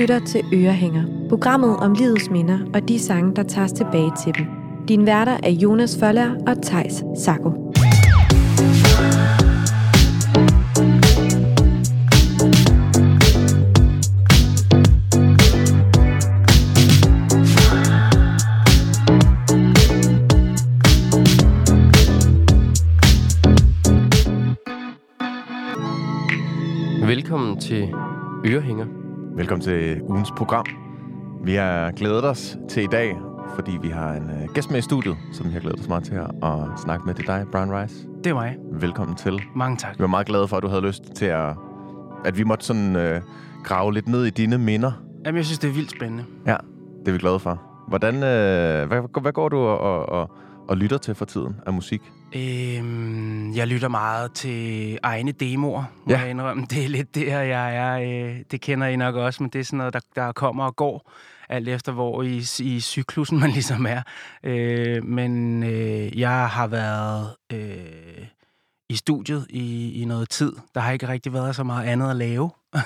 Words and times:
Lytter 0.00 0.18
til 0.18 0.44
Ørehænger, 0.54 1.28
programmet 1.28 1.76
om 1.76 1.92
livets 1.92 2.30
minder 2.30 2.58
og 2.74 2.88
de 2.88 2.98
sange, 2.98 3.36
der 3.36 3.42
tages 3.42 3.72
tilbage 3.72 4.12
til 4.24 4.34
dem. 4.38 4.46
Din 4.88 5.06
værter 5.06 5.38
er 5.42 5.50
Jonas 5.50 5.98
Føller 6.00 6.34
og 6.46 6.62
Tejs 6.62 7.04
Sako. 7.16 7.50
Velkommen 27.06 27.60
til 27.60 27.88
Ørehænger. 28.46 29.09
Velkommen 29.36 29.64
til 29.64 30.02
ugens 30.02 30.30
program. 30.36 30.66
Vi 31.44 31.54
har 31.54 31.90
glædet 31.90 32.24
os 32.24 32.58
til 32.68 32.82
i 32.82 32.86
dag, 32.86 33.16
fordi 33.54 33.78
vi 33.82 33.88
har 33.88 34.12
en 34.12 34.22
uh, 34.24 34.54
gæst 34.54 34.70
med 34.70 34.78
i 34.78 34.82
studiet, 34.82 35.16
som 35.32 35.46
vi 35.46 35.52
har 35.52 35.60
glædet 35.60 35.80
os 35.80 35.88
meget 35.88 36.04
til 36.04 36.14
at, 36.14 36.80
snakke 36.82 37.06
med. 37.06 37.14
Det 37.14 37.28
er 37.28 37.36
dig, 37.36 37.46
Brian 37.52 37.72
Rice. 37.72 38.06
Det 38.24 38.30
er 38.30 38.34
mig. 38.34 38.56
Velkommen 38.72 39.16
til. 39.16 39.42
Mange 39.54 39.76
tak. 39.76 39.98
Vi 39.98 40.02
var 40.02 40.06
meget 40.08 40.26
glade 40.26 40.48
for, 40.48 40.56
at 40.56 40.62
du 40.62 40.68
havde 40.68 40.82
lyst 40.82 41.02
til 41.14 41.26
at... 41.26 41.54
At 42.24 42.38
vi 42.38 42.44
måtte 42.44 42.64
sådan 42.64 42.96
uh, 42.96 43.22
grave 43.64 43.94
lidt 43.94 44.08
ned 44.08 44.24
i 44.24 44.30
dine 44.30 44.58
minder. 44.58 44.92
Jamen, 45.26 45.36
jeg 45.36 45.44
synes, 45.44 45.58
det 45.58 45.68
er 45.70 45.74
vildt 45.74 45.90
spændende. 45.90 46.24
Ja, 46.46 46.56
det 47.00 47.08
er 47.08 47.12
vi 47.12 47.18
glade 47.18 47.38
for. 47.38 47.62
Hvordan, 47.88 48.14
uh, 48.14 48.88
hvad, 48.88 49.20
hvad 49.20 49.32
går 49.32 49.48
du 49.48 49.56
og, 49.56 49.78
og, 49.78 50.08
og, 50.08 50.30
og 50.68 50.76
lytter 50.76 50.98
til 50.98 51.14
for 51.14 51.24
tiden 51.24 51.56
af 51.66 51.72
musik? 51.72 52.02
Øhm, 52.36 53.52
jeg 53.54 53.66
lytter 53.68 53.88
meget 53.88 54.32
til 54.32 54.98
egne 55.02 55.32
demoer, 55.32 55.84
må 56.04 56.12
Ja. 56.12 56.18
jeg 56.20 56.30
indrømme. 56.30 56.66
Det 56.70 56.84
er 56.84 56.88
lidt 56.88 57.14
der, 57.14 57.40
jeg 57.40 57.76
er. 57.76 58.26
Øh, 58.28 58.36
det 58.50 58.60
kender 58.60 58.86
I 58.86 58.96
nok 58.96 59.14
også, 59.14 59.42
men 59.42 59.50
det 59.50 59.58
er 59.58 59.64
sådan 59.64 59.76
noget, 59.76 59.94
der, 59.94 60.00
der 60.16 60.32
kommer 60.32 60.64
og 60.64 60.76
går, 60.76 61.12
alt 61.48 61.68
efter 61.68 61.92
hvor 61.92 62.22
i, 62.22 62.42
i 62.60 62.80
cyklusen 62.80 63.40
man 63.40 63.50
ligesom 63.58 63.86
er. 63.86 64.02
Øh, 64.44 65.04
men 65.04 65.62
øh, 65.62 66.18
jeg 66.18 66.48
har 66.48 66.66
været 66.66 67.34
øh, 67.52 68.26
i 68.88 68.96
studiet 68.96 69.46
i, 69.50 69.92
i 70.02 70.04
noget 70.04 70.28
tid. 70.30 70.52
Der 70.74 70.80
har 70.80 70.92
ikke 70.92 71.08
rigtig 71.08 71.32
været 71.32 71.56
så 71.56 71.62
meget 71.64 71.86
andet 71.86 72.10
at 72.10 72.16
lave. 72.16 72.50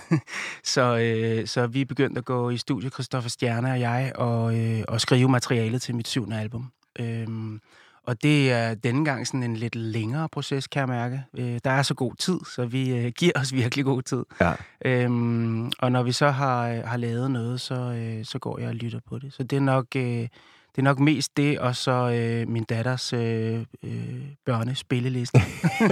så, 0.64 0.96
øh, 0.98 1.46
så 1.46 1.66
vi 1.66 1.80
er 1.80 1.84
begyndt 1.84 2.18
at 2.18 2.24
gå 2.24 2.50
i 2.50 2.56
studiet, 2.56 2.92
Christoffer 2.92 3.30
Stjerne 3.30 3.72
og 3.72 3.80
jeg, 3.80 4.12
og, 4.14 4.58
øh, 4.58 4.82
og 4.88 5.00
skrive 5.00 5.28
materialet 5.28 5.82
til 5.82 5.94
mit 5.94 6.08
syvende 6.08 6.40
album. 6.40 6.70
Øhm, 7.00 7.60
og 8.06 8.22
det 8.22 8.52
er 8.52 8.74
denne 8.74 9.04
gang 9.04 9.26
sådan 9.26 9.42
en 9.42 9.56
lidt 9.56 9.74
længere 9.74 10.28
proces, 10.28 10.66
kan 10.66 10.80
jeg 10.80 10.88
mærke. 10.88 11.22
Øh, 11.38 11.58
der 11.64 11.70
er 11.70 11.82
så 11.82 11.94
god 11.94 12.14
tid, 12.14 12.38
så 12.54 12.66
vi 12.66 12.96
øh, 12.98 13.12
giver 13.18 13.32
os 13.36 13.52
virkelig 13.52 13.84
god 13.84 14.02
tid. 14.02 14.24
Ja. 14.40 14.52
Øhm, 14.84 15.70
og 15.78 15.92
når 15.92 16.02
vi 16.02 16.12
så 16.12 16.30
har, 16.30 16.68
øh, 16.68 16.78
har 16.84 16.96
lavet 16.96 17.30
noget, 17.30 17.60
så, 17.60 17.74
øh, 17.74 18.24
så 18.24 18.38
går 18.38 18.58
jeg 18.58 18.68
og 18.68 18.74
lytter 18.74 19.00
på 19.08 19.18
det. 19.18 19.32
Så 19.32 19.42
det 19.42 19.56
er 19.56 19.60
nok, 19.60 19.86
øh, 19.96 20.02
det 20.02 20.78
er 20.78 20.82
nok 20.82 20.98
mest 20.98 21.36
det, 21.36 21.58
og 21.58 21.76
så 21.76 22.10
øh, 22.10 22.48
min 22.48 22.64
datters 22.64 23.12
øh, 23.12 23.64
øh, 23.82 24.20
børnespilleliste. 24.46 25.38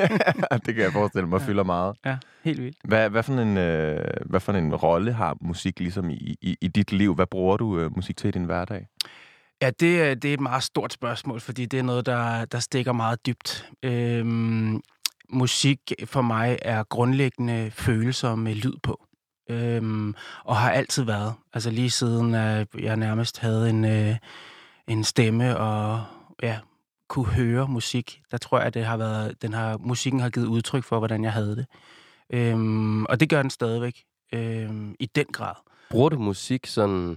det 0.67 0.75
kan 0.75 0.85
jeg 0.85 0.93
forestille 0.93 1.29
mig, 1.29 1.41
Ja. 1.41 1.47
fylder 1.47 1.63
meget. 1.65 1.97
ja, 2.05 2.17
helt 2.45 2.63
vildt. 2.63 2.77
Hvad, 2.85 3.11
hvad, 3.11 3.23
for 3.23 3.33
en, 3.33 3.57
øh, 3.57 4.05
hvad 4.27 4.41
for 4.41 4.53
en 4.53 4.75
rolle 4.75 5.13
har 5.13 5.37
musik 5.41 5.81
ligesom 5.81 6.11
i, 6.11 6.37
i, 6.43 6.57
i 6.61 6.69
dit 6.69 6.93
liv? 6.93 7.15
Hvad 7.15 7.27
bruger 7.27 7.57
du 7.57 7.79
øh, 7.79 7.97
musik 7.97 8.17
til 8.17 8.29
i 8.29 8.31
din 8.31 8.45
hverdag? 8.45 8.87
Ja, 9.63 9.71
det, 9.71 10.01
øh, 10.01 10.17
det 10.17 10.25
er 10.25 10.35
et 10.35 10.41
meget 10.41 10.63
stort 10.63 10.93
spørgsmål, 10.93 11.41
fordi 11.41 11.67
det 11.67 11.79
er 11.79 11.83
noget, 11.83 12.07
der, 12.07 12.45
der 12.45 12.59
stikker 12.59 12.93
meget 12.93 13.27
dybt. 13.27 13.71
Øhm, 13.83 14.81
musik 15.29 15.93
for 16.05 16.23
mig 16.23 16.59
er 16.63 16.83
grundlæggende 16.83 17.71
følelser 17.71 18.35
med 18.35 18.55
lyd 18.55 18.77
på. 18.83 19.05
Øhm, 19.51 20.15
og 20.45 20.57
har 20.57 20.71
altid 20.71 21.05
været. 21.05 21.35
Altså 21.53 21.71
lige 21.71 21.91
siden 21.91 22.35
at 22.35 22.69
jeg 22.79 22.97
nærmest 22.97 23.39
havde 23.39 23.71
en, 23.71 23.85
øh, 23.85 24.17
en 24.89 25.05
stemme 25.05 25.59
og 25.59 26.05
ja, 26.43 26.59
kunne 27.09 27.27
høre 27.27 27.69
musik. 27.69 28.21
Der 28.31 28.39
tror 28.39 28.59
jeg, 28.59 28.67
at 28.67 28.75
det 28.75 28.85
har 28.85 28.97
været, 28.97 29.43
den 29.43 29.53
har, 29.53 29.79
musikken 29.79 30.21
har 30.21 30.31
givet 30.31 30.47
udtryk 30.47 30.85
for, 30.85 30.99
hvordan 30.99 31.25
jeg 31.25 31.33
havde 31.33 31.57
det. 31.57 31.67
Øhm, 32.31 33.05
og 33.05 33.21
det 33.21 33.29
gør 33.29 33.43
den 33.43 33.51
stadigvæk. 33.51 34.05
Øhm, 34.33 34.95
I 35.01 35.07
den 35.07 35.27
grad. 35.33 35.55
Bruger 35.91 36.09
du 36.09 36.19
musik 36.19 36.67
sådan, 36.67 37.17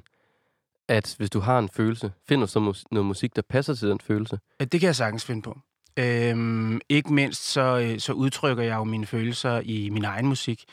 at 0.89 1.15
hvis 1.17 1.29
du 1.29 1.39
har 1.39 1.59
en 1.59 1.69
følelse, 1.69 2.11
finder 2.27 2.45
du 2.45 2.51
så 2.51 2.59
mus- 2.59 2.85
noget 2.91 3.05
musik, 3.05 3.35
der 3.35 3.41
passer 3.49 3.73
til 3.73 3.89
den 3.89 3.99
følelse? 3.99 4.39
Det 4.59 4.71
kan 4.71 4.81
jeg 4.81 4.95
sagtens 4.95 5.25
finde 5.25 5.41
på. 5.41 5.59
Øhm, 5.99 6.81
ikke 6.89 7.13
mindst 7.13 7.51
så, 7.51 7.79
øh, 7.79 7.99
så 7.99 8.13
udtrykker 8.13 8.63
jeg 8.63 8.75
jo 8.75 8.83
mine 8.83 9.05
følelser 9.05 9.61
i 9.63 9.89
min 9.89 10.05
egen 10.05 10.27
musik. 10.27 10.63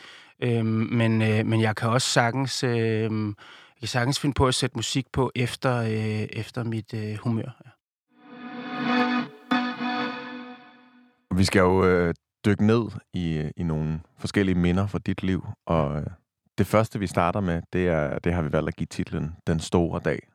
Øhm, 0.42 0.66
men, 0.66 1.22
øh, 1.22 1.46
men 1.46 1.60
jeg 1.60 1.76
kan 1.76 1.88
også 1.88 2.08
sagtens, 2.08 2.64
øh, 2.64 2.72
jeg 2.72 3.80
kan 3.80 3.88
sagtens 3.88 4.20
finde 4.20 4.34
på 4.34 4.46
at 4.46 4.54
sætte 4.54 4.76
musik 4.76 5.06
på 5.12 5.32
efter, 5.34 5.76
øh, 5.76 6.28
efter 6.32 6.64
mit 6.64 6.94
øh, 6.94 7.16
humør. 7.16 7.60
Ja. 7.64 7.70
Vi 11.36 11.44
skal 11.44 11.60
jo 11.60 11.84
øh, 11.84 12.14
dykke 12.46 12.66
ned 12.66 12.82
i, 13.14 13.32
øh, 13.32 13.50
i 13.56 13.62
nogle 13.62 14.00
forskellige 14.18 14.54
minder 14.54 14.86
fra 14.86 14.98
dit 14.98 15.22
liv, 15.22 15.46
og 15.66 15.96
øh, 15.96 16.06
det 16.58 16.66
første, 16.66 16.98
vi 16.98 17.06
starter 17.06 17.40
med, 17.40 17.62
det, 17.72 17.88
er, 17.88 18.18
det 18.18 18.32
har 18.32 18.42
vi 18.42 18.52
valgt 18.52 18.68
at 18.68 18.76
give 18.76 18.86
titlen 18.86 19.36
Den 19.46 19.60
Store 19.60 20.00
Dag. 20.04 20.28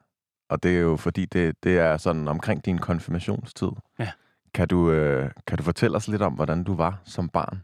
Og 0.49 0.63
det 0.63 0.75
er 0.75 0.79
jo 0.79 0.95
fordi, 0.97 1.25
det, 1.25 1.55
det 1.63 1.79
er 1.79 1.97
sådan 1.97 2.27
omkring 2.27 2.65
din 2.65 2.77
konfirmationstid. 2.77 3.69
Ja. 3.99 4.11
Kan 4.53 4.67
du, 4.67 4.91
øh, 4.91 5.31
kan 5.47 5.57
du 5.57 5.63
fortælle 5.63 5.97
os 5.97 6.07
lidt 6.07 6.21
om, 6.21 6.33
hvordan 6.33 6.63
du 6.63 6.75
var 6.75 7.01
som 7.05 7.29
barn? 7.29 7.61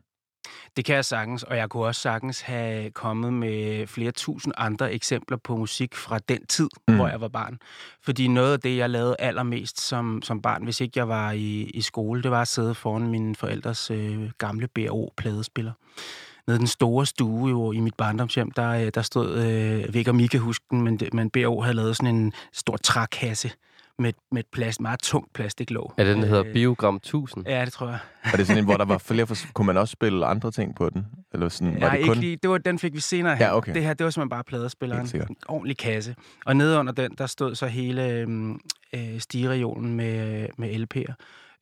Det 0.78 0.86
kan 0.86 0.96
jeg 0.96 1.06
sagtens, 1.06 1.44
og 1.44 1.58
jeg 1.58 1.70
kunne 1.70 1.86
også 1.86 2.02
sagtens 2.02 2.42
have 2.42 2.92
kommet 2.92 3.34
med 3.34 3.88
flere 3.88 4.12
tusind 4.12 4.54
andre 4.58 4.94
eksempler 4.94 5.38
på 5.38 5.58
musik 5.58 5.96
fra 5.96 6.20
den 6.20 6.46
tid, 6.46 6.70
Mm. 6.88 6.96
hvor 6.96 7.08
jeg 7.08 7.22
var 7.22 7.28
barn. 7.28 7.60
Fordi 8.02 8.28
noget 8.28 8.54
af 8.54 8.60
det, 8.60 8.78
jeg 8.78 8.90
lavede 8.90 9.16
allermest 9.20 9.82
som, 9.82 10.22
som 10.22 10.42
barn, 10.42 10.64
hvis 10.64 10.82
ikke 10.82 10.94
jeg 11.00 11.08
var 11.08 11.32
i, 11.32 11.62
i 11.64 11.82
skole, 11.82 12.24
det 12.24 12.32
var 12.32 12.42
at 12.42 12.48
sidde 12.48 12.76
foran 12.76 13.08
mine 13.08 13.36
forældres 13.36 13.92
øh, 13.92 14.30
gamle 14.38 14.68
BRO-pladespiller. 14.68 15.72
Nede 16.48 16.58
i 16.58 16.60
den 16.60 16.68
store 16.68 17.06
stue 17.06 17.50
jo, 17.50 17.72
i 17.72 17.80
mit 17.80 17.96
barndomshjem, 17.96 18.52
der, 18.52 18.70
øh, 18.70 18.92
der 18.96 19.02
stod, 19.02 19.38
øh, 19.38 19.46
jeg 19.80 19.88
ved 19.88 19.96
ikke 19.96 20.10
om 20.12 20.20
I 20.20 20.28
kan 20.28 20.40
huske 20.40 20.66
den, 20.72 20.82
men, 20.82 21.00
men 21.14 21.30
BRO 21.30 21.62
havde 21.62 21.76
lavet 21.76 21.98
sådan 21.98 22.16
en 22.16 22.34
stor 22.54 22.78
trækasse 22.78 23.52
med, 24.00 24.14
med 24.32 24.40
et 24.40 24.46
plast, 24.52 24.82
meget 24.82 25.00
tungt 25.00 25.34
plastiklåg. 25.34 25.94
Er 25.98 26.04
det 26.04 26.16
den, 26.16 26.24
der 26.24 26.30
hedder 26.30 26.46
Øh, 26.46 26.54
Biogram 26.54 26.96
1000? 26.96 27.48
Ja, 27.48 27.66
det 27.66 27.74
tror 27.74 27.88
jeg. 27.88 28.00
Er 28.24 28.38
det 28.38 28.48
sådan 28.48 28.60
en, 28.60 28.66
hvor 28.66 28.78
der 28.78 28.86
var 28.86 28.98
flere... 29.08 29.28
For, 29.28 29.36
kunne 29.54 29.66
man 29.66 29.78
også 29.78 29.92
spille 29.92 30.26
andre 30.26 30.52
ting 30.52 30.76
på 30.76 30.90
den? 30.90 31.06
Eller 31.34 31.50
sådan, 31.50 31.74
var 31.74 31.80
Nej, 31.80 31.98
det 31.98 32.06
kun... 32.06 32.12
ikke 32.12 32.22
lige. 32.22 32.36
Det 32.36 32.50
var, 32.50 32.58
den 32.58 32.80
fik 32.80 32.94
vi 32.94 33.00
senere 33.00 33.36
her. 33.36 33.46
Ja, 33.46 33.58
okay. 33.58 33.74
Det 33.74 33.84
her, 33.84 33.94
det 33.94 34.04
var 34.04 34.10
simpelthen 34.10 34.30
bare 34.30 34.44
pladespilleren. 34.44 35.10
En 35.16 35.36
ordentlig 35.48 35.78
kasse. 35.78 36.16
Og 36.46 36.56
nede 36.56 36.80
under 36.80 36.94
den, 36.94 37.12
der 37.18 37.26
stod 37.26 37.56
så 37.56 37.68
hele 37.68 38.10
øhm, 38.10 38.60
øh, 38.94 39.20
stigeregionen 39.20 39.94
med, 39.94 40.48
med 40.58 40.88
LP'er. 40.88 41.14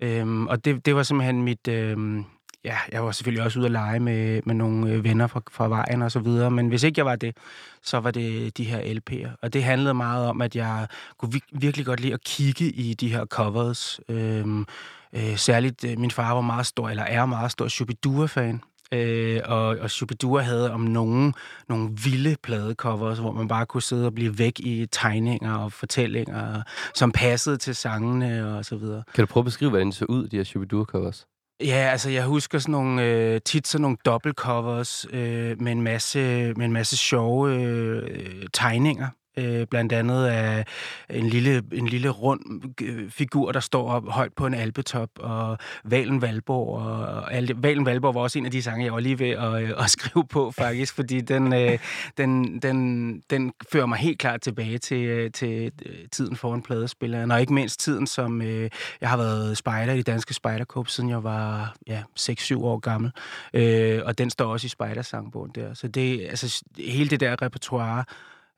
Øhm, 0.02 0.48
og 0.48 0.66
det, 0.66 0.86
det 0.86 0.96
var 0.96 1.04
simpelthen 1.04 1.44
mit... 1.44 1.68
Øhm, 1.68 2.26
ja, 2.66 2.78
jeg 2.92 3.06
var 3.06 3.12
selvfølgelig 3.12 3.44
også 3.44 3.60
ude 3.60 3.66
at 3.66 3.72
lege 3.72 4.00
med, 4.00 4.42
med 4.46 4.56
nogle 4.56 4.92
øh, 4.92 5.04
venner 5.04 5.28
fra, 5.28 5.42
fra 5.52 5.68
vejen 5.68 6.02
og 6.02 6.12
så 6.12 6.20
videre. 6.20 6.52
Men 6.52 6.68
hvis 6.68 6.84
ikke 6.84 7.00
jeg 7.00 7.06
var 7.06 7.16
det, 7.16 7.38
så 7.84 8.00
var 8.00 8.12
det 8.12 8.58
de 8.58 8.64
her 8.64 8.80
LP'er. 8.80 9.30
Og 9.42 9.54
det 9.54 9.64
handlede 9.64 9.94
meget 9.94 10.28
om, 10.28 10.42
at 10.42 10.56
jeg 10.56 10.88
kunne 11.18 11.32
vir- 11.36 11.60
virkelig 11.60 11.86
godt 11.86 12.00
lide 12.00 12.14
at 12.14 12.24
kigge 12.24 12.66
i 12.66 12.94
de 12.94 13.08
her 13.08 13.26
covers. 13.26 14.00
Øhm, 14.10 14.66
øh, 15.14 15.38
særligt, 15.38 15.84
øh, 15.84 16.00
min 16.00 16.12
far 16.12 16.34
var 16.34 16.42
meget 16.42 16.66
stor, 16.66 16.90
eller 16.90 17.04
er 17.04 17.26
meget 17.26 17.52
stor 17.52 17.68
Shubidua-fan. 17.68 18.62
Øh, 18.94 19.42
og, 19.46 19.66
og 19.66 19.92
Shubidua 19.92 20.42
havde 20.42 20.72
om 20.72 20.82
nogen 20.82 21.34
nogle 21.70 21.90
vilde 22.04 22.36
pladecovers, 22.44 23.20
hvor 23.20 23.32
man 23.32 23.48
bare 23.48 23.66
kunne 23.66 23.82
sidde 23.82 24.06
og 24.06 24.16
blive 24.16 24.38
væk 24.40 24.60
i 24.60 24.86
tegninger 24.92 25.54
og 25.54 25.74
fortællinger, 25.74 26.62
som 26.96 27.12
passede 27.12 27.58
til 27.58 27.76
sangene 27.76 28.58
og 28.58 28.66
så 28.66 28.76
videre. 28.76 29.04
Kan 29.16 29.22
du 29.22 29.26
prøve 29.26 29.42
at 29.42 29.46
beskrive, 29.46 29.70
hvordan 29.70 29.88
det 29.88 29.96
så 29.96 30.06
ud, 30.06 30.28
de 30.28 30.38
her 30.38 30.44
Shubidua-covers? 30.44 31.31
Ja, 31.66 31.90
altså 31.92 32.10
jeg 32.10 32.24
husker 32.26 32.60
sådan 32.60 32.72
nogle, 32.72 33.04
øh, 33.04 33.42
tit 33.42 33.68
sådan 33.68 33.82
nogle 33.82 33.98
dobbeltcovers 34.06 35.06
øh, 35.14 35.62
med, 35.62 35.72
en 35.72 35.82
masse, 35.82 36.54
med 36.54 36.66
en 36.66 36.74
masse 36.74 36.98
sjove 36.98 37.56
øh, 37.56 38.48
tegninger. 38.54 39.08
Øh, 39.38 39.68
blandt 39.68 39.94
andet 39.94 40.26
af 40.26 40.66
en 41.10 41.28
lille, 41.28 41.64
en 41.72 41.88
lille 41.88 42.10
rund 42.10 42.42
øh, 42.82 43.12
figur, 43.12 43.52
der 43.52 43.60
står 43.60 43.90
op 43.90 44.10
højt 44.10 44.34
på 44.34 44.46
en 44.46 44.54
alpetop, 44.54 45.10
og 45.20 45.58
Valen 45.84 46.22
Valborg. 46.22 46.68
Og, 46.68 46.98
og 46.98 47.34
alle, 47.34 47.54
Valen 47.58 47.86
Valborg 47.86 48.16
var 48.16 48.22
også 48.22 48.40
en 48.40 48.46
af 48.46 48.52
de 48.52 48.62
sange, 48.62 48.86
jeg 48.86 48.94
var 48.94 49.00
lige 49.00 49.20
ved 49.20 49.30
at, 49.30 49.64
øh, 49.64 49.70
at 49.78 49.90
skrive 50.00 50.28
på, 50.28 50.52
faktisk, 50.52 50.96
fordi 50.96 51.22
den, 51.22 51.54
øh, 51.54 51.80
den, 52.18 52.60
den, 52.60 53.20
den 53.30 53.54
fører 53.72 53.86
mig 53.86 53.98
helt 53.98 54.20
klart 54.20 54.42
tilbage 54.42 54.78
til, 54.78 55.04
øh, 55.04 55.32
til 55.32 55.72
tiden 56.12 56.36
foran 56.36 56.62
pladespilleren, 56.62 57.32
og 57.32 57.42
ikke 57.42 57.54
mindst 57.54 57.80
tiden, 57.80 58.08
som 58.08 58.42
øh, 58.42 58.70
jeg 59.02 59.10
har 59.10 59.18
været 59.18 59.58
spejder 59.58 59.94
i 59.94 59.98
det 59.98 60.08
danske 60.08 60.34
spejderkorps, 60.34 60.94
siden 60.94 61.10
jeg 61.10 61.24
var 61.24 61.76
ja, 61.88 62.02
6-7 62.20 62.58
år 62.64 62.80
gammel. 62.80 63.12
Øh, 63.54 64.02
og 64.06 64.18
den 64.18 64.30
står 64.30 64.52
også 64.52 64.66
i 64.66 64.70
spejdersangbogen 64.70 65.52
der. 65.56 65.74
Så 65.74 65.88
det, 65.88 66.22
altså, 66.22 66.64
hele 66.78 67.10
det 67.10 67.20
der 67.20 67.42
repertoire, 67.42 68.04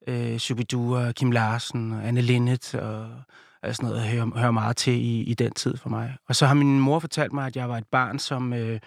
øh, 0.07 0.37
Shubidua, 0.37 1.11
Kim 1.11 1.31
Larsen, 1.31 1.91
og 1.91 2.07
Anne 2.07 2.21
Linnet 2.21 2.75
og, 2.75 3.07
altså 3.63 3.77
sådan 3.77 3.89
noget, 3.89 4.07
hører, 4.07 4.39
hører 4.39 4.51
meget 4.51 4.77
til 4.77 4.93
i, 4.93 5.21
i 5.21 5.33
den 5.33 5.51
tid 5.51 5.77
for 5.77 5.89
mig. 5.89 6.15
Og 6.29 6.35
så 6.35 6.45
har 6.45 6.53
min 6.53 6.79
mor 6.79 6.99
fortalt 6.99 7.33
mig, 7.33 7.47
at 7.47 7.55
jeg 7.55 7.69
var 7.69 7.77
et 7.77 7.87
barn, 7.91 8.19
som 8.19 8.53
øh, 8.53 8.79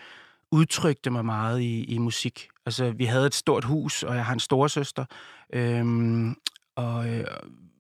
udtrykte 0.51 1.11
mig 1.11 1.25
meget 1.25 1.61
i, 1.61 1.85
i 1.85 1.99
musik. 1.99 2.49
Altså, 2.67 2.91
vi 2.91 3.05
havde 3.05 3.27
et 3.27 3.35
stort 3.35 3.65
hus, 3.65 4.03
og 4.03 4.17
jeg 4.17 4.25
har 4.25 4.33
en 4.33 4.41
storesøster, 4.41 5.05
øhm, 5.53 6.37
og 6.77 7.09
øh, 7.09 7.25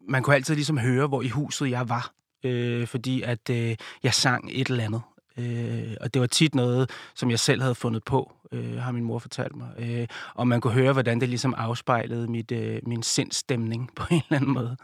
man 0.08 0.22
kunne 0.22 0.36
altid 0.36 0.54
ligesom 0.54 0.78
høre, 0.78 1.06
hvor 1.06 1.22
i 1.22 1.28
huset 1.28 1.70
jeg 1.70 1.88
var, 1.88 2.12
øh, 2.44 2.86
fordi 2.86 3.22
at 3.22 3.50
øh, 3.50 3.76
jeg 4.02 4.14
sang 4.14 4.50
et 4.52 4.68
eller 4.68 4.84
andet. 4.84 5.02
Øh, 5.38 5.94
og 6.00 6.14
det 6.14 6.20
var 6.20 6.26
tit 6.26 6.54
noget, 6.54 6.90
som 7.14 7.30
jeg 7.30 7.38
selv 7.38 7.62
havde 7.62 7.74
fundet 7.74 8.04
på, 8.04 8.32
øh, 8.52 8.76
har 8.76 8.92
min 8.92 9.04
mor 9.04 9.18
fortalt 9.18 9.56
mig. 9.56 9.68
Øh, 9.78 10.06
og 10.34 10.48
man 10.48 10.60
kunne 10.60 10.72
høre, 10.72 10.92
hvordan 10.92 11.20
det 11.20 11.28
ligesom 11.28 11.54
afspejlede 11.56 12.28
mit, 12.28 12.52
øh, 12.52 12.78
min 12.86 13.02
sindsstemning 13.02 13.90
på 13.96 14.06
en 14.10 14.22
eller 14.30 14.36
anden 14.36 14.54
måde. 14.54 14.76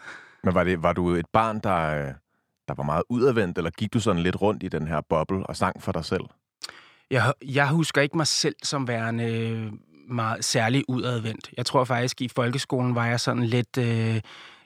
Men 0.44 0.54
var, 0.54 0.64
det, 0.64 0.82
var 0.82 0.92
du 0.92 1.10
et 1.10 1.26
barn, 1.32 1.60
der, 1.60 2.12
der 2.68 2.74
var 2.74 2.82
meget 2.82 3.02
udadvendt, 3.08 3.58
eller 3.58 3.70
gik 3.70 3.92
du 3.92 4.00
sådan 4.00 4.22
lidt 4.22 4.42
rundt 4.42 4.62
i 4.62 4.68
den 4.68 4.88
her 4.88 5.00
boble 5.08 5.46
og 5.46 5.56
sang 5.56 5.82
for 5.82 5.92
dig 5.92 6.04
selv? 6.04 6.24
Jeg, 7.10 7.32
jeg 7.44 7.68
husker 7.68 8.00
ikke 8.00 8.16
mig 8.16 8.26
selv 8.26 8.54
som 8.62 8.88
værende 8.88 9.70
meget 10.08 10.44
særlig 10.44 10.84
udadvendt. 10.88 11.50
Jeg 11.56 11.66
tror 11.66 11.84
faktisk, 11.84 12.20
i 12.20 12.28
folkeskolen 12.28 12.94
var 12.94 13.06
jeg 13.06 13.20
sådan 13.20 13.44
lidt... 13.44 13.78
Øh, 13.78 14.20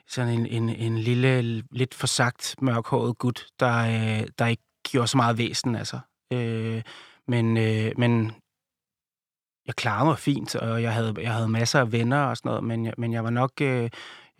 sådan 0.09 0.33
en, 0.39 0.45
en, 0.45 0.69
en 0.69 0.97
lille, 0.97 1.63
lidt 1.71 1.93
for 1.93 2.07
sagt 2.07 2.55
mørkhåret 2.61 3.17
gut, 3.17 3.45
der, 3.59 3.77
øh, 3.77 4.27
der 4.39 4.47
ikke 4.47 4.63
gjorde 4.91 5.07
så 5.07 5.17
meget 5.17 5.37
væsen 5.37 5.75
af 5.75 5.87
sig. 5.87 5.99
Øh, 6.33 6.81
men, 7.27 7.57
øh, 7.57 7.91
men 7.97 8.31
jeg 9.67 9.75
klarede 9.75 10.05
mig 10.05 10.17
fint, 10.17 10.55
og 10.55 10.83
jeg 10.83 10.93
havde, 10.93 11.13
jeg 11.21 11.33
havde 11.33 11.49
masser 11.49 11.79
af 11.79 11.91
venner 11.91 12.23
og 12.23 12.37
sådan 12.37 12.49
noget, 12.49 12.63
men, 12.63 12.85
jeg, 12.85 12.93
men 12.97 13.13
jeg, 13.13 13.23
var 13.23 13.29
nok, 13.29 13.51
øh, 13.61 13.89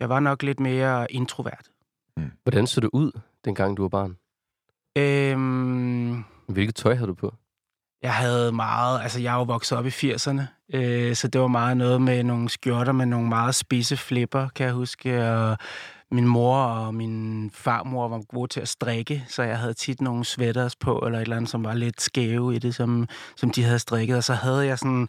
jeg 0.00 0.08
var 0.08 0.20
nok 0.20 0.42
lidt 0.42 0.60
mere 0.60 1.12
introvert. 1.12 1.70
Mm. 2.16 2.32
Hvordan 2.42 2.66
så 2.66 2.80
det 2.80 2.90
ud, 2.92 3.20
dengang 3.44 3.76
du 3.76 3.82
var 3.82 3.88
barn? 3.88 4.16
Øhm, 4.98 6.24
Hvilket 6.48 6.74
tøj 6.74 6.94
havde 6.94 7.08
du 7.08 7.14
på? 7.14 7.34
Jeg 8.02 8.14
havde 8.14 8.52
meget, 8.52 9.00
altså 9.02 9.20
jeg 9.20 9.34
er 9.34 9.38
jo 9.38 9.42
vokset 9.42 9.78
op 9.78 9.86
i 9.86 9.88
80'erne, 9.88 10.42
øh, 10.74 11.14
så 11.14 11.28
det 11.28 11.40
var 11.40 11.46
meget 11.46 11.76
noget 11.76 12.02
med 12.02 12.24
nogle 12.24 12.48
skjorter 12.48 12.92
med 12.92 13.06
nogle 13.06 13.28
meget 13.28 13.54
spidse 13.54 13.96
flipper, 13.96 14.48
kan 14.48 14.66
jeg 14.66 14.74
huske, 14.74 15.32
og 15.32 15.58
min 16.10 16.26
mor 16.26 16.56
og 16.56 16.94
min 16.94 17.50
farmor 17.54 18.08
var 18.08 18.20
gode 18.20 18.48
til 18.48 18.60
at 18.60 18.68
strikke, 18.68 19.24
så 19.28 19.42
jeg 19.42 19.58
havde 19.58 19.74
tit 19.74 20.00
nogle 20.00 20.24
sweaters 20.24 20.76
på, 20.76 20.98
eller 20.98 21.18
et 21.18 21.22
eller 21.22 21.36
andet, 21.36 21.50
som 21.50 21.64
var 21.64 21.74
lidt 21.74 22.00
skæve 22.00 22.54
i 22.54 22.58
det, 22.58 22.74
som, 22.74 23.08
som 23.36 23.50
de 23.50 23.62
havde 23.62 23.78
strikket, 23.78 24.16
og 24.16 24.24
så 24.24 24.34
havde 24.34 24.66
jeg 24.66 24.78
sådan 24.78 25.08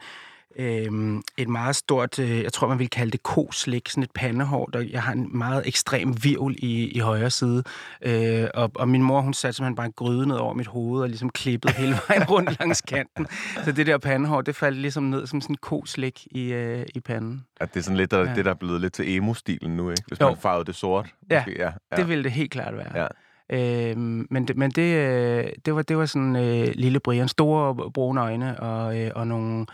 øh, 0.55 1.21
et 1.37 1.47
meget 1.49 1.75
stort, 1.75 2.19
øh, 2.19 2.43
jeg 2.43 2.53
tror 2.53 2.67
man 2.67 2.79
ville 2.79 2.89
kalde 2.89 3.11
det 3.11 3.23
koslik, 3.23 3.89
sådan 3.89 4.03
et 4.03 4.11
pandehår, 4.11 4.65
der 4.65 4.79
jeg 4.91 5.03
har 5.03 5.13
en 5.13 5.37
meget 5.37 5.67
ekstrem 5.67 6.23
virvel 6.23 6.55
i, 6.57 6.91
i 6.91 6.99
højre 6.99 7.29
side. 7.29 7.63
Øh, 8.01 8.47
og, 8.53 8.71
og 8.75 8.89
min 8.89 9.03
mor, 9.03 9.21
hun 9.21 9.33
satte 9.33 9.57
simpelthen 9.57 9.75
bare 9.75 9.85
en 9.85 9.93
gryde 9.95 10.27
ned 10.27 10.35
over 10.35 10.53
mit 10.53 10.67
hoved, 10.67 11.01
og 11.01 11.07
ligesom 11.07 11.29
klippede 11.29 11.73
hele 11.73 11.95
vejen 12.07 12.23
rundt 12.23 12.59
langs 12.59 12.81
kanten. 12.81 13.27
Så 13.63 13.71
det 13.71 13.87
der 13.87 13.97
pandehår, 13.97 14.41
det 14.41 14.55
faldt 14.55 14.77
ligesom 14.77 15.03
ned 15.03 15.27
som 15.27 15.41
sådan 15.41 15.53
en 15.53 15.57
koslik 15.57 16.27
i, 16.31 16.53
øh, 16.53 16.85
i 16.95 16.99
panden. 16.99 17.45
At 17.57 17.73
det 17.73 17.79
er 17.79 17.83
sådan 17.83 17.97
lidt 17.97 18.11
der, 18.11 18.19
ja. 18.19 18.35
det, 18.35 18.45
der 18.45 18.51
er 18.51 18.55
blevet 18.55 18.81
lidt 18.81 18.93
til 18.93 19.15
emo-stilen 19.15 19.77
nu, 19.77 19.89
ikke? 19.89 20.03
Hvis 20.07 20.19
jo. 20.19 20.27
man 20.27 20.37
farvede 20.37 20.65
det 20.65 20.75
sort. 20.75 21.05
Måske. 21.05 21.35
Ja, 21.35 21.43
ja, 21.65 21.71
ja, 21.91 21.97
det 21.97 22.07
ville 22.07 22.23
det 22.23 22.31
helt 22.31 22.51
klart 22.51 22.77
være. 22.77 22.97
Ja. 23.01 23.07
Øhm, 23.51 24.27
men 24.29 24.47
det, 24.47 24.57
men 24.57 24.71
det, 24.71 24.95
øh, 24.95 25.49
det, 25.65 25.75
var, 25.75 25.81
det 25.81 25.97
var 25.97 26.05
sådan 26.05 26.35
øh, 26.35 26.67
lille 26.75 26.99
Brian. 26.99 27.27
Store 27.27 27.91
brune 27.91 28.21
øjne 28.21 28.59
og, 28.59 28.99
øh, 28.99 29.11
og 29.15 29.27
nogle 29.27 29.65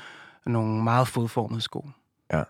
nogle 0.45 0.83
meget 0.83 1.07
fodformede 1.07 1.61
sko. 1.61 1.89
Ja. 2.33 2.43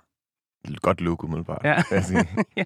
Godt 0.81 1.01
look 1.01 1.23
umiddelbart. 1.23 1.61
Ja. 1.63 1.83
ja. 2.57 2.63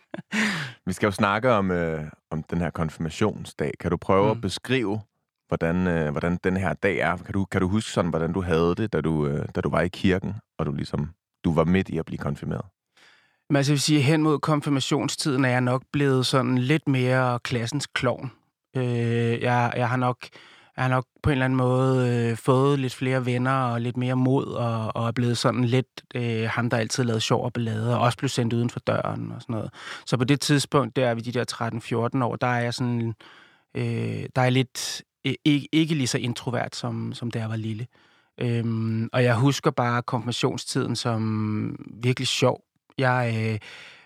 Vi 0.85 0.93
skal 0.93 1.07
jo 1.07 1.11
snakke 1.11 1.51
om, 1.51 1.71
øh, 1.71 2.03
om 2.31 2.43
den 2.43 2.57
her 2.57 2.69
konfirmationsdag. 2.69 3.71
Kan 3.79 3.91
du 3.91 3.97
prøve 3.97 4.25
mm. 4.25 4.31
at 4.31 4.41
beskrive, 4.41 5.01
hvordan, 5.47 5.87
øh, 5.87 6.11
hvordan 6.11 6.39
den 6.43 6.57
her 6.57 6.73
dag 6.73 6.97
er? 6.97 7.17
Kan 7.17 7.33
du, 7.33 7.45
kan 7.45 7.61
du 7.61 7.67
huske 7.67 7.91
sådan, 7.91 8.09
hvordan 8.09 8.33
du 8.33 8.41
havde 8.41 8.75
det, 8.75 8.93
da 8.93 9.01
du, 9.01 9.27
øh, 9.27 9.45
da 9.55 9.61
du 9.61 9.69
var 9.69 9.81
i 9.81 9.87
kirken, 9.87 10.35
og 10.57 10.65
du 10.65 10.71
ligesom 10.71 11.09
du 11.43 11.53
var 11.53 11.63
midt 11.63 11.89
i 11.89 11.97
at 11.97 12.05
blive 12.05 12.17
konfirmeret? 12.17 12.65
Men 13.49 13.55
altså, 13.55 13.71
jeg 13.71 13.73
vil 13.73 13.81
sige, 13.81 14.01
hen 14.01 14.23
mod 14.23 14.39
konfirmationstiden 14.39 15.45
er 15.45 15.49
jeg 15.49 15.61
nok 15.61 15.83
blevet 15.93 16.25
sådan 16.25 16.57
lidt 16.57 16.87
mere 16.87 17.39
klassens 17.39 17.87
klovn. 17.87 18.31
Øh, 18.77 19.41
jeg, 19.41 19.73
jeg 19.75 19.89
har 19.89 19.97
nok 19.97 20.17
jeg 20.79 20.85
har 20.85 20.89
nok 20.89 21.05
på 21.23 21.29
en 21.29 21.31
eller 21.31 21.45
anden 21.45 21.57
måde 21.57 22.09
øh, 22.09 22.37
fået 22.37 22.79
lidt 22.79 22.93
flere 22.93 23.25
venner 23.25 23.51
og 23.51 23.81
lidt 23.81 23.97
mere 23.97 24.15
mod, 24.15 24.45
og, 24.45 24.95
og 24.95 25.07
er 25.07 25.11
blevet 25.11 25.37
sådan 25.37 25.65
lidt 25.65 25.87
øh, 26.15 26.49
ham, 26.49 26.69
der 26.69 26.77
altid 26.77 27.03
lavede 27.03 27.21
sjov 27.21 27.45
og 27.45 27.53
ballade, 27.53 27.95
og 27.95 28.01
også 28.01 28.17
blev 28.17 28.29
sendt 28.29 28.53
uden 28.53 28.69
for 28.69 28.79
døren 28.79 29.31
og 29.31 29.41
sådan 29.41 29.53
noget. 29.53 29.73
Så 30.05 30.17
på 30.17 30.23
det 30.23 30.41
tidspunkt, 30.41 30.95
der 30.95 31.13
vi 31.13 31.21
de 31.21 31.31
der 31.31 32.09
13-14 32.19 32.23
år, 32.23 32.35
der 32.35 32.47
er 32.47 32.59
jeg 32.61 32.73
sådan, 32.73 33.13
øh, 33.75 34.23
der 34.35 34.41
er 34.41 34.49
lidt 34.49 35.01
øh, 35.25 35.33
ikke, 35.45 35.67
ikke 35.71 35.95
lige 35.95 36.07
så 36.07 36.17
introvert, 36.17 36.75
som, 36.75 37.13
som 37.13 37.31
da 37.31 37.39
jeg 37.39 37.49
var 37.49 37.55
lille. 37.55 37.87
Øhm, 38.41 39.09
og 39.13 39.23
jeg 39.23 39.35
husker 39.35 39.71
bare 39.71 40.01
konfirmationstiden 40.01 40.95
som 40.95 41.75
virkelig 42.03 42.27
sjov. 42.27 42.61
Jeg, 42.97 43.35
øh, 43.37 43.59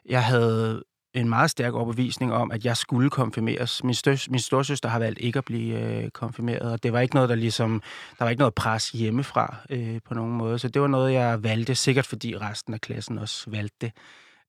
jeg 0.09 0.23
havde 0.23 0.83
en 1.13 1.29
meget 1.29 1.49
stærk 1.49 1.73
overbevisning 1.73 2.33
om, 2.33 2.51
at 2.51 2.65
jeg 2.65 2.77
skulle 2.77 3.09
konfirmeres. 3.09 3.83
Min, 3.83 3.93
støs, 3.93 4.29
min 4.29 4.39
storsøster 4.39 4.89
har 4.89 4.99
valgt 4.99 5.19
ikke 5.21 5.37
at 5.37 5.45
blive 5.45 5.79
øh, 5.79 6.09
konfirmeret, 6.09 6.71
og 6.71 6.83
det 6.83 6.93
var 6.93 6.99
ikke 6.99 7.15
noget, 7.15 7.29
der 7.29 7.35
ligesom, 7.35 7.81
der 8.17 8.25
var 8.25 8.29
ikke 8.29 8.39
noget 8.39 8.53
pres 8.53 8.89
hjemmefra 8.89 9.55
øh, 9.69 9.99
på 10.05 10.13
nogen 10.13 10.33
måde. 10.33 10.59
Så 10.59 10.67
det 10.67 10.81
var 10.81 10.87
noget, 10.87 11.13
jeg 11.13 11.43
valgte, 11.43 11.75
sikkert 11.75 12.05
fordi 12.05 12.37
resten 12.37 12.73
af 12.73 12.81
klassen 12.81 13.17
også 13.17 13.49
valgte 13.49 13.75
det. 13.81 13.91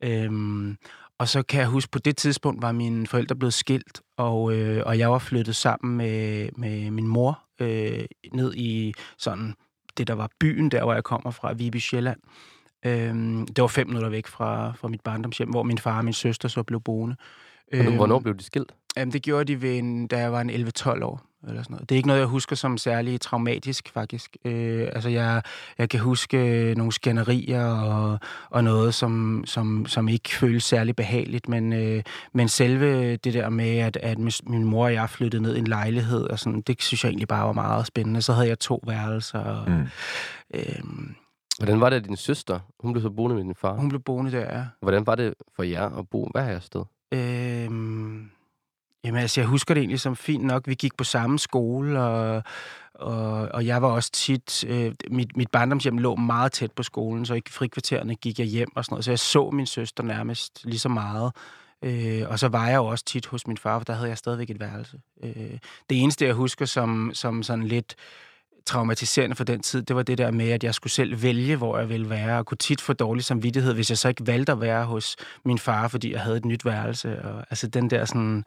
Øhm, 0.03 0.77
og 1.19 1.29
så 1.29 1.43
kan 1.43 1.61
jeg 1.61 1.69
huske, 1.69 1.91
på 1.91 1.99
det 1.99 2.17
tidspunkt 2.17 2.63
var 2.63 2.73
mine 2.73 3.07
forældre 3.07 3.37
blevet 3.37 3.55
skilt, 3.55 4.01
og, 4.17 4.55
øh, 4.55 4.83
og 4.87 4.99
jeg 4.99 5.11
var 5.11 5.19
flyttet 5.19 5.57
sammen 5.57 5.97
med, 5.97 6.49
med 6.57 6.91
min 6.91 7.07
mor 7.07 7.41
øh, 7.61 8.05
ned 8.33 8.55
i 8.55 8.95
sådan 9.19 9.55
det, 9.97 10.07
der 10.07 10.15
var 10.15 10.31
byen, 10.41 10.71
der 10.71 10.85
hvor 10.85 10.95
jeg 10.95 11.05
kommer 11.05 11.31
fra, 11.31 11.53
Viby 11.53 11.77
Sjælland. 11.77 12.21
Øhm, 12.85 13.47
det 13.47 13.63
var 13.63 13.69
fem 13.69 13.87
minutter 13.87 14.09
væk 14.09 14.27
fra, 14.27 14.73
fra 14.77 14.89
mit 14.89 15.01
barndomshjem, 15.01 15.51
hvor 15.51 15.63
min 15.63 15.79
far 15.79 15.99
og 15.99 16.05
min 16.05 16.15
søster 16.15 16.49
så 16.49 16.63
blev 16.63 16.81
boende. 16.81 17.17
Øhm, 17.73 17.97
Hvornår 17.97 18.19
blev 18.19 18.37
de 18.37 18.45
skilt? 18.45 18.73
Jamen, 18.97 19.13
det 19.13 19.23
gjorde 19.23 19.45
de, 19.45 19.63
ved 19.63 19.79
en, 19.79 20.07
da 20.07 20.19
jeg 20.19 20.33
var 20.33 20.41
en 20.41 20.51
11-12 20.51 21.05
år. 21.05 21.23
Eller 21.49 21.63
sådan 21.63 21.75
noget. 21.75 21.89
Det 21.89 21.95
er 21.95 21.97
ikke 21.97 22.07
noget, 22.07 22.21
jeg 22.21 22.29
husker 22.29 22.57
som 22.57 22.79
særlig 22.79 23.21
traumatisk, 23.21 23.91
faktisk. 23.95 24.37
Øh, 24.45 24.89
altså, 24.93 25.09
jeg, 25.09 25.43
jeg 25.79 25.89
kan 25.89 26.01
huske 26.01 26.75
nogle 26.77 26.93
skænderier 26.93 27.65
og, 27.65 28.19
og 28.51 28.65
noget, 28.65 28.95
som, 28.95 29.45
som, 29.47 29.87
som 29.87 30.09
ikke 30.09 30.29
føles 30.29 30.65
særlig 30.65 30.97
behageligt, 30.97 31.49
men, 31.49 31.73
øh, 31.73 32.03
men 32.33 32.49
selve 32.49 33.17
det 33.17 33.35
der 33.35 33.49
med, 33.49 33.79
at, 33.79 33.97
at 33.97 34.19
min 34.47 34.65
mor 34.65 34.85
og 34.85 34.93
jeg 34.93 35.11
flyttede 35.11 35.43
ned 35.43 35.57
i 35.57 35.59
en 35.59 35.67
lejlighed, 35.67 36.23
og 36.23 36.39
sådan, 36.39 36.61
det 36.61 36.83
synes 36.83 37.05
jeg 37.05 37.11
egentlig 37.11 37.29
bare 37.29 37.47
var 37.47 37.53
meget 37.53 37.87
spændende. 37.87 38.23
Så 38.23 38.33
havde 38.33 38.49
jeg 38.49 38.59
to 38.59 38.83
værelser. 38.87 39.39
Og, 39.39 39.71
mm. 39.71 39.87
øh, 40.55 40.83
Hvordan 41.59 41.81
var 41.81 41.91
det, 41.91 41.97
at 41.97 42.05
din 42.05 42.17
søster, 42.17 42.61
hun 42.81 42.93
blev 42.93 43.03
så 43.03 43.11
boende 43.11 43.37
med 43.37 43.45
din 43.45 43.55
far? 43.55 43.75
Hun 43.75 43.89
blev 43.89 44.01
boende 44.01 44.33
der, 44.33 44.59
ja. 44.59 44.65
Hvordan 44.81 45.07
var 45.07 45.15
det 45.15 45.35
for 45.57 45.63
jer 45.63 45.99
at 45.99 46.09
bo 46.09 46.29
hver 46.33 46.45
her 46.45 46.61
sted? 46.61 46.85
Øhm, 47.13 48.31
jamen 49.05 49.21
altså, 49.21 49.41
jeg 49.41 49.49
husker 49.49 49.75
det 49.75 49.81
egentlig 49.81 50.01
som 50.01 50.17
fint 50.17 50.45
nok. 50.45 50.67
Vi 50.67 50.75
gik 50.75 50.97
på 50.97 51.05
samme 51.05 51.39
skole, 51.39 52.01
og, 52.01 52.43
og, 52.95 53.49
og 53.49 53.67
jeg 53.67 53.83
var 53.83 53.89
også 53.89 54.11
tit... 54.13 54.65
Øh, 54.69 54.95
mit, 55.11 55.37
mit 55.37 55.51
barndomshjem 55.51 55.99
lå 55.99 56.17
meget 56.17 56.53
tæt 56.53 56.73
på 56.73 56.83
skolen, 56.83 57.27
så 57.27 57.35
i 57.35 57.43
frikvartererne 57.49 58.15
gik 58.15 58.39
jeg 58.39 58.47
hjem 58.47 58.69
og 58.77 58.85
sådan 58.85 58.95
noget. 58.95 59.05
Så 59.05 59.11
jeg 59.11 59.19
så 59.19 59.51
min 59.51 59.67
søster 59.67 60.03
nærmest 60.03 60.65
lige 60.65 60.79
så 60.79 60.89
meget. 60.89 61.33
Øh, 61.85 62.23
og 62.29 62.39
så 62.39 62.49
var 62.49 62.69
jeg 62.69 62.77
jo 62.77 62.85
også 62.85 63.05
tit 63.05 63.27
hos 63.27 63.47
min 63.47 63.59
far, 63.59 63.79
for 63.79 63.85
der 63.85 63.93
havde 63.93 64.09
jeg 64.09 64.19
stadigvæk 64.19 64.51
et 64.51 64.61
værelse. 64.61 65.01
Øh, 65.23 65.59
det 65.91 66.03
eneste, 66.03 66.27
jeg 66.27 66.35
husker 66.35 66.67
som, 66.67 67.11
som 67.15 67.43
sådan 67.43 67.65
lidt 67.65 67.95
traumatiserende 68.67 69.37
for 69.37 69.45
den 69.45 69.61
tid, 69.61 69.83
det 69.83 69.97
var 69.97 70.03
det 70.03 70.19
der 70.19 70.31
med, 70.31 70.51
at 70.51 70.65
jeg 70.65 70.75
skulle 70.75 70.93
selv 70.93 71.23
vælge, 71.23 71.57
hvor 71.57 71.79
jeg 71.79 71.89
ville 71.89 72.11
være, 72.11 72.39
og 72.39 72.47
kunne 72.47 72.59
tit 72.59 72.81
få 72.81 72.93
dårlig 72.93 73.25
samvittighed, 73.25 73.75
hvis 73.75 73.91
jeg 73.91 73.99
så 73.99 74.09
ikke 74.09 74.27
valgte 74.27 74.53
at 74.53 74.61
være 74.61 74.85
hos 74.85 75.17
min 75.45 75.59
far, 75.59 75.89
fordi 75.89 76.13
jeg 76.13 76.21
havde 76.21 76.37
et 76.37 76.45
nyt 76.45 76.65
værelse. 76.65 77.23
Og, 77.23 77.39
altså 77.51 77.67
den 77.67 77.91
der 77.91 78.05
sådan, 78.05 78.45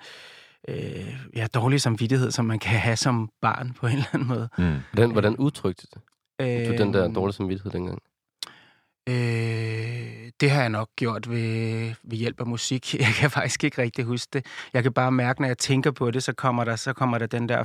øh, 0.67 1.15
ja, 1.35 1.47
dårlig 1.53 1.81
samvittighed, 1.81 2.31
som 2.31 2.45
man 2.45 2.59
kan 2.59 2.79
have 2.87 2.95
som 2.95 3.29
barn 3.41 3.73
på 3.79 3.87
en 3.87 3.93
eller 3.93 4.07
anden 4.13 4.27
måde. 4.27 4.49
Mm. 4.57 4.75
Hvordan, 4.93 5.11
hvordan 5.11 5.37
udtrykte 5.37 5.87
det? 5.93 6.01
Øh, 6.41 6.77
den 6.77 6.93
der 6.93 7.07
dårlige 7.07 7.35
samvittighed 7.35 7.71
dengang? 7.71 7.99
Øh, 9.09 10.31
det 10.41 10.51
har 10.51 10.61
jeg 10.61 10.69
nok 10.69 10.89
gjort 10.95 11.29
ved, 11.29 11.93
ved 12.03 12.17
hjælp 12.17 12.39
af 12.39 12.47
musik. 12.47 12.93
Jeg 12.99 13.13
kan 13.19 13.31
faktisk 13.31 13.63
ikke 13.63 13.81
rigtig 13.81 14.05
huske 14.05 14.29
det. 14.33 14.45
Jeg 14.73 14.83
kan 14.83 14.93
bare 14.93 15.11
mærke, 15.11 15.41
når 15.41 15.47
jeg 15.47 15.57
tænker 15.57 15.91
på 15.91 16.11
det, 16.11 16.23
så 16.23 16.33
kommer 16.33 16.63
der, 16.63 16.75
så 16.75 16.93
kommer 16.93 17.17
der 17.17 17.25
den 17.25 17.49
der 17.49 17.63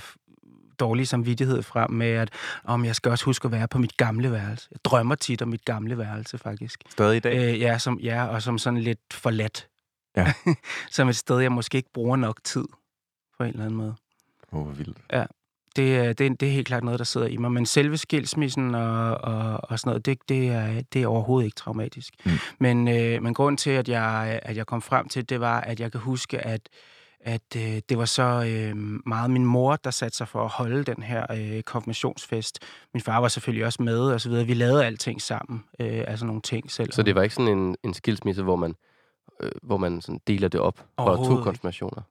dårlige 0.83 1.07
samvittighed 1.07 1.63
frem 1.63 1.91
med, 1.91 2.11
at 2.11 2.31
om 2.65 2.85
jeg 2.85 2.97
skal 2.97 3.11
også 3.11 3.25
huske 3.25 3.47
at 3.47 3.53
være 3.53 3.69
på 3.69 3.79
mit 3.79 3.97
gamle 3.97 4.33
værelse. 4.33 4.69
Jeg 4.71 4.79
drømmer 4.85 5.15
tit 5.15 5.43
om 5.43 5.49
mit 5.49 5.65
gamle 5.65 5.99
værelse, 5.99 6.39
faktisk. 6.39 6.81
Stadig 6.91 7.17
i 7.17 7.21
dag? 7.21 7.37
Øh, 7.37 7.61
ja, 7.61 7.79
som, 7.79 7.99
ja, 8.01 8.27
og 8.27 8.43
som 8.43 8.59
sådan 8.59 8.81
lidt 8.81 9.01
forladt. 9.13 9.69
Ja. 10.17 10.33
som 10.91 11.09
et 11.09 11.17
sted, 11.17 11.39
jeg 11.39 11.53
måske 11.53 11.77
ikke 11.77 11.93
bruger 11.95 12.17
nok 12.17 12.45
tid, 12.45 12.65
på 13.39 13.45
en 13.45 13.51
eller 13.51 13.65
anden 13.65 13.77
måde. 13.77 13.95
Åh, 14.53 14.67
oh, 14.67 14.79
vildt. 14.79 14.99
Ja. 15.13 15.25
Det, 15.77 16.19
det, 16.19 16.41
det 16.41 16.49
er 16.49 16.53
helt 16.53 16.67
klart 16.67 16.85
noget, 16.85 16.99
der 16.99 17.05
sidder 17.05 17.27
i 17.27 17.37
mig. 17.37 17.53
Men 17.53 17.67
selve 17.67 17.97
skilsmissen 17.97 18.75
og, 18.75 19.19
og, 19.19 19.61
og 19.71 19.79
sådan 19.79 19.91
noget, 19.91 20.07
det, 20.07 20.19
det, 20.29 20.49
er, 20.49 20.83
det 20.93 21.03
er 21.03 21.07
overhovedet 21.07 21.45
ikke 21.47 21.55
traumatisk. 21.55 22.15
Mm. 22.25 22.33
Men, 22.59 22.89
øh, 22.89 23.23
men 23.23 23.35
grunden 23.35 23.57
til, 23.57 23.71
at 23.71 23.89
jeg, 23.89 24.41
at 24.43 24.57
jeg 24.57 24.67
kom 24.67 24.83
frem 24.83 25.09
til, 25.09 25.29
det 25.29 25.41
var, 25.41 25.61
at 25.61 25.81
jeg 25.81 25.93
kan 25.93 26.01
huske, 26.01 26.39
at 26.39 26.69
at 27.25 27.57
øh, 27.57 27.81
det 27.89 27.99
var 27.99 28.05
så 28.05 28.23
øh, 28.23 28.77
meget 29.07 29.31
min 29.31 29.45
mor, 29.47 29.77
der 29.77 29.91
satte 29.91 30.17
sig 30.17 30.29
for 30.29 30.45
at 30.45 30.51
holde 30.51 30.85
den 30.85 31.03
her 31.03 31.27
øh, 31.33 31.63
konfirmationsfest. 31.63 32.59
Min 32.95 33.01
far 33.01 33.21
var 33.21 33.29
selvfølgelig 33.29 33.67
også 33.67 33.83
med, 33.83 33.99
og 34.01 34.21
så 34.21 34.29
videre. 34.29 34.47
Vi 34.47 34.55
lavede 34.55 34.85
alting 34.87 35.23
sammen, 35.23 35.65
øh, 35.81 36.05
altså 36.07 36.27
nogle 36.27 36.41
ting 36.43 36.71
selv. 36.71 36.93
Så 36.93 37.03
det 37.03 37.15
var 37.15 37.23
ikke 37.23 37.35
sådan 37.35 37.59
en, 37.59 37.77
en 37.85 37.95
skilsmisse, 37.95 38.43
hvor 38.43 38.57
man, 38.57 38.75
øh, 39.43 39.51
hvor 39.63 39.77
man 39.77 40.01
sådan 40.01 40.21
deler 40.27 40.49
det 40.49 40.61
op 40.61 40.79
for 40.79 40.85
to 40.97 41.03
Overhovedet 41.03 41.33
ikke. 41.33 41.45
konfirmationer? 41.45 42.03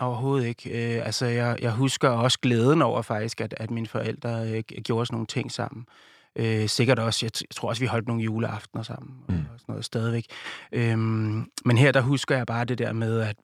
Overhovedet 0.00 0.46
ikke. 0.46 0.96
Øh, 0.96 1.06
altså, 1.06 1.26
jeg, 1.26 1.58
jeg 1.62 1.72
husker 1.72 2.08
også 2.08 2.38
glæden 2.42 2.82
over 2.82 3.02
faktisk, 3.02 3.40
at, 3.40 3.54
at 3.56 3.70
mine 3.70 3.86
forældre 3.86 4.50
øh, 4.50 4.62
gjorde 4.62 5.06
sådan 5.06 5.14
nogle 5.14 5.26
ting 5.26 5.52
sammen. 5.52 5.86
Øh, 6.36 6.68
sikkert 6.68 6.98
også, 6.98 7.26
jeg, 7.26 7.30
t- 7.36 7.40
jeg 7.50 7.54
tror 7.54 7.68
også, 7.68 7.80
vi 7.80 7.86
holdt 7.86 8.08
nogle 8.08 8.22
juleaftener 8.22 8.82
sammen 8.82 9.14
mm. 9.28 9.34
Mm. 9.34 9.40
og 9.40 9.60
sådan 9.60 9.72
noget 9.72 9.84
stadigvæk. 9.84 10.26
Øhm, 10.72 11.46
men 11.64 11.78
her, 11.78 11.92
der 11.92 12.00
husker 12.00 12.36
jeg 12.36 12.46
bare 12.46 12.64
det 12.64 12.78
der 12.78 12.92
med, 12.92 13.20
at 13.20 13.36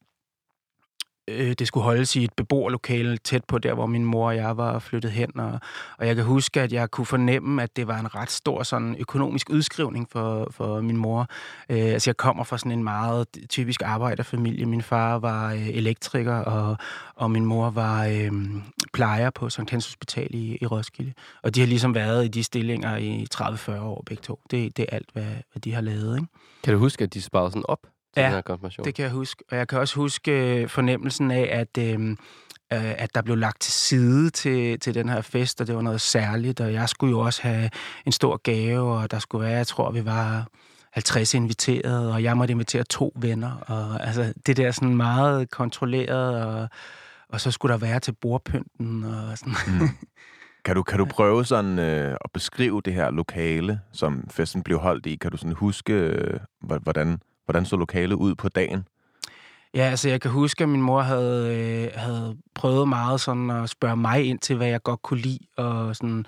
øh, 1.29 1.53
det 1.59 1.67
skulle 1.67 1.85
holdes 1.85 2.17
i 2.17 2.25
et 2.25 2.33
beboerlokale 2.37 3.17
tæt 3.17 3.45
på 3.45 3.59
der, 3.59 3.75
hvor 3.75 3.87
min 3.87 4.05
mor 4.05 4.27
og 4.27 4.37
jeg 4.37 4.57
var 4.57 4.79
flyttet 4.79 5.13
hen. 5.13 5.41
Og, 5.41 5.61
og 5.99 6.07
jeg 6.07 6.17
kan 6.17 6.25
huske, 6.25 6.61
at 6.61 6.73
jeg 6.73 6.91
kunne 6.91 7.07
fornemme, 7.07 7.63
at 7.63 7.77
det 7.77 7.87
var 7.89 7.99
en 7.99 8.15
ret 8.15 8.31
stor 8.31 8.63
sådan, 8.63 8.97
økonomisk 8.99 9.51
udskrivning 9.51 10.09
for, 10.11 10.49
for 10.51 10.81
min 10.81 10.97
mor. 10.97 11.27
Øh, 11.69 11.79
altså, 11.79 12.11
jeg 12.11 12.17
kommer 12.17 12.45
fra 12.45 12.59
sådan 12.59 12.73
en 12.73 12.85
meget 12.85 13.27
typisk 13.49 13.83
arbejderfamilie. 13.85 14.67
Min 14.67 14.83
far 14.83 15.19
var 15.19 15.53
øh, 15.53 15.69
elektriker, 15.69 16.37
og, 16.37 16.77
og 17.15 17.31
min 17.31 17.45
mor 17.45 17.71
var 17.71 18.07
øh, 18.07 18.33
plejer 18.93 19.31
på 19.31 19.51
Sankt 19.51 19.71
Hans 19.71 19.87
Hospital 19.87 20.29
i, 20.31 20.59
i 20.61 20.67
Roskilde. 20.67 21.13
Og 21.43 21.55
de 21.55 21.61
har 21.61 21.67
ligesom 21.67 21.95
været 21.95 22.25
i 22.25 22.29
de 22.29 22.43
stillinger 22.43 22.97
i 22.97 23.27
30-40 23.35 23.81
år 23.81 24.03
begge 24.07 24.21
to. 24.23 24.41
Det, 24.51 24.77
det 24.77 24.87
er 24.89 24.97
alt, 24.97 25.09
hvad, 25.13 25.25
hvad 25.53 25.61
de 25.61 25.75
har 25.75 25.81
lavet, 25.81 26.17
ikke? 26.17 26.29
Kan 26.65 26.73
du 26.73 26.79
huske, 26.79 27.05
at 27.05 27.15
de 27.15 27.23
sparede 27.23 27.51
sådan 27.51 27.63
op 27.69 27.87
til 28.15 28.21
Ja, 28.21 28.27
den 28.27 28.35
her 28.35 28.41
konfirmation? 28.41 28.85
Det 28.85 28.95
kan 28.95 29.03
jeg 29.03 29.13
huske. 29.13 29.45
Og 29.51 29.57
jeg 29.57 29.69
kan 29.69 29.79
også 29.79 29.95
huske 29.95 30.61
øh, 30.63 30.69
fornemmelsen 30.69 31.31
af, 31.31 31.49
at, 31.53 31.79
øh, 31.79 32.11
øh, 32.11 32.17
at 32.73 33.15
der 33.15 33.23
blev 33.23 33.37
lagt 33.37 33.61
til 33.61 33.73
side 33.73 34.31
til, 34.31 34.81
til 34.81 34.95
den 34.95 35.09
her 35.09 35.21
fest, 35.21 35.61
og 35.61 35.67
det 35.67 35.75
var 35.77 35.83
noget 35.83 36.01
særligt. 36.01 36.61
Og 36.61 36.73
jeg 36.73 36.89
skulle 36.89 37.11
jo 37.11 37.19
også 37.21 37.43
have 37.43 37.71
en 38.07 38.13
stor 38.13 38.37
gave, 38.37 38.93
og 38.99 39.11
der 39.11 39.19
skulle 39.19 39.45
være, 39.47 39.57
jeg 39.57 39.67
tror, 39.67 39.91
vi 39.91 40.05
var 40.05 40.47
50 40.93 41.35
inviteret, 41.35 42.13
og 42.13 42.23
jeg 42.23 42.37
måtte 42.37 42.53
invitere 42.53 42.85
to 42.85 43.13
venner. 43.17 43.53
Og 43.57 44.07
altså, 44.07 44.33
det 44.47 44.57
der 44.57 44.71
sådan 44.71 44.97
meget 44.97 45.51
kontrolleret, 45.51 46.45
og, 46.45 46.69
og 47.29 47.41
så 47.41 47.51
skulle 47.51 47.73
der 47.73 47.79
være 47.79 48.01
til 48.01 48.13
bordpynten. 48.21 49.05
Og 49.05 49.39
sådan. 49.39 49.55
Mm. 49.67 49.89
Kan 50.65 50.75
du, 50.77 50.83
kan 50.83 50.99
du 50.99 51.05
prøve 51.05 51.45
sådan 51.45 51.79
øh, 51.79 52.13
at 52.25 52.31
beskrive 52.35 52.81
det 52.85 52.93
her 52.95 53.11
lokale, 53.11 53.81
som 53.93 54.29
festen 54.31 54.63
blev 54.63 54.79
holdt 54.79 55.07
i? 55.07 55.17
Kan 55.17 55.31
du 55.31 55.37
sådan 55.37 55.53
huske, 55.53 55.93
øh, 55.93 56.41
hvor- 56.61 56.79
hvordan, 56.79 57.21
hvordan 57.49 57.67
så 57.67 57.77
lokalet 57.77 58.17
ud 58.17 58.35
på 58.35 58.49
dagen? 58.49 58.85
Ja, 59.75 59.83
altså 59.83 60.09
jeg 60.09 60.21
kan 60.21 60.31
huske, 60.31 60.63
at 60.63 60.69
min 60.69 60.83
mor 60.83 61.01
havde, 61.01 61.57
øh, 61.57 62.01
havde 62.01 62.37
prøvet 62.55 62.89
meget 62.89 63.21
sådan 63.21 63.51
at 63.51 63.71
spørge 63.71 63.97
mig 63.97 64.25
ind 64.25 64.39
til, 64.39 64.57
hvad 64.57 64.67
jeg 64.69 64.83
godt 64.83 65.03
kunne 65.03 65.21
lide. 65.21 65.39
Og 65.57 65.97
sådan, 65.97 66.27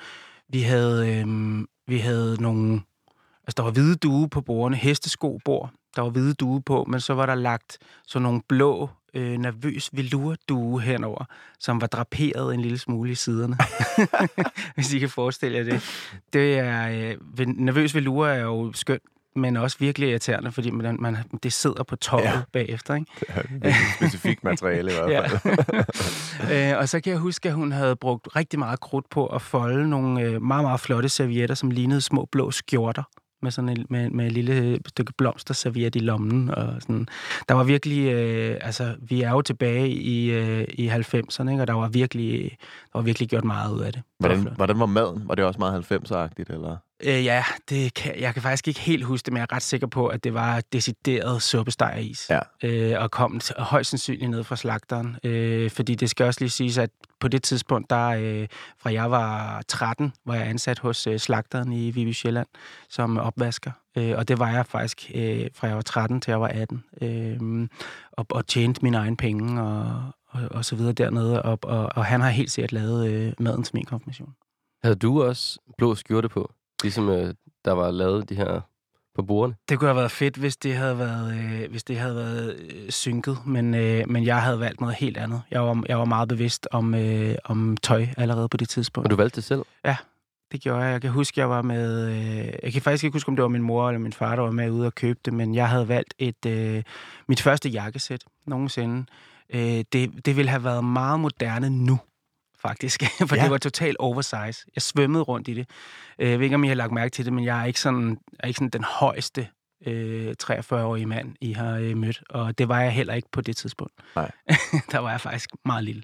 vi 0.48 0.60
havde, 0.60 1.18
øh, 1.18 1.26
vi 1.86 1.98
havde 1.98 2.42
nogle... 2.42 2.80
Altså, 3.46 3.54
der 3.56 3.62
var 3.62 3.70
hvide 3.70 3.96
due 3.96 4.28
på 4.28 4.40
bordene, 4.40 4.76
hesteskobord, 4.76 5.70
der 5.96 6.02
var 6.02 6.10
hvide 6.10 6.34
due 6.34 6.62
på, 6.62 6.84
men 6.88 7.00
så 7.00 7.14
var 7.14 7.26
der 7.26 7.34
lagt 7.34 7.78
sådan 8.06 8.22
nogle 8.22 8.42
blå, 8.48 8.88
øh, 9.14 9.38
nervøs 9.38 9.90
velour-due 9.92 10.80
henover, 10.80 11.24
som 11.58 11.80
var 11.80 11.86
draperet 11.86 12.54
en 12.54 12.60
lille 12.60 12.78
smule 12.78 13.10
i 13.10 13.14
siderne. 13.14 13.56
Hvis 14.74 14.92
I 14.92 14.98
kan 14.98 15.08
forestille 15.08 15.58
jer 15.58 15.64
det. 15.64 15.82
Det 16.32 16.58
er... 16.58 16.88
Øh, 17.38 17.46
nervøs 17.46 17.94
velour 17.94 18.26
er 18.26 18.42
jo 18.42 18.72
skønt, 18.72 19.02
men 19.36 19.56
også 19.56 19.76
virkelig 19.80 20.10
irriterende, 20.10 20.52
fordi 20.52 20.70
man, 20.70 20.96
man, 21.00 21.16
det 21.42 21.52
sidder 21.52 21.82
på 21.82 21.96
tøjet 21.96 22.24
ja. 22.24 22.30
Ja. 22.32 22.40
bagefter, 22.52 22.94
ikke? 22.94 23.06
Det 23.18 23.36
er 23.62 23.68
et 23.68 23.74
specifikt 23.96 24.44
materiale 24.44 24.90
i 24.90 24.94
hvert 24.94 25.30
fald. 25.40 26.72
øh, 26.72 26.78
og 26.78 26.88
så 26.88 27.00
kan 27.00 27.12
jeg 27.12 27.20
huske, 27.20 27.48
at 27.48 27.54
hun 27.54 27.72
havde 27.72 27.96
brugt 27.96 28.28
rigtig 28.36 28.58
meget 28.58 28.80
krudt 28.80 29.10
på 29.10 29.26
at 29.26 29.42
folde 29.42 29.90
nogle 29.90 30.20
øh, 30.22 30.42
meget, 30.42 30.64
meget 30.64 30.80
flotte 30.80 31.08
servietter, 31.08 31.54
som 31.54 31.70
lignede 31.70 32.00
små 32.00 32.28
blå 32.32 32.50
skjorter 32.50 33.02
med 33.42 33.50
sådan 33.50 33.68
en, 33.68 33.86
med, 33.90 34.10
med 34.10 34.26
et 34.26 34.32
lille 34.32 34.80
stykke 34.88 35.12
blomsterserviet 35.18 35.96
i 35.96 35.98
lommen. 35.98 36.50
Og 36.50 36.74
sådan. 36.80 37.08
Der 37.48 37.54
var 37.54 37.64
virkelig, 37.64 38.12
øh, 38.12 38.58
altså 38.60 38.96
vi 39.02 39.22
er 39.22 39.30
jo 39.30 39.42
tilbage 39.42 39.88
i, 39.88 40.30
øh, 40.30 40.66
i 40.68 40.88
90'erne, 40.88 41.50
ikke? 41.50 41.62
og 41.62 41.66
der 41.66 41.72
var, 41.72 41.88
virkelig, 41.88 42.56
der 42.92 42.98
var 42.98 43.02
virkelig 43.02 43.28
gjort 43.28 43.44
meget 43.44 43.72
ud 43.72 43.80
af 43.80 43.92
det. 43.92 44.02
Var 44.20 44.28
Hvordan, 44.28 44.42
flot. 44.42 44.56
hvordan 44.56 44.78
var 44.78 44.86
maden? 44.86 45.22
Var 45.28 45.34
det 45.34 45.44
også 45.44 45.58
meget 45.58 45.92
90'er-agtigt, 45.92 46.52
eller? 46.54 46.76
Øh, 47.02 47.24
ja, 47.24 47.44
det 47.68 47.94
kan, 47.94 48.20
jeg 48.20 48.32
kan 48.34 48.42
faktisk 48.42 48.68
ikke 48.68 48.80
helt 48.80 49.04
huske 49.04 49.26
det, 49.26 49.32
men 49.32 49.38
jeg 49.38 49.46
er 49.50 49.54
ret 49.56 49.62
sikker 49.62 49.86
på, 49.86 50.06
at 50.06 50.24
det 50.24 50.34
var 50.34 50.62
decideret 50.72 51.42
suppesteg-is. 51.42 52.30
Ja. 52.30 52.38
Øh, 52.62 53.02
og 53.02 53.10
kom 53.10 53.40
t- 53.44 53.62
højst 53.62 53.90
sandsynligt 53.90 54.30
ned 54.30 54.44
fra 54.44 54.56
slagteren. 54.56 55.16
Øh, 55.24 55.70
fordi 55.70 55.94
det 55.94 56.10
skal 56.10 56.26
også 56.26 56.40
lige 56.40 56.50
siges, 56.50 56.78
at 56.78 56.90
på 57.20 57.28
det 57.28 57.42
tidspunkt, 57.42 57.90
der 57.90 58.08
øh, 58.08 58.48
fra 58.78 58.92
jeg 58.92 59.10
var 59.10 59.62
13, 59.68 60.12
var 60.26 60.34
jeg 60.34 60.46
ansat 60.46 60.78
hos 60.78 61.06
øh, 61.06 61.18
slagteren 61.18 61.72
i 61.72 61.90
Viby 61.90 62.12
Sjælland 62.12 62.46
som 62.88 63.18
opvasker. 63.18 63.70
Øh, 63.96 64.14
og 64.16 64.28
det 64.28 64.38
var 64.38 64.50
jeg 64.50 64.66
faktisk 64.66 65.10
øh, 65.14 65.46
fra 65.54 65.66
jeg 65.66 65.76
var 65.76 65.82
13 65.82 66.20
til 66.20 66.30
jeg 66.30 66.40
var 66.40 66.48
18. 66.48 66.84
Øh, 67.02 67.68
og, 68.12 68.26
og 68.30 68.46
tjente 68.46 68.82
mine 68.82 68.96
egne 68.96 69.16
penge 69.16 69.62
og, 69.62 70.02
og, 70.28 70.40
og 70.50 70.64
så 70.64 70.76
videre 70.76 70.92
dernede. 70.92 71.42
Og, 71.42 71.58
og, 71.62 71.90
og 71.96 72.04
han 72.04 72.20
har 72.20 72.30
helt 72.30 72.50
sikkert 72.50 72.72
lavet 72.72 73.10
øh, 73.10 73.32
maden 73.38 73.62
til 73.62 73.76
min 73.76 73.84
konfirmation. 73.84 74.34
Havde 74.82 74.96
du 74.96 75.22
også 75.22 75.58
blå 75.78 75.94
skjorte 75.94 76.28
på? 76.28 76.52
Ligesom 76.82 77.08
øh, 77.08 77.34
der 77.64 77.72
var 77.72 77.90
lavet 77.90 78.28
de 78.28 78.34
her 78.34 78.60
på 79.14 79.22
bordene? 79.22 79.56
Det 79.68 79.78
kunne 79.78 79.88
have 79.88 79.96
været 79.96 80.10
fedt, 80.10 80.36
hvis 80.36 80.56
det 80.56 80.76
havde 80.76 80.98
været, 80.98 81.34
øh, 81.34 81.70
hvis 81.70 81.84
det 81.84 81.98
havde 81.98 82.14
været 82.14 82.56
øh, 82.56 82.90
synket, 82.90 83.38
men, 83.46 83.74
øh, 83.74 84.04
men 84.08 84.26
jeg 84.26 84.42
havde 84.42 84.60
valgt 84.60 84.80
noget 84.80 84.96
helt 84.96 85.16
andet. 85.16 85.42
Jeg 85.50 85.62
var, 85.62 85.84
jeg 85.88 85.98
var 85.98 86.04
meget 86.04 86.28
bevidst 86.28 86.68
om, 86.70 86.94
øh, 86.94 87.34
om 87.44 87.76
tøj 87.76 88.06
allerede 88.16 88.48
på 88.48 88.56
det 88.56 88.68
tidspunkt. 88.68 89.06
Og 89.06 89.10
du 89.10 89.16
valgte 89.16 89.36
det 89.36 89.44
selv? 89.44 89.62
Det 90.52 90.60
gjorde 90.60 90.80
jeg. 90.80 90.92
Jeg 90.92 91.00
kan 91.00 91.10
huske, 91.10 91.40
jeg 91.40 91.50
var 91.50 91.62
med... 91.62 92.08
Øh, 92.08 92.52
jeg 92.62 92.72
kan 92.72 92.82
faktisk 92.82 93.04
ikke 93.04 93.14
huske, 93.14 93.28
om 93.28 93.36
det 93.36 93.42
var 93.42 93.48
min 93.48 93.62
mor 93.62 93.88
eller 93.88 93.98
min 93.98 94.12
far, 94.12 94.36
der 94.36 94.42
var 94.42 94.50
med 94.50 94.70
ude 94.70 94.86
og 94.86 94.94
købe 94.94 95.20
det, 95.24 95.32
men 95.32 95.54
jeg 95.54 95.68
havde 95.68 95.88
valgt 95.88 96.14
et 96.18 96.46
øh, 96.46 96.82
mit 97.28 97.40
første 97.40 97.68
jakkesæt 97.68 98.24
nogensinde. 98.46 99.06
Øh, 99.54 99.84
det, 99.92 100.26
det 100.26 100.36
ville 100.36 100.50
have 100.50 100.64
været 100.64 100.84
meget 100.84 101.20
moderne 101.20 101.70
nu, 101.70 101.98
faktisk. 102.62 103.02
For 103.28 103.36
ja. 103.36 103.42
Det 103.42 103.50
var 103.50 103.58
totalt 103.58 103.96
oversize. 103.98 104.66
Jeg 104.74 104.82
svømmede 104.82 105.22
rundt 105.22 105.48
i 105.48 105.54
det. 105.54 105.70
Øh, 106.18 106.30
Jeg 106.30 106.38
ved 106.38 106.44
ikke, 106.44 106.54
om 106.54 106.64
I 106.64 106.68
har 106.68 106.74
lagt 106.74 106.92
mærke 106.92 107.12
til 107.12 107.24
det, 107.24 107.32
men 107.32 107.44
jeg 107.44 107.60
er 107.60 107.64
ikke 107.64 107.80
sådan, 107.80 108.18
er 108.38 108.46
ikke 108.48 108.58
sådan 108.58 108.68
den 108.70 108.84
højeste 108.84 109.48
øh, 109.86 110.34
43-årige 110.42 111.06
mand, 111.06 111.36
I 111.40 111.52
har 111.52 111.76
øh, 111.76 111.96
mødt. 111.96 112.22
Og 112.30 112.58
det 112.58 112.68
var 112.68 112.80
jeg 112.80 112.92
heller 112.92 113.14
ikke 113.14 113.28
på 113.32 113.40
det 113.40 113.56
tidspunkt. 113.56 113.94
Nej. 114.16 114.30
der 114.92 114.98
var 114.98 115.10
jeg 115.10 115.20
faktisk 115.20 115.50
meget 115.64 115.84
lille. 115.84 116.02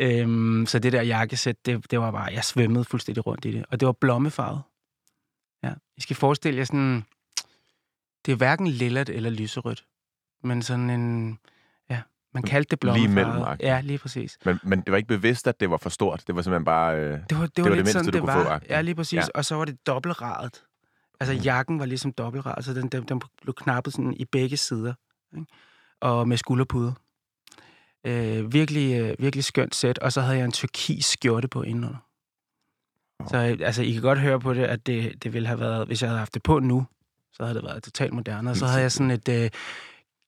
Øhm, 0.00 0.66
så 0.66 0.78
det 0.78 0.92
der 0.92 1.02
jakkesæt, 1.02 1.66
det, 1.66 1.90
det 1.90 2.00
var 2.00 2.10
bare, 2.10 2.24
jeg 2.32 2.44
svømmede 2.44 2.84
fuldstændig 2.84 3.26
rundt 3.26 3.44
i 3.44 3.52
det. 3.52 3.64
Og 3.68 3.80
det 3.80 3.86
var 3.86 3.92
blommefarvet. 3.92 4.62
Ja. 5.64 5.72
I 5.96 6.00
skal 6.00 6.16
forestille 6.16 6.58
jer 6.58 6.64
sådan, 6.64 7.04
det 8.26 8.32
er 8.32 8.36
hverken 8.36 8.66
lillet 8.66 9.08
eller 9.08 9.30
lyserødt, 9.30 9.84
men 10.44 10.62
sådan 10.62 10.90
en, 10.90 11.38
man 12.34 12.42
kaldte 12.42 12.76
det 12.76 12.84
Lige 12.84 12.92
blommefarvet. 13.08 13.34
mellem-agtigt. 13.34 13.68
Ja, 13.68 13.80
lige 13.80 13.98
præcis. 13.98 14.38
Men, 14.44 14.60
men 14.62 14.80
det 14.80 14.90
var 14.90 14.96
ikke 14.96 15.08
bevidst, 15.08 15.46
at 15.46 15.60
det 15.60 15.70
var 15.70 15.76
for 15.76 15.90
stort. 15.90 16.22
Det 16.26 16.36
var 16.36 16.42
simpelthen 16.42 16.64
bare... 16.64 16.96
Øh, 16.96 17.02
Det 17.02 17.10
var, 17.12 17.20
det 17.20 17.30
var, 17.38 17.38
var 17.38 17.46
det 17.46 17.62
lidt 17.64 17.76
mindste, 17.76 17.92
sådan, 17.92 18.04
du 18.04 18.10
det 18.10 18.20
kunne 18.20 18.34
var. 18.34 18.42
få, 18.44 18.48
agtigt. 18.50 18.70
ja, 18.70 18.80
lige 18.80 18.94
præcis. 18.94 19.16
Ja. 19.16 19.22
Og 19.34 19.44
så 19.44 19.54
var 19.54 19.64
det 19.64 19.86
dobbeltradet. 19.86 20.62
Altså, 21.20 21.34
Mm. 21.34 21.40
jakken 21.40 21.78
var 21.78 21.86
ligesom 21.86 22.12
dobbeltradet, 22.12 22.64
så 22.64 22.74
den, 22.74 22.88
den, 22.88 23.02
den 23.04 23.20
blev 23.42 23.54
knappet 23.54 23.92
sådan 23.94 24.14
i 24.16 24.24
begge 24.24 24.56
sider. 24.56 24.94
Ikke? 25.36 25.46
Og 26.00 26.28
med 26.28 26.36
skulderpuder. 26.36 26.92
Øh, 28.06 28.52
virkelig, 28.52 29.00
øh, 29.00 29.14
virkelig 29.18 29.44
skønt 29.44 29.74
sæt. 29.74 29.98
Og 29.98 30.12
så 30.12 30.20
havde 30.20 30.36
jeg 30.38 30.44
en 30.44 30.52
turkis 30.52 31.04
skjorte 31.06 31.48
på 31.48 31.62
indenunder. 31.62 31.98
Åh. 33.20 33.26
Så 33.28 33.36
øh, 33.36 33.66
altså, 33.66 33.82
I 33.82 33.92
kan 33.92 34.02
godt 34.02 34.18
høre 34.20 34.40
på 34.40 34.54
det, 34.54 34.64
at 34.64 34.86
det, 34.86 35.24
det 35.24 35.32
ville 35.32 35.48
have 35.48 35.60
været, 35.60 35.86
hvis 35.86 36.02
jeg 36.02 36.10
havde 36.10 36.18
haft 36.18 36.34
det 36.34 36.42
på 36.42 36.58
nu, 36.58 36.86
så 37.32 37.42
havde 37.44 37.54
det 37.54 37.64
været 37.64 37.82
totalt 37.82 38.12
moderne. 38.12 38.50
Og 38.50 38.56
så 38.56 38.66
havde 38.66 38.82
jeg 38.82 38.92
sådan 38.92 39.10
et 39.10 39.28
øh, 39.28 39.50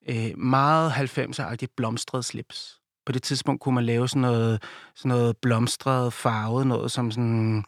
øh, 0.08 0.38
meget 0.38 0.90
90'er-agtigt 0.90 1.75
blomstret 1.76 2.25
slips. 2.25 2.80
På 3.06 3.12
det 3.12 3.23
tidspunkt 3.23 3.61
kunne 3.61 3.75
man 3.75 3.84
lave 3.84 4.08
sådan 4.08 4.23
noget, 4.23 4.62
sådan 4.94 5.08
noget 5.08 5.37
blomstret 5.37 6.12
farvet, 6.12 6.66
noget 6.66 6.90
som 6.90 7.11
sådan... 7.11 7.64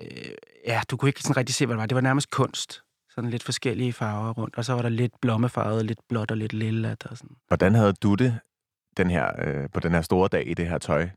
Øh, 0.00 0.30
ja, 0.66 0.80
du 0.90 0.96
kunne 0.96 1.08
ikke 1.08 1.22
sådan 1.22 1.36
rigtig 1.36 1.54
se, 1.54 1.66
hvad 1.66 1.74
det 1.74 1.80
var. 1.80 1.86
Det 1.86 1.94
var 1.94 2.00
nærmest 2.00 2.30
kunst. 2.30 2.82
Sådan 3.14 3.30
lidt 3.30 3.42
forskellige 3.42 3.92
farver 3.92 4.32
rundt. 4.32 4.56
Og 4.56 4.64
så 4.64 4.72
var 4.72 4.82
der 4.82 4.88
lidt 4.88 5.12
blommefarvet, 5.20 5.86
lidt 5.86 5.98
blåt 6.08 6.30
og 6.30 6.36
lidt 6.36 6.52
lilla. 6.52 6.96
Og 7.10 7.16
sådan. 7.16 7.36
hvordan 7.48 7.74
havde 7.74 7.92
du 7.92 8.14
det 8.14 8.38
den 8.96 9.10
her, 9.10 9.30
øh, 9.44 9.68
på 9.72 9.80
den 9.80 9.92
her 9.92 10.02
store 10.02 10.28
dag 10.28 10.50
i 10.50 10.54
det 10.54 10.68
her 10.68 10.78
tøj? 10.78 11.08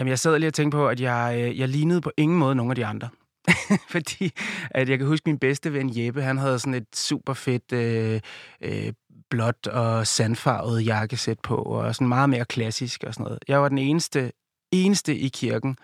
Jamen, 0.00 0.08
jeg 0.08 0.18
sad 0.18 0.38
lige 0.38 0.48
og 0.48 0.54
tænkte 0.54 0.76
på, 0.76 0.88
at 0.88 1.00
jeg, 1.00 1.36
øh, 1.38 1.58
jeg 1.58 1.68
lignede 1.68 2.00
på 2.00 2.10
ingen 2.16 2.38
måde 2.38 2.54
nogen 2.54 2.70
af 2.70 2.76
de 2.76 2.86
andre. 2.86 3.08
Fordi 3.94 4.32
at 4.70 4.88
jeg 4.88 4.98
kan 4.98 5.06
huske 5.06 5.28
min 5.28 5.38
bedste 5.38 5.72
ven 5.72 5.90
Jeppe, 5.96 6.22
han 6.22 6.38
havde 6.38 6.58
sådan 6.58 6.74
et 6.74 6.96
super 6.96 7.32
fedt 7.32 7.72
øh, 7.72 8.20
øh, 8.60 8.92
blåt 9.30 9.66
og 9.66 10.06
sandfarvet 10.06 10.86
jakkesæt 10.86 11.38
på, 11.40 11.56
og 11.56 11.94
sådan 11.94 12.08
meget 12.08 12.30
mere 12.30 12.44
klassisk 12.44 13.04
og 13.04 13.14
sådan 13.14 13.24
noget. 13.24 13.38
Jeg 13.48 13.62
var 13.62 13.68
den 13.68 13.78
eneste, 13.78 14.32
eneste 14.72 15.16
i 15.16 15.28
kirken, 15.28 15.76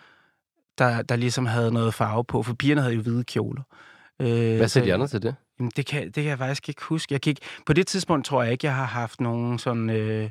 der, 0.78 1.02
der 1.02 1.16
ligesom 1.16 1.46
havde 1.46 1.72
noget 1.72 1.94
farve 1.94 2.24
på, 2.24 2.42
for 2.42 2.54
pigerne 2.54 2.80
havde 2.80 2.94
jo 2.94 3.02
hvide 3.02 3.24
kjoler. 3.24 3.62
Øh, 4.20 4.56
Hvad 4.56 4.68
sagde 4.68 4.88
de 4.88 4.94
andre 4.94 5.08
til 5.08 5.22
det? 5.22 5.34
Jamen, 5.58 5.72
det 5.76 5.86
kan, 5.86 6.04
det 6.04 6.14
kan 6.14 6.24
jeg 6.24 6.38
faktisk 6.38 6.68
ikke 6.68 6.82
huske. 6.84 7.12
Jeg 7.14 7.20
kan 7.20 7.30
ikke, 7.30 7.40
på 7.66 7.72
det 7.72 7.86
tidspunkt 7.86 8.26
tror 8.26 8.42
jeg 8.42 8.52
ikke, 8.52 8.66
jeg 8.66 8.74
har 8.74 8.84
haft 8.84 9.20
nogen 9.20 9.58
sådan... 9.58 9.90
Øh, 9.90 10.30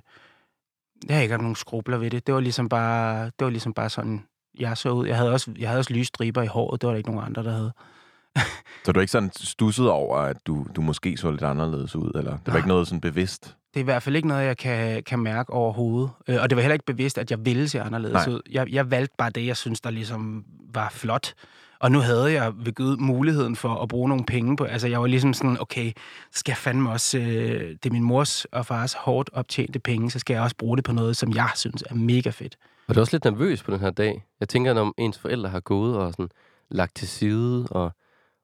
jeg 1.07 1.15
har 1.15 1.21
ikke 1.21 1.31
haft 1.31 1.41
nogen 1.41 1.55
skrubler 1.55 1.97
ved 1.97 2.09
det. 2.09 2.27
Det 2.27 2.35
var 2.35 2.41
ligesom 2.41 2.69
bare, 2.69 3.25
det 3.25 3.45
var 3.45 3.49
ligesom 3.49 3.73
bare 3.73 3.89
sådan, 3.89 4.25
jeg 4.59 4.77
så 4.77 4.89
ud. 4.89 5.07
Jeg 5.07 5.17
havde 5.17 5.31
også, 5.31 5.51
jeg 5.57 5.69
havde 5.69 5.79
også 5.79 5.93
lyse 5.93 6.07
striber 6.07 6.41
i 6.41 6.47
håret. 6.47 6.81
Det 6.81 6.87
var 6.87 6.93
der 6.93 6.97
ikke 6.97 7.11
nogen 7.11 7.25
andre, 7.25 7.43
der 7.43 7.51
havde. 7.51 7.73
Så 8.85 8.91
du 8.91 8.99
er 8.99 9.01
ikke 9.01 9.11
sådan 9.11 9.31
stusset 9.35 9.89
over, 9.89 10.17
at 10.17 10.37
du, 10.47 10.65
du 10.75 10.81
måske 10.81 11.17
så 11.17 11.31
lidt 11.31 11.43
anderledes 11.43 11.95
ud? 11.95 12.11
Eller 12.15 12.31
det 12.31 12.41
var 12.45 12.51
Nej. 12.51 12.57
ikke 12.57 12.67
noget 12.67 12.87
sådan 12.87 13.01
bevidst? 13.01 13.55
Det 13.73 13.79
er 13.79 13.81
i 13.81 13.83
hvert 13.83 14.03
fald 14.03 14.15
ikke 14.15 14.27
noget, 14.27 14.45
jeg 14.45 14.57
kan, 14.57 15.03
kan 15.03 15.19
mærke 15.19 15.53
overhovedet. 15.53 16.09
Øh, 16.27 16.37
Og 16.41 16.49
det 16.49 16.55
var 16.55 16.61
heller 16.61 16.73
ikke 16.73 16.85
bevidst, 16.85 17.17
at 17.17 17.31
jeg 17.31 17.45
ville 17.45 17.69
se 17.69 17.81
anderledes 17.81 18.13
Nej. 18.27 18.35
ud. 18.35 18.41
Jeg, 18.51 18.69
jeg 18.73 18.91
valgte 18.91 19.15
bare 19.17 19.29
det, 19.29 19.45
jeg 19.47 19.57
synes, 19.57 19.81
der 19.81 19.89
ligesom 19.89 20.45
var 20.73 20.89
flot. 20.91 21.33
Og 21.79 21.91
nu 21.91 21.99
havde 21.99 22.31
jeg 22.33 22.53
ved 22.65 22.73
Gud 22.73 22.97
muligheden 22.97 23.55
for 23.55 23.75
at 23.75 23.87
bruge 23.89 24.09
nogle 24.09 24.25
penge 24.25 24.57
på. 24.57 24.63
Altså, 24.63 24.87
jeg 24.87 25.01
var 25.01 25.07
ligesom 25.07 25.33
sådan, 25.33 25.57
okay, 25.61 25.91
så 26.31 26.39
skal 26.39 26.51
jeg 26.51 26.57
fandme 26.57 26.89
også... 26.91 27.17
Øh, 27.17 27.69
det 27.69 27.85
er 27.85 27.91
min 27.91 28.03
mors 28.03 28.45
og 28.45 28.65
fars 28.65 28.93
hårdt 28.93 29.29
optjente 29.33 29.79
penge, 29.79 30.11
så 30.11 30.19
skal 30.19 30.33
jeg 30.33 30.43
også 30.43 30.55
bruge 30.57 30.77
det 30.77 30.85
på 30.85 30.91
noget, 30.91 31.17
som 31.17 31.33
jeg 31.35 31.49
synes 31.55 31.83
er 31.89 31.95
mega 31.95 32.29
fedt. 32.29 32.57
Var 32.87 32.93
du 32.93 32.99
også 32.99 33.13
lidt 33.15 33.25
nervøs 33.25 33.63
på 33.63 33.71
den 33.71 33.79
her 33.79 33.91
dag? 33.91 34.23
Jeg 34.39 34.49
tænker, 34.49 34.73
når 34.73 34.93
ens 34.97 35.19
forældre 35.19 35.49
har 35.49 35.59
gået 35.59 35.97
og 35.97 36.11
sådan 36.11 36.29
lagt 36.71 36.95
til 36.95 37.07
side, 37.07 37.67
og, 37.71 37.91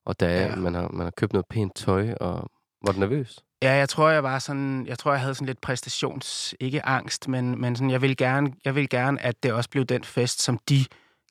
og 0.08 0.20
da 0.20 0.26
Ja. 0.26 0.48
ja. 0.48 0.56
man, 0.56 0.74
har, 0.74 0.90
man 0.94 1.06
har 1.06 1.12
købt 1.12 1.34
noget 1.34 1.46
pænt 1.46 1.76
tøj, 1.76 2.14
og 2.14 2.52
var 2.86 2.92
du 2.92 3.00
nervøs? 3.00 3.40
Ja, 3.62 3.74
jeg 3.74 3.90
tror, 3.90 4.10
jeg 4.10 4.24
var 4.24 4.40
sådan, 4.40 4.88
jeg 4.88 5.00
tror, 5.00 5.12
jeg 5.12 5.22
havde 5.22 5.36
sådan 5.36 5.46
lidt 5.46 5.62
præstations, 5.62 6.56
ikke 6.60 6.86
angst, 6.86 7.28
men, 7.28 7.62
men 7.62 7.76
sådan, 7.76 7.90
jeg 7.90 8.02
vil 8.02 8.18
gerne, 8.18 8.54
jeg 8.66 8.76
vil 8.76 8.90
gerne, 8.90 9.22
at 9.22 9.44
det 9.44 9.54
også 9.54 9.70
blev 9.70 9.86
den 9.86 10.04
fest, 10.04 10.42
som 10.42 10.60
de 10.70 10.86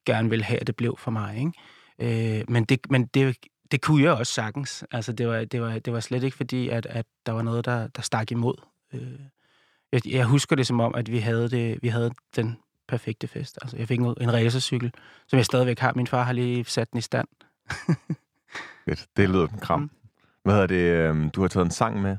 gerne 0.07 0.31
ville 0.31 0.45
have, 0.45 0.61
at 0.61 0.67
det 0.67 0.77
blev 0.77 0.97
for 0.99 1.11
mig, 1.11 1.37
ikke? 1.39 2.39
Øh, 2.39 2.45
men 2.49 2.65
det, 2.65 2.91
men 2.91 3.07
det, 3.07 3.37
det 3.71 3.81
kunne 3.81 4.03
jeg 4.03 4.13
også 4.13 4.33
sagtens. 4.33 4.85
Altså, 4.91 5.13
det 5.13 5.29
var, 5.29 5.45
det 5.45 5.63
var, 5.63 5.79
det 5.79 5.93
var 5.93 6.01
slet 6.01 6.23
ikke 6.23 6.37
fordi, 6.37 6.69
at, 6.69 6.87
at 6.87 7.07
der 7.27 7.33
var 7.33 7.43
noget, 7.43 7.65
der, 7.65 7.87
der 7.87 8.03
stak 8.03 8.31
imod. 8.31 8.55
Øh, 8.95 9.21
jeg, 9.93 10.07
jeg 10.07 10.25
husker 10.25 10.57
det 10.57 10.67
som 10.67 10.81
om, 10.81 10.95
at 10.95 11.13
vi 11.13 11.19
havde, 11.19 11.51
det, 11.51 11.79
vi 11.83 11.89
havde 11.89 12.11
den 12.37 12.57
perfekte 12.89 13.29
fest. 13.29 13.59
Altså, 13.63 13.77
jeg 13.77 13.89
fik 13.89 13.99
en, 13.99 14.15
en 14.21 14.33
racercykel, 14.33 14.93
som 15.29 15.37
jeg 15.37 15.47
stadigvæk 15.47 15.79
har. 15.79 15.93
Min 15.97 16.07
far 16.07 16.23
har 16.23 16.33
lige 16.33 16.65
sat 16.65 16.91
den 16.91 16.99
i 16.99 17.03
stand. 17.03 17.29
Fedt. 18.89 19.07
Det 19.17 19.29
lyder 19.29 19.47
en 19.49 19.59
kram. 19.61 19.81
Mm. 19.81 19.91
Hvad 20.45 20.55
hedder 20.55 20.67
det? 20.67 21.09
øhm, 21.09 21.31
Du 21.31 21.41
har 21.41 21.49
taget 21.49 21.65
en 21.65 21.71
sang 21.71 22.03
med 22.03 22.17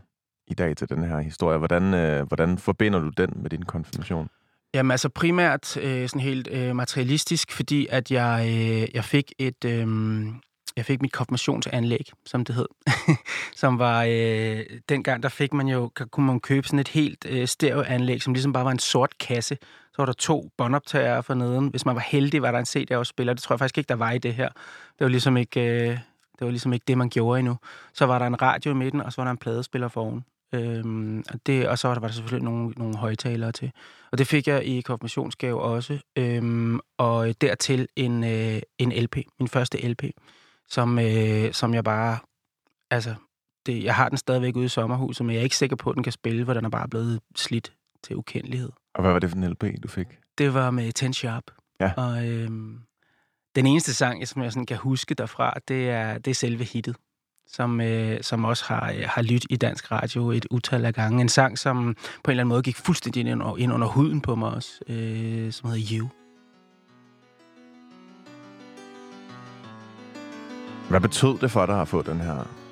i 0.48 0.54
dag 0.54 0.78
til 0.78 0.90
den 0.90 1.04
her 1.04 1.20
historie. 1.20 1.58
Hvordan, 1.58 1.94
øh, 1.94 2.28
hvordan 2.28 2.58
forbinder 2.58 3.00
du 3.00 3.10
den 3.10 3.30
med 3.36 3.50
din 3.50 3.64
konfirmation? 3.64 4.30
Jamen 4.74 4.92
altså 4.92 5.10
primært 5.10 5.78
øh, 5.78 6.10
sådan 6.10 6.22
helt 6.22 6.48
øh, 6.52 6.76
materialistisk, 6.76 7.52
fordi 7.52 7.88
at 7.90 8.12
jeg, 8.12 8.46
øh, 8.50 8.96
jeg 8.96 9.04
fik 9.04 9.32
et... 9.40 9.66
Øh, 9.66 9.88
jeg 10.78 10.86
fik 10.86 11.02
mit 11.02 11.12
konfirmationsanlæg, 11.12 12.10
som 12.26 12.46
det 12.46 12.56
hed. 12.56 12.68
som 13.62 13.80
var... 13.80 14.06
Øh, 14.10 14.60
dengang, 14.90 15.24
der 15.24 15.30
fik 15.30 15.54
man 15.54 15.68
jo... 15.68 15.92
Kunne 16.12 16.26
man 16.26 16.40
købe 16.40 16.68
sådan 16.68 16.80
et 16.80 16.88
helt 16.88 17.26
øh, 17.30 17.48
stereoanlæg, 17.48 18.22
som 18.22 18.34
ligesom 18.34 18.54
bare 18.54 18.66
var 18.66 18.72
en 18.72 18.80
sort 18.80 19.18
kasse. 19.18 19.58
Så 19.62 19.96
var 19.98 20.06
der 20.06 20.14
to 20.14 20.50
båndoptagere 20.58 21.24
for 21.24 21.34
neden. 21.34 21.68
Hvis 21.68 21.86
man 21.86 21.96
var 21.96 22.02
heldig, 22.02 22.42
var 22.42 22.52
der 22.52 22.60
en 22.60 22.66
CD-afspiller. 22.66 23.34
Det 23.34 23.44
tror 23.44 23.54
jeg 23.54 23.60
faktisk 23.60 23.78
ikke, 23.78 23.88
der 23.90 23.96
var 23.96 24.12
i 24.12 24.18
det 24.18 24.34
her. 24.34 24.50
Det 25.00 25.00
var 25.00 25.08
ligesom 25.08 25.38
ikke... 25.38 25.90
Øh, 25.90 25.98
det 26.40 26.46
var 26.46 26.50
ligesom 26.50 26.74
ikke 26.74 26.84
det, 26.88 26.98
man 26.98 27.10
gjorde 27.10 27.40
endnu. 27.40 27.58
Så 27.94 28.06
var 28.06 28.20
der 28.20 28.26
en 28.28 28.42
radio 28.42 28.72
i 28.72 28.74
midten, 28.74 29.02
og 29.02 29.14
så 29.14 29.22
var 29.22 29.24
der 29.24 29.32
en 29.32 29.38
pladespiller 29.38 29.88
foroven. 29.88 30.26
Øhm, 30.54 31.24
og, 31.34 31.40
det, 31.46 31.68
og 31.68 31.80
så 31.80 31.88
var 31.88 31.96
der, 31.96 32.02
var 32.02 32.08
der 32.08 32.14
selvfølgelig 32.14 32.46
nogle, 32.46 32.70
nogle 32.70 32.98
højtalere 32.98 33.52
til. 33.52 33.72
Og 34.12 34.18
det 34.18 34.28
fik 34.28 34.48
jeg 34.48 34.66
i 34.66 34.82
konfirmationsgave 34.82 35.62
også. 35.62 36.00
Øhm, 36.16 36.80
og 36.98 37.42
dertil 37.42 37.88
en, 37.96 38.24
øh, 38.24 38.62
en 38.78 38.92
LP, 38.92 39.18
min 39.40 39.48
første 39.48 39.88
LP, 39.88 40.04
som, 40.70 41.00
øh, 41.00 41.54
som 41.54 41.74
jeg 41.74 41.84
bare... 41.84 42.18
Altså, 42.92 43.16
det, 43.66 43.84
jeg 43.84 43.96
har 43.96 44.10
den 44.10 44.18
stadigvæk 44.18 44.56
ude 44.56 44.66
i 44.66 44.70
sommerhuset, 44.70 45.26
men 45.26 45.34
jeg 45.34 45.40
er 45.40 45.44
ikke 45.44 45.58
sikker 45.58 45.76
på, 45.76 45.90
at 45.90 45.96
den 45.96 46.04
kan 46.04 46.12
spille, 46.12 46.46
for 46.46 46.54
den 46.54 46.66
er 46.66 46.70
bare 46.70 46.88
blevet 46.88 47.20
slidt 47.36 47.74
til 48.04 48.16
ukendelighed. 48.16 48.70
Og 48.96 49.02
hvad 49.02 49.12
var 49.12 49.20
det 49.20 49.30
for 49.30 49.38
en 49.38 49.50
LP, 49.50 49.64
du 49.84 49.88
fik? 49.88 50.08
Det 50.38 50.54
var 50.54 50.72
med 50.72 50.92
Ten 50.92 51.14
Sharp. 51.14 51.44
Ja. 51.80 51.92
Og 51.98 52.28
øhm, 52.28 52.80
den 53.56 53.68
eneste 53.68 53.94
sang, 53.94 54.28
som 54.28 54.44
jeg 54.44 54.52
sådan 54.52 54.66
kan 54.66 54.78
huske 54.78 55.16
derfra, 55.16 55.54
det 55.68 55.90
er, 55.90 56.18
det 56.18 56.32
er 56.32 56.36
selve 56.36 56.64
hittet, 56.64 56.96
som, 57.48 57.82
øh, 57.82 58.24
som 58.24 58.46
også 58.46 58.66
har, 58.68 58.92
øh, 58.92 59.04
har 59.06 59.22
lyttet 59.22 59.48
i 59.50 59.56
dansk 59.56 59.92
radio 59.92 60.32
et 60.32 60.46
utal 60.52 60.86
af 60.86 60.94
gange. 60.94 61.22
En 61.22 61.30
sang, 61.30 61.58
som 61.58 61.96
på 62.24 62.32
en 62.32 62.32
eller 62.32 62.42
anden 62.42 62.50
måde 62.50 62.64
gik 62.64 62.76
fuldstændig 62.76 63.20
ind 63.20 63.30
under, 63.30 63.58
ind 63.58 63.74
under 63.74 63.88
huden 63.88 64.22
på 64.22 64.36
mig 64.36 64.50
også, 64.50 64.80
øh, 64.88 65.52
som 65.52 65.70
hedder 65.70 65.88
You. 65.92 66.10
Hvad 70.90 71.02
betød 71.02 71.38
det 71.38 71.52
for 71.52 71.66
dig 71.66 71.82
at 71.82 71.88
få 71.88 72.02
den 72.02 72.20
her 72.20 72.67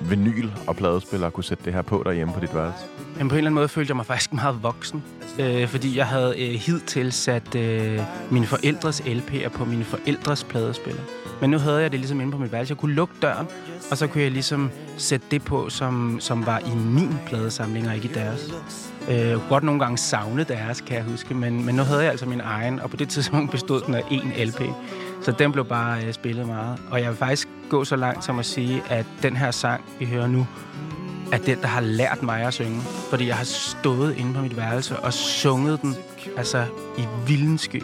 vinyl 0.00 0.48
og 0.66 0.76
pladespiller 0.76 1.30
kunne 1.30 1.44
sætte 1.44 1.64
det 1.64 1.72
her 1.72 1.82
på 1.82 2.02
derhjemme 2.04 2.34
på 2.34 2.40
dit 2.40 2.54
værelse? 2.54 2.84
Men 3.18 3.28
på 3.28 3.34
en 3.34 3.38
eller 3.38 3.48
anden 3.48 3.54
måde 3.54 3.68
følte 3.68 3.90
jeg 3.90 3.96
mig 3.96 4.06
faktisk 4.06 4.32
meget 4.32 4.62
voksen, 4.62 5.02
øh, 5.38 5.68
fordi 5.68 5.96
jeg 5.96 6.06
havde 6.06 6.34
øh, 6.38 6.54
hidtil 6.54 7.12
sat 7.12 7.54
øh, 7.54 8.00
mine 8.30 8.46
forældres 8.46 9.00
LP'er 9.00 9.48
på 9.48 9.64
mine 9.64 9.84
forældres 9.84 10.44
pladespiller. 10.44 11.02
Men 11.40 11.50
nu 11.50 11.58
havde 11.58 11.82
jeg 11.82 11.92
det 11.92 12.00
ligesom 12.00 12.20
inde 12.20 12.32
på 12.32 12.38
mit 12.38 12.52
værelse. 12.52 12.72
Jeg 12.72 12.78
kunne 12.78 12.94
lukke 12.94 13.14
døren, 13.22 13.46
og 13.90 13.96
så 13.96 14.06
kunne 14.06 14.22
jeg 14.22 14.30
ligesom 14.30 14.70
sætte 14.96 15.26
det 15.30 15.44
på, 15.44 15.68
som, 15.68 16.16
som 16.20 16.46
var 16.46 16.58
i 16.58 16.74
min 16.74 17.14
pladesamling, 17.26 17.88
og 17.88 17.94
ikke 17.94 18.08
i 18.08 18.12
deres. 18.12 18.54
Øh, 19.08 19.16
jeg 19.16 19.34
kunne 19.34 19.48
godt 19.48 19.64
nogle 19.64 19.80
gange 19.80 19.98
savne 19.98 20.44
deres, 20.44 20.80
kan 20.80 20.96
jeg 20.96 21.04
huske, 21.04 21.34
men, 21.34 21.66
men 21.66 21.74
nu 21.74 21.82
havde 21.82 22.02
jeg 22.02 22.10
altså 22.10 22.26
min 22.26 22.40
egen, 22.40 22.80
og 22.80 22.90
på 22.90 22.96
det 22.96 23.08
tidspunkt 23.08 23.50
bestod 23.50 23.80
den 23.80 23.94
af 23.94 24.00
én 24.00 24.44
LP. 24.44 24.60
Så 25.22 25.32
den 25.32 25.52
blev 25.52 25.64
bare 25.64 26.04
øh, 26.04 26.12
spillet 26.12 26.46
meget. 26.46 26.78
Og 26.90 27.00
jeg 27.00 27.08
vil 27.08 27.16
faktisk 27.16 27.48
gå 27.70 27.84
så 27.84 27.96
langt 27.96 28.24
som 28.24 28.38
at 28.38 28.46
sige, 28.46 28.82
at 28.88 29.06
den 29.22 29.36
her 29.36 29.50
sang, 29.50 29.84
vi 29.98 30.06
hører 30.06 30.26
nu, 30.26 30.46
er 31.32 31.38
den, 31.38 31.60
der 31.60 31.66
har 31.66 31.80
lært 31.80 32.22
mig 32.22 32.42
at 32.42 32.54
synge. 32.54 32.80
Fordi 33.10 33.26
jeg 33.26 33.36
har 33.36 33.44
stået 33.44 34.16
inde 34.16 34.34
på 34.34 34.40
mit 34.40 34.56
værelse 34.56 34.96
og 34.96 35.12
sunget 35.12 35.82
den 35.82 35.94
altså 36.36 36.64
i 36.98 37.02
vildensky. 37.26 37.82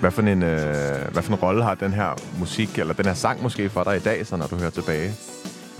Hvad 0.00 0.10
for, 0.10 0.22
en, 0.22 0.42
øh, 0.42 1.12
hvad 1.12 1.22
for 1.22 1.32
en 1.32 1.38
rolle 1.38 1.62
har 1.64 1.74
den 1.74 1.92
her 1.92 2.14
musik, 2.38 2.78
eller 2.78 2.94
den 2.94 3.04
her 3.04 3.14
sang 3.14 3.42
måske 3.42 3.68
for 3.68 3.84
dig 3.84 3.96
i 3.96 4.00
dag, 4.00 4.26
så 4.26 4.36
når 4.36 4.46
du 4.46 4.56
hører 4.56 4.70
tilbage 4.70 5.12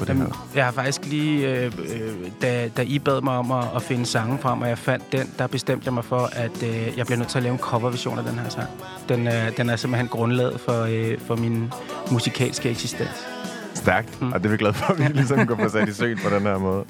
på 0.06 0.12
det 0.12 0.16
her? 0.16 0.48
jeg 0.54 0.64
har 0.64 0.72
faktisk 0.72 1.04
lige, 1.06 1.48
øh, 1.56 1.66
øh, 1.66 2.30
da, 2.42 2.68
da 2.76 2.82
I 2.82 2.98
bad 2.98 3.20
mig 3.20 3.36
om 3.36 3.52
at, 3.52 3.64
at 3.76 3.82
finde 3.82 4.06
sange 4.06 4.38
frem, 4.38 4.62
og 4.62 4.68
jeg 4.68 4.78
fandt 4.78 5.12
den, 5.12 5.30
der 5.38 5.46
bestemte 5.46 5.86
jeg 5.86 5.94
mig 5.94 6.04
for, 6.04 6.28
at 6.32 6.62
øh, 6.62 6.98
jeg 6.98 7.06
bliver 7.06 7.18
nødt 7.18 7.28
til 7.28 7.38
at 7.38 7.42
lave 7.42 7.52
en 7.52 7.58
coverversion 7.58 8.18
af 8.18 8.24
den 8.24 8.38
her 8.38 8.48
sang. 8.48 8.68
Den, 9.08 9.26
øh, 9.26 9.56
den 9.56 9.70
er 9.70 9.76
simpelthen 9.76 10.08
grundlaget 10.08 10.60
for, 10.60 10.82
øh, 10.82 11.18
for 11.26 11.36
min 11.36 11.72
musikalske 12.10 12.70
eksistens. 12.70 13.26
Stærkt, 13.74 14.20
Mm. 14.22 14.32
og 14.32 14.38
det 14.40 14.46
er 14.46 14.50
vi 14.50 14.56
glade 14.56 14.74
for, 14.74 14.92
at 14.92 14.98
vi 14.98 15.04
ligesom 15.20 15.46
går 15.46 15.54
på 15.54 15.68
sat 15.68 15.88
i 15.88 15.92
søen 15.92 16.18
på 16.24 16.34
den 16.34 16.42
her 16.42 16.58
måde. 16.58 16.84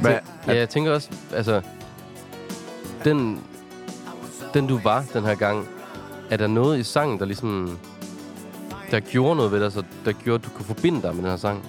Hvad, 0.00 0.18
Ja, 0.46 0.56
jeg 0.56 0.68
tænker 0.68 0.92
også, 0.92 1.08
altså, 1.34 1.60
den, 3.04 3.40
den 4.54 4.66
du 4.66 4.80
var 4.84 5.04
den 5.14 5.24
her 5.24 5.34
gang, 5.34 5.66
er 6.30 6.36
der 6.36 6.46
noget 6.46 6.78
i 6.78 6.82
sangen, 6.82 7.18
der 7.18 7.24
ligesom, 7.24 7.78
der 8.90 9.00
gjorde 9.00 9.36
noget 9.36 9.52
ved 9.52 9.60
dig, 9.60 9.72
så 9.72 9.82
der 10.04 10.12
gjorde, 10.12 10.34
at 10.34 10.44
du 10.44 10.50
kunne 10.56 10.66
forbinde 10.66 11.02
dig 11.02 11.14
med 11.14 11.22
den 11.22 11.30
her 11.30 11.36
sang? 11.36 11.64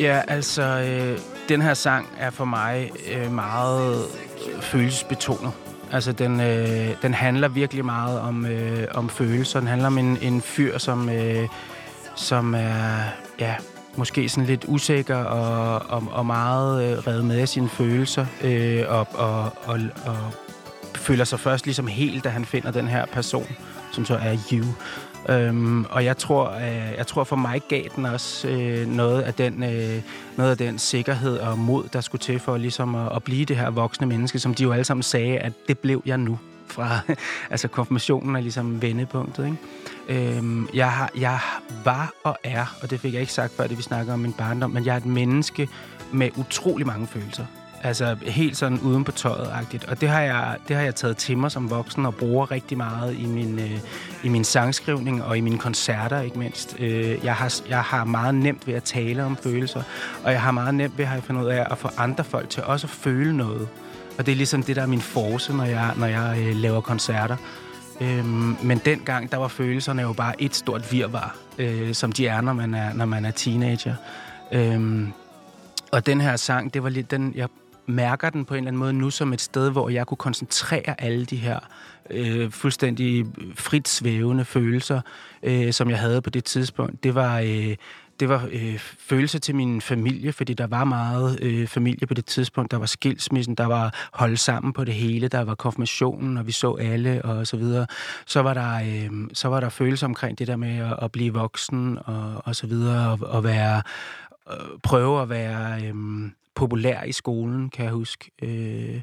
Ja, 0.00 0.20
altså, 0.28 0.62
øh, 0.62 1.18
den 1.48 1.62
her 1.62 1.74
sang 1.74 2.08
er 2.18 2.30
for 2.30 2.44
mig 2.44 2.90
øh, 3.12 3.32
meget 3.32 4.04
øh, 4.48 4.62
følelsesbetonet. 4.62 5.52
Altså, 5.92 6.12
den, 6.12 6.40
øh, 6.40 6.88
den 7.02 7.14
handler 7.14 7.48
virkelig 7.48 7.84
meget 7.84 8.20
om, 8.20 8.46
øh, 8.46 8.88
om 8.94 9.08
følelser. 9.08 9.60
Den 9.60 9.68
handler 9.68 9.86
om 9.86 9.98
en, 9.98 10.18
en 10.22 10.42
fyr, 10.42 10.78
som, 10.78 11.08
øh, 11.08 11.48
som 12.16 12.54
er, 12.54 13.02
ja, 13.40 13.54
måske 13.96 14.28
sådan 14.28 14.46
lidt 14.46 14.64
usikker 14.68 15.16
og, 15.16 15.82
og, 15.88 16.08
og 16.12 16.26
meget 16.26 16.84
øh, 16.84 16.98
revet 16.98 17.24
med 17.24 17.38
af 17.38 17.48
sine 17.48 17.68
følelser. 17.68 18.26
Øh, 18.42 18.84
og, 18.88 19.06
og, 19.14 19.52
og, 19.64 19.80
og 20.06 20.16
føler 20.94 21.24
sig 21.24 21.40
først 21.40 21.64
ligesom 21.64 21.86
helt, 21.86 22.24
da 22.24 22.28
han 22.28 22.44
finder 22.44 22.70
den 22.70 22.88
her 22.88 23.06
person, 23.06 23.56
som 23.92 24.04
så 24.04 24.14
er 24.14 24.36
You. 24.52 24.64
Øhm, 25.28 25.84
og 25.84 26.04
jeg 26.04 26.16
tror, 26.16 26.50
øh, 26.50 26.94
jeg 26.98 27.06
tror 27.06 27.24
for 27.24 27.36
mig 27.36 27.62
gav 27.68 27.84
den 27.96 28.06
også 28.06 28.48
øh, 28.48 28.86
noget, 28.86 29.22
af 29.22 29.34
den, 29.34 29.62
øh, 29.62 30.02
noget 30.36 30.50
af 30.50 30.58
den 30.58 30.78
sikkerhed 30.78 31.38
og 31.38 31.58
mod, 31.58 31.84
der 31.92 32.00
skulle 32.00 32.22
til 32.22 32.38
for 32.38 32.56
ligesom 32.56 32.94
at, 32.94 33.16
at 33.16 33.22
blive 33.22 33.44
det 33.44 33.56
her 33.56 33.70
voksne 33.70 34.06
menneske, 34.06 34.38
som 34.38 34.54
de 34.54 34.62
jo 34.62 34.72
alle 34.72 34.84
sammen 34.84 35.02
sagde, 35.02 35.38
at 35.38 35.52
det 35.68 35.78
blev 35.78 36.02
jeg 36.06 36.18
nu. 36.18 36.38
Fra, 36.66 36.98
altså 37.50 37.68
konfirmationen 37.68 38.36
er 38.36 38.40
ligesom 38.40 38.82
vendepunktet. 38.82 39.44
Ikke? 39.44 40.36
Øhm, 40.36 40.68
jeg, 40.74 40.92
har, 40.92 41.10
jeg 41.18 41.38
var 41.84 42.12
og 42.24 42.36
er, 42.44 42.76
og 42.82 42.90
det 42.90 43.00
fik 43.00 43.12
jeg 43.12 43.20
ikke 43.20 43.32
sagt 43.32 43.56
før, 43.56 43.66
det 43.66 43.78
vi 43.78 43.82
snakker 43.82 44.12
om 44.12 44.18
min 44.18 44.32
barndom, 44.32 44.70
men 44.70 44.86
jeg 44.86 44.92
er 44.92 44.96
et 44.96 45.06
menneske 45.06 45.68
med 46.12 46.30
utrolig 46.36 46.86
mange 46.86 47.06
følelser. 47.06 47.44
Altså 47.84 48.16
helt 48.22 48.56
sådan 48.56 48.80
uden 48.80 49.04
på 49.04 49.12
tøjet-agtigt. 49.12 49.84
Og 49.84 50.00
det 50.00 50.08
har, 50.08 50.20
jeg, 50.20 50.56
det 50.68 50.76
har 50.76 50.82
jeg 50.82 50.94
taget 50.94 51.16
til 51.16 51.38
mig 51.38 51.50
som 51.50 51.70
voksen 51.70 52.06
og 52.06 52.14
bruger 52.14 52.50
rigtig 52.50 52.78
meget 52.78 53.18
i 53.18 53.26
min, 53.26 53.58
øh, 53.58 53.78
i 54.22 54.28
min 54.28 54.44
sangskrivning 54.44 55.24
og 55.24 55.38
i 55.38 55.40
mine 55.40 55.58
koncerter, 55.58 56.20
ikke 56.20 56.38
mindst. 56.38 56.76
Øh, 56.78 57.24
jeg, 57.24 57.34
har, 57.34 57.60
jeg 57.68 57.80
har 57.80 58.04
meget 58.04 58.34
nemt 58.34 58.66
ved 58.66 58.74
at 58.74 58.82
tale 58.82 59.24
om 59.24 59.36
følelser, 59.36 59.82
og 60.24 60.32
jeg 60.32 60.42
har 60.42 60.50
meget 60.50 60.74
nemt 60.74 60.98
ved, 60.98 61.04
at 61.04 61.10
have 61.10 61.22
fundet 61.22 61.42
ud 61.42 61.48
af, 61.48 61.66
at 61.70 61.78
få 61.78 61.88
andre 61.96 62.24
folk 62.24 62.50
til 62.50 62.62
også 62.64 62.86
at 62.86 62.90
føle 62.90 63.36
noget. 63.36 63.68
Og 64.18 64.26
det 64.26 64.32
er 64.32 64.36
ligesom 64.36 64.62
det, 64.62 64.76
der 64.76 64.82
er 64.82 64.86
min 64.86 65.00
force, 65.00 65.52
når 65.52 65.64
jeg, 65.64 65.94
når 65.96 66.06
jeg 66.06 66.36
øh, 66.38 66.56
laver 66.56 66.80
koncerter. 66.80 67.36
Øhm, 68.00 68.56
men 68.62 68.78
dengang, 68.84 69.32
der 69.32 69.36
var 69.36 69.48
følelserne 69.48 70.02
jo 70.02 70.12
bare 70.12 70.42
et 70.42 70.54
stort 70.54 70.92
virvar, 70.92 71.36
øh, 71.58 71.94
som 71.94 72.12
de 72.12 72.26
er, 72.26 72.40
når 72.40 72.52
man 72.52 72.74
er, 72.74 72.92
når 72.92 73.04
man 73.04 73.24
er 73.24 73.30
teenager. 73.30 73.94
Øhm, 74.52 75.12
og 75.92 76.06
den 76.06 76.20
her 76.20 76.36
sang, 76.36 76.74
det 76.74 76.82
var 76.82 76.88
lidt 76.88 77.10
den, 77.10 77.32
jeg 77.34 77.48
mærker 77.92 78.30
den 78.30 78.44
på 78.44 78.54
en 78.54 78.58
eller 78.58 78.68
anden 78.68 78.80
måde 78.80 78.92
nu 78.92 79.10
som 79.10 79.32
et 79.32 79.40
sted, 79.40 79.70
hvor 79.70 79.88
jeg 79.88 80.06
kunne 80.06 80.18
koncentrere 80.18 81.00
alle 81.00 81.24
de 81.24 81.36
her 81.36 81.58
øh, 82.10 82.50
fuldstændig 82.50 83.26
øh, 83.38 83.54
frit 83.54 83.88
svævende 83.88 84.44
følelser, 84.44 85.00
øh, 85.42 85.72
som 85.72 85.90
jeg 85.90 85.98
havde 85.98 86.22
på 86.22 86.30
det 86.30 86.44
tidspunkt. 86.44 87.04
Det 87.04 87.14
var... 87.14 87.38
Øh, 87.38 87.76
det 88.20 88.28
var 88.28 88.48
øh, 88.52 88.78
følelse 88.78 89.38
til 89.38 89.54
min 89.54 89.80
familie, 89.80 90.32
fordi 90.32 90.54
der 90.54 90.66
var 90.66 90.84
meget 90.84 91.38
øh, 91.42 91.66
familie 91.66 92.06
på 92.06 92.14
det 92.14 92.26
tidspunkt. 92.26 92.70
Der 92.70 92.76
var 92.76 92.86
skilsmissen, 92.86 93.54
der 93.54 93.66
var 93.66 94.08
holdt 94.12 94.40
sammen 94.40 94.72
på 94.72 94.84
det 94.84 94.94
hele, 94.94 95.28
der 95.28 95.44
var 95.44 95.54
konfirmationen, 95.54 96.36
og 96.36 96.46
vi 96.46 96.52
så 96.52 96.74
alle 96.74 97.24
og 97.24 97.46
så 97.46 97.56
videre. 97.56 97.86
Så 98.26 98.42
var 98.42 98.54
der, 98.54 98.74
øh, 98.74 99.28
så 99.32 99.48
var 99.48 99.60
der 99.60 99.68
følelser 99.68 100.06
omkring 100.06 100.38
det 100.38 100.46
der 100.46 100.56
med 100.56 100.78
at, 100.78 100.98
at 101.02 101.12
blive 101.12 101.34
voksen 101.34 101.98
og, 102.04 102.42
og 102.44 102.56
så 102.56 102.66
videre, 102.66 103.10
og, 103.10 103.18
og 103.22 103.44
være, 103.44 103.82
øh, 104.50 104.56
prøve 104.82 105.22
at 105.22 105.28
være 105.28 105.82
øh, 105.86 105.94
populær 106.54 107.02
i 107.02 107.12
skolen, 107.12 107.70
kan 107.70 107.84
jeg 107.84 107.92
huske. 107.92 108.30
Øh, 108.42 109.00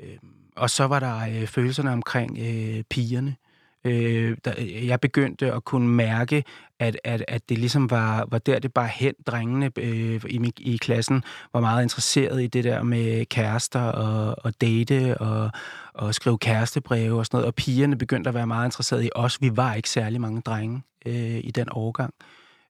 øh, 0.00 0.16
og 0.56 0.70
så 0.70 0.84
var 0.84 1.00
der 1.00 1.20
øh, 1.20 1.46
følelserne 1.46 1.92
omkring 1.92 2.38
øh, 2.38 2.82
pigerne. 2.90 3.36
Øh, 3.84 4.36
der, 4.44 4.52
jeg 4.86 5.00
begyndte 5.00 5.52
at 5.52 5.64
kunne 5.64 5.88
mærke, 5.88 6.44
at, 6.78 7.00
at, 7.04 7.24
at 7.28 7.48
det 7.48 7.58
ligesom 7.58 7.90
var, 7.90 8.26
var 8.30 8.38
der, 8.38 8.58
det 8.58 8.72
bare 8.72 8.88
hen. 8.88 9.14
Drengene 9.26 9.70
øh, 9.78 10.24
i, 10.28 10.52
i 10.58 10.76
klassen 10.76 11.22
var 11.52 11.60
meget 11.60 11.82
interesseret 11.82 12.42
i 12.42 12.46
det 12.46 12.64
der 12.64 12.82
med 12.82 13.26
kærester 13.26 13.80
og, 13.80 14.36
og 14.44 14.60
date 14.60 15.18
og, 15.18 15.50
og 15.94 16.14
skrive 16.14 16.38
kærestebreve 16.38 17.18
og 17.18 17.26
sådan 17.26 17.36
noget. 17.36 17.46
Og 17.46 17.54
pigerne 17.54 17.98
begyndte 17.98 18.28
at 18.28 18.34
være 18.34 18.46
meget 18.46 18.66
interesseret 18.66 19.04
i 19.04 19.10
os. 19.14 19.42
Vi 19.42 19.56
var 19.56 19.74
ikke 19.74 19.90
særlig 19.90 20.20
mange 20.20 20.40
drenge 20.40 20.82
øh, 21.06 21.40
i 21.44 21.50
den 21.54 21.68
årgang. 21.72 22.14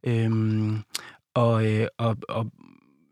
Øhm, 0.05 0.83
og, 1.35 1.66
øh, 1.66 1.87
og, 1.99 2.16
og 2.29 2.47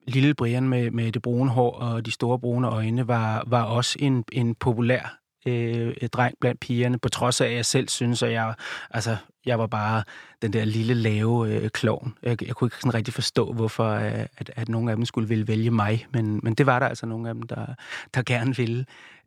lille 0.09 0.35
Brian 0.35 0.69
med, 0.69 0.91
med 0.91 1.13
det 1.13 1.23
brune 1.23 1.51
hår 1.51 1.71
og 1.71 2.07
de 2.07 2.11
store 2.11 2.39
brune 2.39 2.69
øjne 2.69 3.09
var, 3.09 3.45
var 3.47 3.63
også 3.63 3.97
en, 4.01 4.25
en 4.33 4.55
populær 4.55 5.19
øh, 5.47 6.09
dreng 6.13 6.35
blandt 6.41 6.61
pigerne, 6.61 6.99
på 6.99 7.09
trods 7.09 7.41
af, 7.41 7.47
at 7.47 7.55
jeg 7.55 7.67
selv 7.67 7.89
synes, 7.89 8.23
at 8.23 8.33
jeg, 8.33 8.55
altså, 8.91 9.17
jeg 9.47 9.59
var 9.59 9.67
bare 9.67 10.03
den 10.43 10.53
der 10.53 10.65
lille, 10.65 10.95
lave 10.95 11.55
øh, 11.55 11.71
klovn. 11.71 12.15
Jeg, 12.23 12.47
jeg 12.47 12.57
kunne 12.57 12.67
ikke 12.67 12.77
sådan 12.77 12.95
rigtig 12.95 13.15
forstå, 13.15 13.53
hvorfor 13.53 13.91
øh, 13.91 14.27
at, 14.37 14.51
at 14.57 14.69
nogle 14.69 14.91
af 14.91 14.97
dem 14.97 15.05
skulle 15.05 15.29
ville 15.29 15.49
vælge 15.49 15.71
mig, 15.71 16.07
men, 16.13 16.41
men 16.43 16.55
det 16.55 16.67
var 16.67 16.79
der 16.79 16.87
altså 16.87 17.07
nogle 17.07 17.29
af 17.29 17.35
dem, 17.35 17.43
der, 17.43 17.67
der 18.15 18.23
gerne 18.23 18.57
ville. 18.57 18.87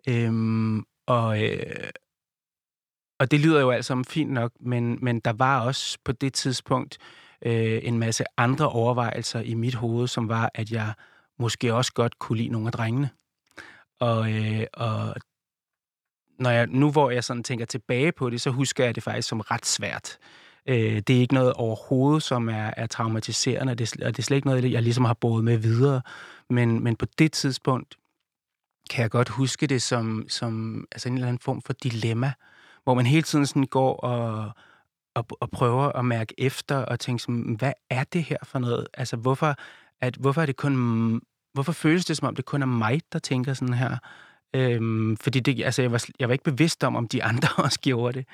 Øhm, 0.10 0.84
og, 1.08 1.44
øh, 1.44 1.90
og 3.20 3.32
det 3.32 3.40
lyder 3.40 3.62
jo 3.62 3.70
alt 3.70 3.86
sammen 3.86 4.06
fint 4.06 4.32
nok, 4.32 4.52
men, 4.60 4.98
men 5.02 5.20
der 5.20 5.34
var 5.34 5.62
også 5.62 5.98
på 6.06 6.12
det 6.12 6.34
tidspunkt 6.34 6.98
øh, 7.02 7.21
Øh, 7.46 7.80
en 7.84 8.00
masse 8.00 8.24
andre 8.38 8.70
overvejelser 8.70 9.40
i 9.40 9.54
mit 9.54 9.76
hoved, 9.76 10.08
som 10.08 10.30
var, 10.30 10.52
at 10.54 10.72
jeg 10.72 10.94
måske 11.40 11.74
også 11.74 11.94
godt 11.94 12.20
kunne 12.20 12.38
lide 12.38 12.50
nogle 12.50 12.68
af 12.68 12.72
drengene. 12.72 13.10
Og, 14.00 14.32
øh, 14.34 14.66
og 14.74 15.16
når 16.40 16.50
jeg, 16.50 16.68
nu 16.68 16.92
hvor 16.92 17.12
jeg 17.12 17.24
sådan 17.24 17.44
tænker 17.44 17.66
tilbage 17.66 18.12
på 18.12 18.30
det, 18.30 18.42
så 18.42 18.50
husker 18.50 18.86
jeg 18.86 18.96
det 18.96 19.04
faktisk 19.04 19.30
som 19.30 19.40
ret 19.40 19.66
svært. 19.66 20.18
Øh, 20.66 21.02
det 21.08 21.10
er 21.10 21.20
ikke 21.20 21.34
noget 21.34 21.54
overhovedet, 21.54 22.24
som 22.24 22.50
er, 22.50 22.72
er 22.78 22.88
traumatiserende, 22.88 23.72
og 23.72 23.80
det, 23.80 23.94
og 24.02 24.08
det 24.08 24.20
er 24.20 24.24
slet 24.24 24.36
ikke 24.36 24.48
noget, 24.48 24.72
jeg 24.72 24.82
ligesom 24.82 25.06
har 25.06 25.14
båret 25.14 25.44
med 25.44 25.58
videre. 25.58 26.02
Men, 26.50 26.84
men 26.84 26.96
på 26.96 27.06
det 27.20 27.32
tidspunkt 27.32 27.98
kan 28.90 29.02
jeg 29.02 29.12
godt 29.12 29.30
huske 29.30 29.68
det 29.68 29.82
som, 29.82 30.26
som 30.30 30.86
altså 30.92 31.10
en 31.10 31.16
eller 31.16 31.28
anden 31.28 31.40
form 31.40 31.62
for 31.62 31.74
dilemma, 31.74 32.34
hvor 32.84 32.94
man 32.94 33.06
hele 33.06 33.24
tiden 33.24 33.46
sådan 33.46 33.64
går 33.64 33.96
og, 33.96 34.52
og, 35.16 35.26
og 35.40 35.50
prøver 35.50 35.92
at 35.92 36.06
mærke 36.06 36.34
efter 36.38 36.78
og 36.78 37.00
tænke, 37.00 37.24
som, 37.24 37.36
hvad 37.36 37.74
er 37.90 38.04
det 38.04 38.24
her 38.24 38.38
for 38.44 38.60
noget? 38.60 38.88
Altså, 38.94 39.16
hvorfor, 39.16 39.56
at, 40.02 40.16
hvorfor 40.16 40.42
er 40.42 40.46
det 40.46 40.56
kun... 40.56 41.22
Hvorfor 41.54 41.72
føles 41.72 42.06
det, 42.06 42.18
som 42.18 42.28
om 42.28 42.36
det 42.36 42.46
kun 42.46 42.62
er 42.62 42.66
mig, 42.66 43.02
der 43.14 43.20
tænker 43.20 43.54
sådan 43.54 43.74
her? 43.74 43.98
Øhm, 44.56 45.18
fordi 45.18 45.40
det, 45.40 45.64
altså, 45.64 45.82
jeg, 45.82 45.92
var, 45.92 46.06
jeg 46.20 46.28
var 46.28 46.34
ikke 46.34 46.44
bevidst 46.44 46.84
om, 46.84 46.96
om 46.96 47.08
de 47.08 47.24
andre 47.24 47.50
også 47.66 47.80
gjorde 47.80 48.14
det. 48.14 48.26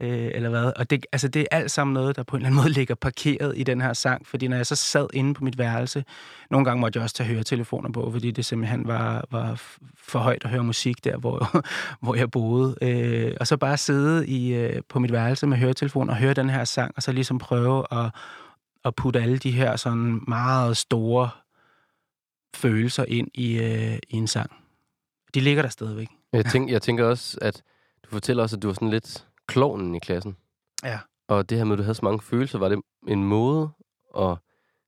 Øh, 0.00 0.30
eller 0.34 0.48
hvad. 0.48 0.72
Og 0.76 0.90
det, 0.90 1.06
altså, 1.12 1.28
det 1.28 1.42
er 1.42 1.56
alt 1.56 1.70
sammen 1.70 1.94
noget, 1.94 2.16
der 2.16 2.22
på 2.22 2.36
en 2.36 2.40
eller 2.40 2.46
anden 2.46 2.62
måde 2.62 2.72
ligger 2.72 2.94
parkeret 2.94 3.52
i 3.56 3.62
den 3.62 3.80
her 3.80 3.92
sang. 3.92 4.26
Fordi 4.26 4.48
når 4.48 4.56
jeg 4.56 4.66
så 4.66 4.76
sad 4.76 5.06
inde 5.12 5.34
på 5.34 5.44
mit 5.44 5.58
værelse, 5.58 6.04
nogle 6.50 6.64
gange 6.64 6.80
måtte 6.80 6.96
jeg 6.96 7.02
også 7.02 7.16
tage 7.16 7.28
høretelefoner 7.28 7.90
på, 7.90 8.10
fordi 8.12 8.30
det 8.30 8.44
simpelthen 8.44 8.86
var, 8.86 9.24
var 9.30 9.62
for 9.96 10.18
højt 10.18 10.44
at 10.44 10.50
høre 10.50 10.64
musik 10.64 11.04
der, 11.04 11.16
hvor, 11.16 11.62
hvor 12.02 12.14
jeg 12.14 12.30
boede. 12.30 12.76
Øh, 12.82 13.36
og 13.40 13.46
så 13.46 13.56
bare 13.56 13.76
sidde 13.76 14.26
i, 14.26 14.54
øh, 14.54 14.82
på 14.88 14.98
mit 14.98 15.12
værelse 15.12 15.46
med 15.46 15.56
høretelefoner 15.56 16.12
og 16.12 16.18
høre 16.18 16.34
den 16.34 16.50
her 16.50 16.64
sang, 16.64 16.92
og 16.96 17.02
så 17.02 17.12
ligesom 17.12 17.38
prøve 17.38 17.84
at, 17.90 18.10
at 18.84 18.94
putte 18.94 19.20
alle 19.20 19.38
de 19.38 19.50
her 19.50 19.76
sådan 19.76 20.20
meget 20.28 20.76
store 20.76 21.30
følelser 22.54 23.04
ind 23.08 23.28
i, 23.34 23.58
øh, 23.58 23.98
i 24.08 24.16
en 24.16 24.26
sang. 24.26 24.50
De 25.34 25.40
ligger 25.40 25.62
der 25.62 25.68
stadigvæk. 25.68 26.08
Jeg, 26.32 26.44
tænk, 26.46 26.70
jeg 26.70 26.82
tænker 26.82 27.04
også, 27.04 27.38
at 27.42 27.62
du 28.04 28.10
fortæller 28.10 28.42
også, 28.42 28.56
at 28.56 28.62
du 28.62 28.68
var 28.68 28.74
sådan 28.74 28.90
lidt 28.90 29.26
klovnen 29.50 29.94
i 29.94 29.98
klassen. 29.98 30.36
Ja. 30.84 30.98
Og 31.28 31.50
det 31.50 31.58
her 31.58 31.64
med, 31.64 31.72
at 31.72 31.78
du 31.78 31.82
havde 31.82 31.94
så 31.94 32.04
mange 32.04 32.20
følelser, 32.20 32.58
var 32.58 32.68
det 32.68 32.80
en 33.08 33.24
måde 33.24 33.70
at 34.18 34.36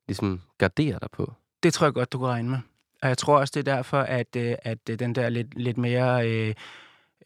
ligesom 0.09 0.40
gardere 0.59 0.98
dig 1.01 1.09
på? 1.12 1.33
Det 1.62 1.75
tror 1.75 1.87
jeg 1.87 1.94
godt, 1.94 2.12
du 2.12 2.18
kan 2.18 2.29
regne 2.29 2.51
med. 2.51 2.59
Og 3.03 3.09
jeg 3.09 3.18
tror 3.18 3.38
også, 3.38 3.53
det 3.55 3.68
er 3.68 3.75
derfor, 3.75 3.98
at, 3.98 4.37
øh, 4.37 4.55
at 4.62 4.79
øh, 4.90 4.98
den 4.98 5.14
der 5.14 5.29
lidt, 5.29 5.55
lidt 5.55 5.79
mere... 5.79 6.29
Øh, 6.29 6.55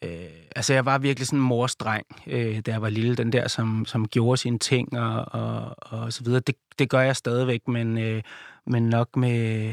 øh, 0.03 0.11
altså, 0.57 0.75
jeg 0.75 0.85
var 0.85 0.99
virkelig 0.99 1.27
sådan 1.27 1.39
en 1.39 1.45
morsdreng, 1.45 2.07
øh, 2.27 2.61
da 2.61 2.71
jeg 2.71 2.83
var 2.83 2.89
lille. 2.89 3.17
Den 3.17 3.33
der, 3.33 3.49
som, 3.49 3.85
som 3.87 4.09
gjorde 4.09 4.37
sine 4.37 4.59
ting 4.59 4.99
og, 4.99 5.25
og, 5.43 5.75
og 5.79 6.13
så 6.13 6.25
videre. 6.25 6.41
Det, 6.41 6.55
det 6.79 6.91
gør 6.91 7.01
jeg 7.01 7.17
stadigvæk, 7.17 7.69
men, 7.69 7.99
øh, 7.99 8.23
men 8.67 8.89
nok 8.89 9.17
med, 9.17 9.73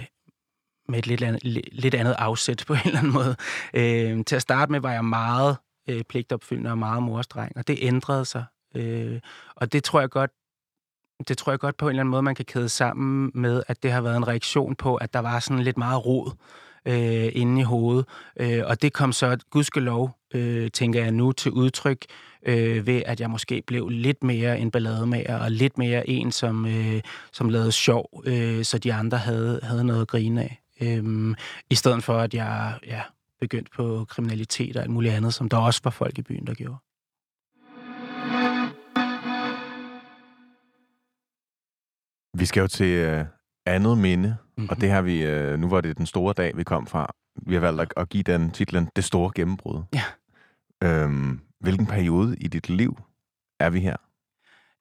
med 0.89 0.99
et 0.99 1.08
lidt 1.08 1.23
andet, 1.23 1.43
lidt 1.71 1.95
andet 1.95 2.15
afsæt 2.17 2.63
på 2.67 2.73
en 2.73 2.80
eller 2.86 2.99
anden 2.99 3.13
måde. 3.13 3.36
Øh, 3.73 4.26
til 4.26 4.36
at 4.36 4.41
starte 4.41 4.71
med 4.71 4.80
var 4.80 4.91
jeg 4.91 5.06
meget 5.06 5.58
øh, 5.89 6.03
pligtopfyldende 6.09 6.71
og 6.71 6.77
meget 6.77 7.03
morstreng, 7.03 7.57
og 7.57 7.67
det 7.67 7.77
ændrede 7.81 8.25
sig. 8.25 8.45
Øh, 8.75 9.19
og 9.55 9.73
det 9.73 9.83
tror 9.83 9.99
jeg 9.99 10.09
godt, 10.09 10.31
det 11.27 11.37
tror 11.37 11.51
jeg 11.51 11.59
godt 11.59 11.77
på 11.77 11.85
en 11.85 11.89
eller 11.89 12.01
anden 12.01 12.11
måde, 12.11 12.21
man 12.21 12.35
kan 12.35 12.45
kæde 12.45 12.69
sammen 12.69 13.31
med, 13.33 13.63
at 13.67 13.83
det 13.83 13.91
har 13.91 14.01
været 14.01 14.17
en 14.17 14.27
reaktion 14.27 14.75
på, 14.75 14.95
at 14.95 15.13
der 15.13 15.19
var 15.19 15.39
sådan 15.39 15.63
lidt 15.63 15.77
meget 15.77 16.05
rod 16.05 16.31
øh, 16.85 17.29
inde 17.33 17.61
i 17.61 17.63
hovedet. 17.63 18.05
Øh, 18.39 18.63
og 18.65 18.81
det 18.81 18.93
kom 18.93 19.11
så, 19.11 19.37
gudskelov, 19.49 20.17
øh, 20.33 20.71
tænker 20.71 21.03
jeg 21.03 21.11
nu, 21.11 21.31
til 21.31 21.51
udtryk 21.51 22.05
øh, 22.45 22.87
ved, 22.87 23.01
at 23.05 23.21
jeg 23.21 23.29
måske 23.29 23.63
blev 23.67 23.89
lidt 23.89 24.23
mere 24.23 24.59
en 24.59 24.71
ballademager, 24.71 25.37
og 25.37 25.51
lidt 25.51 25.77
mere 25.77 26.09
en, 26.09 26.31
som, 26.31 26.65
øh, 26.65 27.01
som 27.31 27.49
lavede 27.49 27.71
sjov, 27.71 28.23
øh, 28.25 28.63
så 28.63 28.77
de 28.77 28.93
andre 28.93 29.17
havde, 29.17 29.59
havde 29.63 29.83
noget 29.83 30.01
at 30.01 30.07
grine 30.07 30.41
af. 30.41 30.59
Øhm, 30.81 31.35
I 31.69 31.75
stedet 31.75 32.03
for, 32.03 32.17
at 32.17 32.33
jeg 32.33 32.73
ja, 32.87 33.01
begyndte 33.43 33.71
på 33.75 34.06
kriminalitet 34.06 34.77
og 34.77 34.82
alt 34.84 34.91
muligt 34.91 35.13
andet, 35.13 35.34
som 35.34 35.49
der 35.49 35.58
også 35.58 35.82
var 35.84 35.91
folk 35.91 36.17
i 36.17 36.21
byen, 36.21 36.47
der 36.47 36.53
gjorde. 36.53 36.79
Vi 42.39 42.45
skal 42.45 42.62
jo 42.62 42.67
til 42.67 43.19
uh, 43.19 43.25
andet 43.65 43.97
minde, 43.97 44.29
mm-hmm. 44.29 44.69
og 44.69 44.82
det 44.82 44.89
har 44.89 45.01
vi, 45.01 45.15
uh, 45.32 45.60
nu 45.60 45.69
var 45.69 45.82
det 45.82 45.97
den 45.97 46.06
store 46.06 46.34
dag, 46.34 46.58
vi 46.58 46.63
kom 46.63 46.88
fra. 46.88 47.13
Vi 47.47 47.53
har 47.53 47.62
valgt 47.62 47.82
at, 47.82 47.93
at 47.97 48.10
give 48.10 48.23
den 48.23 48.51
titlen 48.51 48.89
Det 48.95 49.03
Store 49.03 49.32
Gennembrud. 49.36 49.84
Ja. 49.93 50.03
Øhm, 50.84 51.39
hvilken 51.60 51.86
periode 51.86 52.38
i 52.38 52.47
dit 52.47 52.69
liv 52.69 52.97
er 53.60 53.69
vi 53.69 53.79
her? 53.79 53.95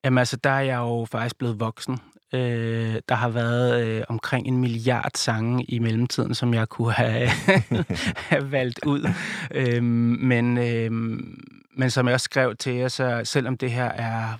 Jamen 0.04 0.18
altså, 0.18 0.36
der 0.36 0.50
er 0.50 0.60
jeg 0.60 0.76
jo 0.76 1.06
faktisk 1.10 1.38
blevet 1.38 1.60
voksen. 1.60 1.98
Øh, 2.34 3.00
der 3.08 3.14
har 3.14 3.28
været 3.28 3.86
øh, 3.86 4.04
omkring 4.08 4.46
en 4.46 4.58
milliard 4.58 5.10
sange 5.14 5.64
i 5.64 5.78
mellemtiden, 5.78 6.34
som 6.34 6.54
jeg 6.54 6.68
kunne 6.68 6.92
have, 6.92 7.28
have 8.30 8.52
valgt 8.52 8.80
ud. 8.86 9.08
Øh, 9.50 9.82
men, 9.82 10.58
øh, 10.58 10.90
men 11.76 11.90
som 11.90 12.06
jeg 12.06 12.14
også 12.14 12.24
skrev 12.24 12.56
til 12.56 12.74
jer, 12.74 12.88
så 12.88 13.20
selvom 13.24 13.56
det 13.56 13.70
her 13.70 13.84
er 13.84 14.38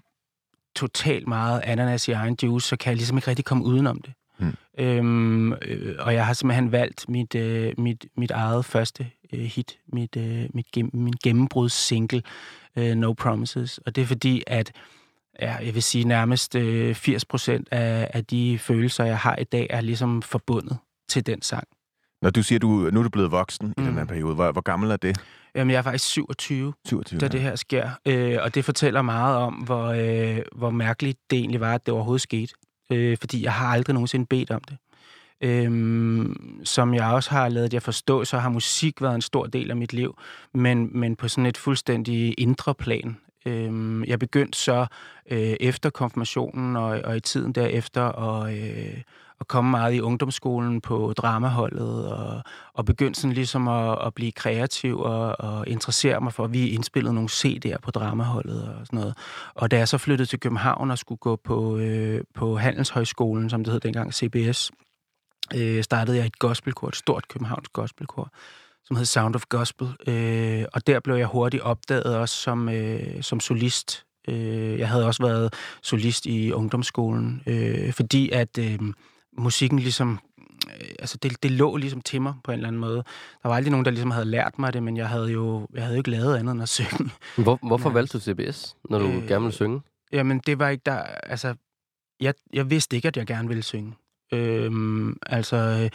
totalt 0.77 1.29
meget 1.29 1.61
ananas 1.65 2.09
i 2.09 2.13
egen 2.13 2.37
juice, 2.43 2.69
så 2.69 2.77
kan 2.77 2.91
jeg 2.91 2.97
ligesom 2.97 3.17
ikke 3.19 3.29
rigtig 3.29 3.45
komme 3.45 3.65
udenom 3.65 4.01
det. 4.01 4.13
Mm. 4.39 4.55
Øhm, 4.79 5.53
øh, 5.53 5.97
og 5.99 6.15
jeg 6.15 6.27
har 6.27 6.33
simpelthen 6.33 6.73
valgt 6.73 7.09
mit, 7.09 7.35
øh, 7.35 7.73
mit, 7.79 8.07
mit 8.17 8.31
eget 8.31 8.65
første 8.65 9.11
øh, 9.33 9.41
hit, 9.41 9.79
mit, 9.93 10.17
øh, 10.17 10.45
mit 10.55 10.71
gem, 10.73 10.91
min 10.93 11.15
gennembrudssingle, 11.25 12.23
øh, 12.77 12.95
No 12.95 13.13
Promises. 13.13 13.79
Og 13.79 13.97
det 13.97 14.03
er 14.03 14.07
fordi, 14.07 14.43
at 14.47 14.73
ja, 15.41 15.55
jeg 15.55 15.75
vil 15.75 15.83
sige 15.83 16.05
nærmest 16.05 16.55
øh, 16.55 16.95
80 16.95 17.25
procent 17.25 17.69
af, 17.71 18.11
af 18.15 18.25
de 18.25 18.59
følelser, 18.59 19.05
jeg 19.05 19.19
har 19.19 19.37
i 19.37 19.45
dag, 19.45 19.67
er 19.71 19.81
ligesom 19.81 20.23
forbundet 20.23 20.79
til 21.09 21.27
den 21.27 21.43
sang. 21.43 21.69
Når 22.23 22.31
du 22.31 22.43
siger, 22.43 22.59
du 22.59 22.69
nu 22.93 23.01
er 23.01 23.03
du 23.03 23.11
blevet 23.11 23.31
voksen 23.31 23.75
mm. 23.77 23.83
i 23.83 23.87
den 23.87 23.99
her 23.99 24.05
periode, 24.05 24.35
hvor, 24.35 24.53
hvor 24.53 24.61
gammel 24.61 24.91
er 24.91 24.97
det? 24.97 25.21
Jamen, 25.55 25.71
jeg 25.71 25.79
er 25.79 25.83
faktisk 25.83 26.05
27, 26.05 26.73
27 26.87 27.21
da 27.21 27.27
ja. 27.27 27.29
det 27.29 27.41
her 27.41 27.57
sker. 27.57 27.91
Øh, 28.07 28.39
og 28.43 28.55
det 28.55 28.65
fortæller 28.65 29.03
meget 29.03 29.37
om, 29.37 29.55
hvor, 29.55 29.87
øh, 29.87 30.43
hvor 30.57 30.71
mærkeligt 30.71 31.19
det 31.31 31.39
egentlig 31.39 31.61
var, 31.61 31.75
at 31.75 31.87
det 31.87 31.95
overhovedet 31.95 32.21
skete. 32.21 32.55
Øh, 32.93 33.17
fordi 33.21 33.43
jeg 33.43 33.53
har 33.53 33.67
aldrig 33.67 33.95
nogensinde 33.95 34.27
bedt 34.27 34.51
om 34.51 34.61
det. 34.61 34.77
Øhm, 35.41 36.61
som 36.65 36.95
jeg 36.95 37.07
også 37.07 37.31
har 37.31 37.49
lavet 37.49 37.75
jer 37.75 37.81
forstå, 37.81 38.25
så 38.25 38.39
har 38.39 38.49
musik 38.49 39.03
været 39.03 39.15
en 39.15 39.23
stor 39.23 39.47
del 39.47 39.71
af 39.71 39.77
mit 39.77 39.93
liv, 39.93 40.19
men, 40.55 40.91
men 41.01 41.17
på 41.17 41.29
sådan 41.29 41.47
et 41.47 41.57
fuldstændig 41.57 42.35
indre 42.39 42.75
plan. 42.75 43.17
Øh, 43.47 44.09
jeg 44.09 44.19
begyndte 44.19 44.59
så 44.59 44.87
øh, 45.31 45.57
efter 45.61 45.91
konfirmationen 45.91 46.77
og, 46.77 47.01
og 47.05 47.17
i 47.17 47.21
tiden 47.21 47.53
derefter 47.53 48.03
at, 48.03 48.55
øh, 48.55 49.03
at 49.43 49.49
komme 49.49 49.71
meget 49.71 49.95
i 49.95 50.01
ungdomsskolen 50.01 50.81
på 50.81 51.13
dramaholdet 51.17 52.13
og, 52.13 52.43
og 52.75 52.85
begyndte 52.85 53.21
sådan 53.21 53.35
ligesom 53.35 53.69
at, 53.69 54.07
at 54.07 54.15
blive 54.15 54.33
kreativ 54.33 55.01
og, 55.01 55.41
og 55.41 55.69
interessere 55.69 56.21
mig 56.21 56.33
for, 56.33 56.45
at 56.45 56.53
vi 56.53 56.69
indspillede 56.69 57.15
nogle 57.15 57.31
CD'er 57.31 57.79
på 57.83 57.91
dramaholdet 57.91 58.63
og 58.63 58.87
sådan 58.87 58.99
noget. 58.99 59.17
Og 59.55 59.71
da 59.71 59.79
jeg 59.79 59.89
så 59.89 59.99
flyttede 59.99 60.29
til 60.29 60.41
København 60.41 60.91
og 60.91 60.99
skulle 60.99 61.19
gå 61.19 61.37
på, 61.37 61.79
øh, 61.79 62.25
på 62.35 62.57
Handelshøjskolen, 62.57 63.51
som 63.51 63.65
det 63.65 63.73
hed 63.73 63.81
dengang, 63.81 64.15
CBS, 64.15 64.71
øh, 65.55 65.83
startede 65.83 66.17
jeg 66.17 66.27
et 66.27 66.39
gospelkor, 66.39 66.89
et 66.89 66.97
stort 66.97 67.29
københavns 67.29 67.69
gospelkor, 67.69 68.31
som 68.85 68.97
hed 68.97 69.05
Sound 69.05 69.35
of 69.35 69.43
Gospel. 69.49 69.89
Øh, 70.07 70.65
og 70.73 70.87
der 70.87 71.01
blev 71.01 71.15
jeg 71.15 71.27
hurtigt 71.27 71.63
opdaget 71.63 72.17
også 72.17 72.35
som, 72.35 72.69
øh, 72.69 73.23
som 73.23 73.41
solist. 73.41 74.05
Øh, 74.29 74.79
jeg 74.79 74.89
havde 74.89 75.07
også 75.07 75.23
været 75.23 75.55
solist 75.83 76.27
i 76.27 76.53
ungdomsskolen, 76.53 77.43
øh, 77.47 77.93
fordi 77.93 78.31
at 78.31 78.59
øh, 78.59 78.79
musikken 79.39 79.79
ligesom 79.79 80.19
øh, 80.67 80.89
altså 80.99 81.19
det, 81.23 81.43
det 81.43 81.51
lå 81.51 81.77
ligesom 81.77 82.01
til 82.01 82.23
mig 82.23 82.35
på 82.45 82.51
en 82.51 82.59
eller 82.59 82.69
anden 82.69 82.81
måde. 82.81 83.05
Der 83.43 83.49
var 83.49 83.57
aldrig 83.57 83.71
nogen, 83.71 83.85
der 83.85 83.91
ligesom 83.91 84.11
havde 84.11 84.27
lært 84.27 84.59
mig 84.59 84.73
det, 84.73 84.83
men 84.83 84.97
jeg 84.97 85.09
havde 85.09 85.33
jo 85.33 85.69
jeg 85.75 85.83
havde 85.83 85.95
jo 85.95 86.01
ikke 86.01 86.11
lavet 86.11 86.37
andet 86.37 86.53
end 86.53 86.63
at 86.63 86.69
synge. 86.69 87.11
Hvor, 87.37 87.59
hvorfor 87.63 87.89
ja. 87.89 87.95
valgte 87.95 88.19
du 88.19 88.23
CBS, 88.23 88.77
når 88.91 88.99
du 88.99 89.07
øh, 89.07 89.29
gerne 89.29 89.43
ville 89.45 89.55
synge? 89.55 89.81
Jamen, 90.13 90.39
det 90.39 90.59
var 90.59 90.69
ikke 90.69 90.83
der... 90.87 90.97
Altså, 91.03 91.55
jeg, 92.21 92.35
jeg 92.53 92.71
vidste 92.71 92.97
ikke, 92.97 93.09
at 93.09 93.17
jeg 93.17 93.27
gerne 93.27 93.49
ville 93.49 93.63
synge. 93.63 93.95
Øhm, 94.33 95.17
altså, 95.27 95.89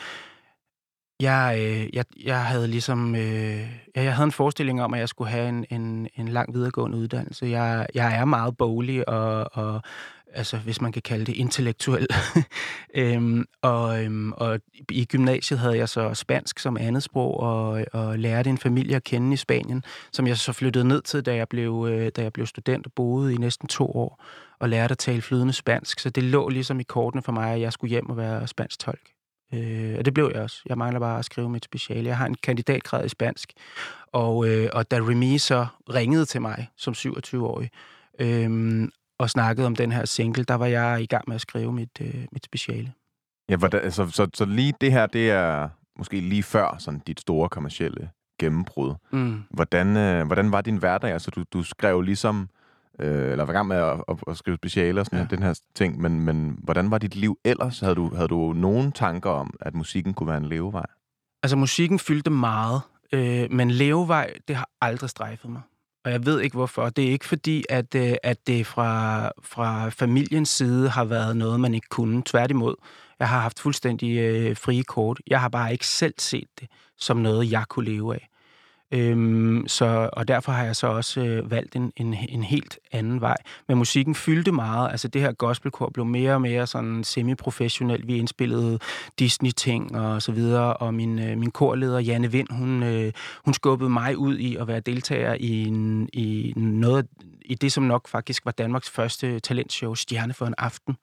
jeg, 1.20 1.58
øh, 1.60 1.96
jeg, 1.96 2.06
jeg 2.24 2.46
havde 2.46 2.68
ligesom... 2.68 3.16
Øh, 3.16 3.70
jeg 3.96 4.16
havde 4.16 4.26
en 4.26 4.32
forestilling 4.32 4.82
om, 4.82 4.94
at 4.94 5.00
jeg 5.00 5.10
skulle 5.10 5.32
have 5.32 5.50
en, 5.50 5.66
en, 5.70 6.08
en 6.16 6.28
lang 6.28 6.54
videregående 6.54 6.98
uddannelse. 6.98 7.46
Jeg, 7.46 7.88
jeg 7.94 8.18
er 8.20 8.26
meget 8.26 8.58
bolig 8.58 9.10
og, 9.10 9.50
og 9.54 9.82
altså 10.34 10.58
hvis 10.58 10.82
man 10.82 10.92
kan 10.92 11.02
kalde 11.02 11.26
det 11.26 11.36
intellektuel. 11.36 12.08
øhm, 12.96 13.46
og, 13.62 14.04
øhm, 14.04 14.32
og 14.32 14.60
i 14.90 15.06
gymnasiet 15.06 15.60
havde 15.60 15.78
jeg 15.78 15.90
så 15.90 16.14
spansk 16.14 16.60
som 16.60 16.78
andet 16.78 17.04
sprog, 17.04 17.40
og, 17.40 17.86
og 17.94 18.20
lærte 18.20 18.50
en 18.50 18.58
familie 18.58 18.96
at 18.96 19.04
kende 19.04 19.34
i 19.34 19.38
Spanien, 19.38 19.84
som 20.12 20.28
jeg 20.28 20.38
så 20.38 20.54
flyttede 20.54 20.88
ned 20.88 21.02
til, 21.02 21.26
da 21.26 21.36
jeg 21.36 21.48
blev, 21.48 21.88
øh, 21.92 22.12
da 22.16 22.22
jeg 22.22 22.34
blev 22.34 22.46
student 22.46 22.86
og 22.86 22.92
boede 22.92 23.34
i 23.34 23.38
næsten 23.38 23.68
to 23.68 23.86
år, 23.86 24.24
og 24.60 24.70
lærte 24.70 24.92
at 24.92 24.98
tale 24.98 25.22
flydende 25.22 25.54
spansk. 25.54 26.00
Så 26.00 26.10
det 26.10 26.24
lå 26.24 26.50
ligesom 26.50 26.80
i 26.80 26.84
kortene 26.84 27.24
for 27.24 27.32
mig, 27.32 27.54
at 27.54 27.62
jeg 27.62 27.74
skulle 27.74 27.90
hjem 27.90 28.10
og 28.10 28.18
være 28.18 28.48
spansk 28.48 28.80
tolk. 28.80 29.17
Øh, 29.54 29.96
og 29.98 30.06
det 30.06 30.14
blev 30.14 30.32
jeg 30.34 30.42
også. 30.42 30.62
Jeg 30.66 30.78
mangler 30.78 31.00
bare 31.00 31.20
at 31.20 31.26
skrive 31.26 31.50
mit 31.50 31.66
speciale. 31.66 32.10
Jeg 32.10 32.18
har 32.18 32.26
en 32.26 32.36
kandidatgrad 32.36 33.06
i 33.06 33.10
spansk. 33.10 33.54
Og, 34.12 34.50
øh, 34.50 34.70
og 34.74 34.92
da 34.92 34.98
Remy 34.98 35.38
så 35.38 35.68
ringede 35.94 36.26
til 36.26 36.42
mig 36.42 36.70
som 36.78 36.94
27-årig, 36.94 37.70
øh, 38.20 38.88
og 39.20 39.30
snakkede 39.30 39.68
om 39.68 39.76
den 39.76 39.92
her 39.92 40.06
single, 40.06 40.44
der 40.44 40.56
var 40.56 40.66
jeg 40.66 41.02
i 41.02 41.06
gang 41.06 41.24
med 41.28 41.36
at 41.36 41.42
skrive 41.42 41.74
mit, 41.74 42.02
øh, 42.02 42.26
mit 42.32 42.46
speciale. 42.46 42.94
Ja, 43.50 43.56
hvordan, 43.56 43.82
altså, 43.82 44.10
så, 44.10 44.28
så 44.34 44.46
lige 44.46 44.74
det 44.82 44.92
her, 44.92 45.06
det 45.06 45.32
er 45.32 45.70
måske 45.98 46.20
lige 46.20 46.44
før 46.44 46.76
sådan 46.80 47.02
dit 47.08 47.20
store 47.20 47.50
kommercielle 47.50 48.10
gennembrud. 48.40 48.94
Mm. 49.12 49.44
Hvordan, 49.50 49.98
øh, 49.98 50.26
hvordan 50.26 50.52
var 50.52 50.62
din 50.62 50.78
hverdag? 50.78 51.12
Altså, 51.12 51.32
du, 51.32 51.44
du 51.54 51.64
skrev 51.64 52.02
ligesom, 52.02 52.50
øh, 53.00 53.32
eller 53.32 53.44
var 53.44 53.54
i 53.54 53.56
gang 53.56 53.68
med 53.68 53.78
at, 53.78 54.04
at, 54.08 54.18
at 54.28 54.38
skrive 54.38 54.58
specialer 54.58 55.02
og 55.02 55.06
sådan 55.06 55.20
ja. 55.20 55.24
her, 55.24 55.30
den 55.30 55.44
her 55.44 55.60
ting, 55.76 56.02
men, 56.02 56.22
men 56.22 56.60
hvordan 56.64 56.92
var 56.92 56.98
dit 56.98 57.16
liv 57.16 57.40
ellers? 57.46 57.80
Havde 57.80 57.96
du, 57.96 58.16
havde 58.16 58.28
du 58.28 58.54
nogen 58.54 58.92
tanker 58.92 59.30
om, 59.30 59.54
at 59.62 59.76
musikken 59.76 60.14
kunne 60.14 60.28
være 60.28 60.38
en 60.38 60.46
levevej? 60.46 60.86
Altså, 61.44 61.58
musikken 61.58 62.00
fyldte 62.00 62.30
meget, 62.30 62.82
øh, 63.14 63.52
men 63.52 63.72
levevej, 63.72 64.34
det 64.48 64.56
har 64.56 64.70
aldrig 64.82 65.10
strejfet 65.10 65.52
mig 65.52 65.62
og 66.08 66.14
jeg 66.14 66.26
ved 66.26 66.42
ikke 66.42 66.56
hvorfor. 66.56 66.90
Det 66.90 67.08
er 67.08 67.12
ikke 67.12 67.26
fordi, 67.26 67.66
at, 67.70 67.96
øh, 67.96 68.14
at 68.24 68.48
det 68.48 68.68
fra, 68.68 69.32
fra 69.44 69.90
familiens 69.90 70.50
side 70.50 70.90
har 70.90 71.06
været 71.06 71.38
noget, 71.38 71.60
man 71.60 71.74
ikke 71.74 71.88
kunne. 71.90 72.24
Tværtimod, 72.26 72.76
jeg 73.20 73.30
har 73.30 73.40
haft 73.40 73.60
fuldstændig 73.60 74.18
øh, 74.18 74.58
frie 74.58 74.84
kort. 74.84 75.20
Jeg 75.28 75.42
har 75.42 75.50
bare 75.50 75.72
ikke 75.72 75.88
selv 75.88 76.14
set 76.18 76.48
det 76.60 76.68
som 76.98 77.18
noget, 77.18 77.52
jeg 77.52 77.64
kunne 77.70 77.86
leve 77.86 78.16
af. 78.16 78.30
Øhm, 78.92 79.64
så, 79.68 80.10
og 80.14 80.28
derfor 80.28 80.52
har 80.52 80.64
jeg 80.64 80.76
så 80.76 80.88
også 80.88 81.22
øh, 81.22 81.52
valgt 81.52 81.76
en, 81.76 81.94
en, 81.96 82.14
en 82.30 82.44
helt 82.44 82.80
anden 82.92 83.22
vej. 83.22 83.38
Men 83.68 83.78
musikken 83.78 84.16
fyldte 84.16 84.52
meget. 84.52 84.92
Altså 84.92 85.08
det 85.08 85.22
her 85.22 85.32
gospelkor 85.32 85.90
blev 85.90 86.06
mere 86.06 86.34
og 86.34 86.42
mere 86.42 86.68
sådan 86.68 87.04
semi-professionelt. 87.04 88.08
Vi 88.08 88.18
indspillede 88.18 88.80
Disney-ting 89.20 90.00
og 90.00 90.22
så 90.22 90.32
videre. 90.32 90.74
Og 90.74 90.94
min, 90.94 91.20
øh, 91.20 91.38
min 91.38 91.52
korleder, 91.52 92.00
Janne 92.00 92.32
Vind, 92.32 92.48
hun, 92.52 92.84
øh, 92.84 93.14
hun 93.46 93.54
skubbede 93.54 93.90
mig 93.90 94.18
ud 94.18 94.38
i 94.38 94.56
at 94.56 94.68
være 94.68 94.80
deltager 94.80 95.34
i, 95.40 95.64
en, 95.64 96.10
i 96.14 96.54
noget 96.56 97.08
i 97.42 97.56
det, 97.56 97.72
som 97.72 97.84
nok 97.84 98.08
faktisk 98.08 98.46
var 98.46 98.52
Danmarks 98.52 98.90
første 98.90 99.40
talentshow, 99.40 99.94
Stjerne 99.94 100.34
for 100.34 100.46
en 100.46 100.56
aften 100.58 100.98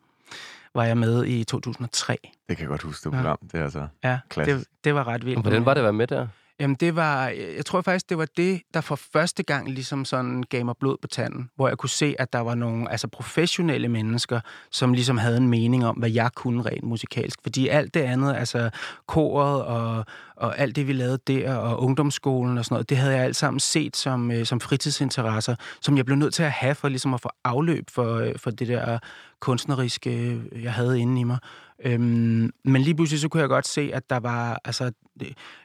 var 0.75 0.85
jeg 0.85 0.99
med 0.99 1.25
i 1.25 1.44
2003. 1.44 2.18
Det 2.49 2.57
kan 2.57 2.62
jeg 2.62 2.68
godt 2.68 2.83
huske, 2.83 3.05
det 3.05 3.12
program. 3.12 3.38
Ja. 3.42 3.47
Det 3.47 3.61
er 3.61 3.64
altså 3.64 3.87
ja, 4.05 4.18
klassisk. 4.29 4.59
Det, 4.59 4.85
det 4.85 4.94
var 4.94 5.09
ret 5.09 5.27
vildt. 5.27 5.42
Hvordan 5.42 5.66
var 5.66 5.75
det 5.75 5.81
at 5.81 5.85
være 5.85 5.92
med 5.92 6.07
der? 6.07 6.29
Jamen 6.61 6.77
det 6.81 6.97
var, 6.97 7.29
øh, 7.29 7.57
jeg 7.57 7.67
tror 7.67 7.81
faktisk, 7.81 8.09
det 8.09 8.19
var 8.19 8.27
det, 8.37 8.62
der 8.75 8.81
for 8.81 8.97
første 8.97 9.43
gang 9.43 9.69
ligesom 9.69 10.05
sådan 10.05 10.43
gav 10.43 10.64
mig 10.64 10.75
blod 10.81 10.97
på 11.03 11.09
tanden, 11.09 11.51
hvor 11.57 11.69
jeg 11.69 11.79
kunne 11.79 11.90
se, 11.90 12.14
at 12.19 12.33
der 12.33 12.38
var 12.38 12.55
nogle 12.55 12.90
altså 12.90 13.09
professionelle 13.09 13.88
mennesker, 13.88 14.40
som 14.71 14.93
ligesom 14.93 15.19
havde 15.19 15.37
en 15.37 15.49
mening 15.49 15.87
om, 15.87 15.97
hvad 15.97 16.11
jeg 16.11 16.31
kunne 16.35 16.62
rent 16.62 16.85
musikalsk. 16.85 17.38
Fordi 17.43 17.69
alt 17.69 17.95
det 17.95 18.01
andet, 18.01 18.35
altså 18.35 18.71
koret 19.07 19.64
og, 19.64 20.05
og 20.37 20.59
alt 20.59 20.77
det, 20.77 20.88
vi 20.88 20.93
lavede 20.93 21.19
der, 21.27 21.55
og 21.55 21.83
ungdomsskolen 21.83 22.59
og 22.59 22.64
sådan 22.64 22.75
noget, 22.75 22.90
det 22.90 22.97
havde 22.97 23.14
jeg 23.14 23.25
alt 23.25 23.37
sammen 23.37 23.61
set 23.61 23.97
som, 23.97 24.31
øh, 24.31 24.47
som 24.47 24.61
fritidsinteresser, 24.61 25.57
som 25.81 25.97
jeg 25.97 26.05
blev 26.05 26.17
nødt 26.17 26.35
til 26.35 26.43
at 26.43 26.53
have 26.53 26.75
for 26.75 26.88
ligesom 26.88 27.14
at 27.14 27.21
få 27.21 27.31
afløb 27.45 27.90
for, 27.90 28.14
øh, 28.14 28.33
for 28.37 28.51
det 28.51 28.69
der 28.69 28.99
kunstneriske, 29.40 30.11
øh, 30.53 30.62
jeg 30.62 30.73
havde 30.73 31.01
inde 31.01 31.21
i 31.21 31.25
mig. 31.25 31.38
Øhm, 31.85 32.51
men 32.65 32.83
lige 32.83 32.95
pludselig 32.95 33.21
så 33.21 33.29
kunne 33.29 33.41
jeg 33.41 33.49
godt 33.49 33.69
se, 33.69 33.91
at 33.95 34.11
der 34.11 34.17
var, 34.17 34.61
altså, 34.65 34.93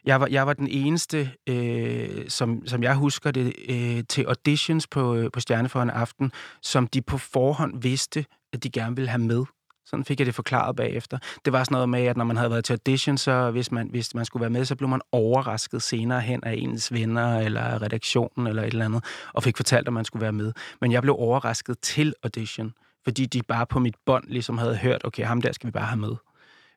jeg 0.06 0.22
var, 0.22 0.28
jeg 0.28 0.48
var 0.48 0.54
den 0.54 0.68
eneste, 0.68 1.32
øh, 1.48 2.30
som, 2.30 2.68
som 2.68 2.84
jeg 2.84 2.96
husker 2.96 3.32
det, 3.32 3.54
øh, 3.70 4.04
til 4.10 4.24
auditions 4.24 4.88
på, 4.88 5.16
øh, 5.16 5.32
på 5.34 5.40
Stjerne 5.40 5.70
for 5.70 5.82
en 5.82 5.90
aften, 5.90 6.32
som 6.62 6.88
de 6.88 7.02
på 7.02 7.18
forhånd 7.18 7.82
vidste, 7.82 8.26
at 8.54 8.64
de 8.64 8.70
gerne 8.70 8.96
ville 8.96 9.10
have 9.10 9.22
med. 9.22 9.46
Sådan 9.86 10.06
fik 10.06 10.20
jeg 10.20 10.26
det 10.26 10.36
forklaret 10.36 10.76
bagefter. 10.76 11.18
Det 11.46 11.54
var 11.54 11.64
sådan 11.64 11.74
noget 11.74 11.90
med, 11.90 12.04
at 12.04 12.18
når 12.18 12.26
man 12.26 12.38
havde 12.38 12.52
været 12.52 12.66
til 12.66 12.74
audition, 12.74 13.18
så 13.18 13.52
hvis 13.52 13.72
man, 13.72 13.88
hvis 13.90 14.16
man 14.16 14.26
skulle 14.26 14.42
være 14.42 14.50
med, 14.50 14.66
så 14.66 14.76
blev 14.76 14.90
man 14.90 15.02
overrasket 15.12 15.82
senere 15.82 16.22
hen 16.22 16.44
af 16.44 16.54
ens 16.54 16.94
venner 16.94 17.40
eller 17.40 17.82
redaktionen 17.82 18.48
eller 18.48 18.64
et 18.64 18.68
eller 18.68 18.86
andet, 18.86 19.04
og 19.34 19.44
fik 19.44 19.58
fortalt, 19.58 19.88
at 19.88 19.94
man 19.94 20.06
skulle 20.06 20.22
være 20.22 20.32
med. 20.32 20.54
Men 20.82 20.92
jeg 20.92 21.02
blev 21.02 21.16
overrasket 21.20 21.80
til 21.80 22.14
audition 22.24 22.74
fordi 23.10 23.26
de 23.26 23.42
bare 23.44 23.66
på 23.66 23.80
mit 23.80 23.96
bånd 24.06 24.24
ligesom 24.28 24.58
havde 24.58 24.78
hørt, 24.78 25.02
okay, 25.06 25.26
ham 25.26 25.42
der 25.42 25.52
skal 25.52 25.68
vi 25.68 25.72
bare 25.72 25.86
have 25.86 26.00
med. 26.00 26.16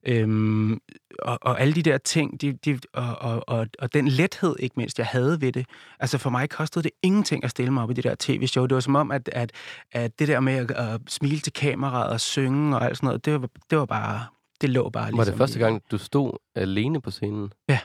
Øhm, 0.07 0.81
og, 1.19 1.39
og 1.43 1.61
alle 1.61 1.75
de 1.75 1.83
der 1.83 1.99
ting, 1.99 2.41
de, 2.41 2.53
de, 2.53 2.79
og, 2.93 3.17
og, 3.19 3.45
og, 3.49 3.67
og 3.79 3.95
den 3.95 4.09
lethed, 4.09 4.57
ikke 4.59 4.75
mindst, 4.77 4.99
jeg 4.99 5.07
havde 5.07 5.41
ved 5.41 5.53
det. 5.53 5.67
Altså 6.01 6.19
for 6.19 6.31
mig 6.31 6.51
kostede 6.51 6.83
det 6.83 6.93
ingenting 7.03 7.45
at 7.45 7.51
stille 7.51 7.73
mig 7.73 7.83
op 7.83 7.91
i 7.91 7.95
det 7.95 8.05
der 8.05 8.15
tv-show. 8.19 8.67
Det 8.67 8.75
var 8.75 8.81
som 8.81 8.97
om, 8.97 9.11
at, 9.11 9.29
at, 9.33 9.53
at 9.93 10.19
det 10.19 10.29
der 10.29 10.41
med 10.41 10.53
at, 10.53 10.71
at 10.71 11.01
smile 11.09 11.39
til 11.41 11.53
kameraet 11.53 12.13
og 12.13 12.21
synge 12.21 12.77
og 12.77 12.85
alt 12.85 12.97
sådan 12.97 13.07
noget, 13.07 13.25
det 13.25 13.33
var, 13.33 13.49
det 13.71 13.79
var 13.79 13.87
bare, 13.87 14.27
det 14.61 14.71
lå 14.71 14.91
bare 14.91 15.05
ligesom... 15.05 15.19
Var 15.19 15.25
det 15.25 15.33
ligesom 15.33 15.39
første 15.39 15.59
gang, 15.59 15.83
du 15.91 15.99
stod 15.99 16.39
alene 16.55 17.01
på 17.01 17.11
scenen? 17.11 17.53
Ja, 17.69 17.79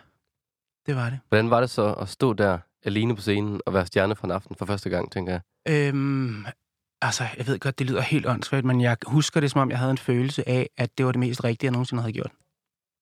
det 0.86 0.96
var 0.96 1.10
det. 1.10 1.20
Hvordan 1.30 1.50
var 1.50 1.60
det 1.60 1.70
så 1.70 1.94
at 1.94 2.10
stå 2.10 2.34
der 2.34 2.58
alene 2.84 3.16
på 3.16 3.22
scenen 3.22 3.62
og 3.66 3.74
være 3.74 3.86
stjerne 3.86 4.16
for 4.16 4.26
en 4.26 4.32
aften 4.32 4.56
for 4.56 4.66
første 4.66 4.90
gang, 4.90 5.12
tænker 5.12 5.32
jeg? 5.32 5.42
Øhm, 5.70 6.46
Altså, 7.02 7.28
jeg 7.38 7.48
ved 7.48 7.60
godt, 7.60 7.80
det 7.80 7.88
lyder 7.88 8.02
helt 8.02 8.26
åndssvagt, 8.26 8.66
men 8.66 8.82
jeg 8.82 8.98
husker 9.08 9.40
det, 9.40 9.52
som 9.52 9.62
om 9.62 9.70
jeg 9.70 9.80
havde 9.80 9.92
en 9.92 9.98
følelse 9.98 10.50
af, 10.50 10.70
at 10.78 10.98
det 10.98 11.06
var 11.06 11.12
det 11.12 11.20
mest 11.20 11.44
rigtige, 11.44 11.66
jeg 11.68 11.72
nogensinde 11.72 12.02
havde 12.02 12.14
gjort. 12.14 12.32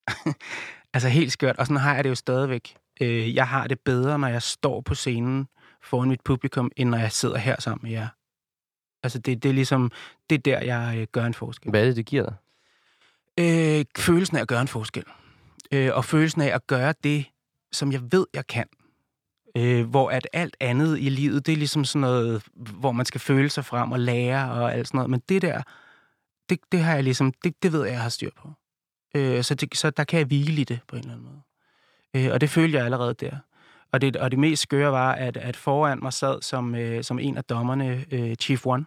altså, 0.93 1.09
helt 1.09 1.31
skørt. 1.31 1.57
Og 1.57 1.65
sådan 1.65 1.81
har 1.81 1.95
jeg 1.95 2.03
det 2.03 2.09
jo 2.09 2.15
stadigvæk. 2.15 2.75
Øh, 3.01 3.35
jeg 3.35 3.47
har 3.47 3.67
det 3.67 3.79
bedre, 3.79 4.19
når 4.19 4.27
jeg 4.27 4.41
står 4.41 4.81
på 4.81 4.95
scenen 4.95 5.47
foran 5.83 6.09
mit 6.09 6.21
publikum, 6.21 6.71
end 6.75 6.89
når 6.89 6.97
jeg 6.97 7.11
sidder 7.11 7.37
her 7.37 7.55
sammen 7.59 7.79
med 7.83 7.91
jer. 7.91 8.07
Altså, 9.03 9.19
det, 9.19 9.43
det 9.43 9.49
er 9.49 9.53
ligesom, 9.53 9.91
det 10.29 10.35
er 10.35 10.41
der, 10.41 10.59
jeg 10.59 10.97
øh, 10.97 11.07
gør 11.11 11.25
en 11.25 11.33
forskel. 11.33 11.69
Hvad 11.69 11.81
er 11.81 11.85
det, 11.85 11.95
det 11.95 12.05
giver 12.05 12.23
dig? 12.23 12.35
Øh, 13.39 13.85
følelsen 13.97 14.37
af 14.37 14.41
at 14.41 14.47
gøre 14.47 14.61
en 14.61 14.67
forskel. 14.67 15.03
Øh, 15.71 15.95
og 15.95 16.05
følelsen 16.05 16.41
af 16.41 16.55
at 16.55 16.67
gøre 16.67 16.93
det, 17.03 17.25
som 17.71 17.91
jeg 17.91 18.01
ved, 18.11 18.25
jeg 18.33 18.47
kan 18.47 18.65
øh, 19.57 19.89
hvor 19.89 20.09
at 20.09 20.27
alt 20.33 20.57
andet 20.59 20.99
i 20.99 21.09
livet, 21.09 21.45
det 21.45 21.51
er 21.51 21.57
ligesom 21.57 21.85
sådan 21.85 22.01
noget, 22.01 22.43
hvor 22.53 22.91
man 22.91 23.05
skal 23.05 23.21
føle 23.21 23.49
sig 23.49 23.65
frem 23.65 23.91
og 23.91 23.99
lære 23.99 24.51
og 24.51 24.73
alt 24.73 24.87
sådan 24.87 24.97
noget. 24.97 25.09
Men 25.09 25.21
det 25.29 25.41
der, 25.41 25.61
det, 26.49 26.59
det 26.71 26.79
har 26.79 26.93
jeg 26.93 27.03
ligesom, 27.03 27.33
det, 27.43 27.63
det 27.63 27.73
ved 27.73 27.83
jeg, 27.83 27.91
jeg 27.91 28.01
har 28.01 28.09
styr 28.09 28.29
på. 28.37 28.49
Øh, 29.15 29.43
så, 29.43 29.55
det, 29.55 29.77
så 29.77 29.89
der 29.89 30.03
kan 30.03 30.19
jeg 30.19 30.25
hvile 30.27 30.61
i 30.61 30.63
det 30.63 30.79
på 30.87 30.95
en 30.95 30.99
eller 30.99 31.13
anden 31.13 31.27
måde. 31.27 31.41
Øh, 32.25 32.33
og 32.33 32.41
det 32.41 32.49
følte 32.49 32.77
jeg 32.77 32.85
allerede 32.85 33.13
der. 33.13 33.37
Og 33.91 34.01
det, 34.01 34.15
og 34.15 34.31
det 34.31 34.39
mest 34.39 34.61
skøre 34.61 34.91
var, 34.91 35.11
at, 35.11 35.37
at 35.37 35.55
foran 35.55 35.99
mig 36.01 36.13
sad 36.13 36.41
som, 36.41 36.75
øh, 36.75 37.03
som 37.03 37.19
en 37.19 37.37
af 37.37 37.43
dommerne 37.43 38.05
øh, 38.11 38.35
Chief 38.35 38.65
One, 38.65 38.85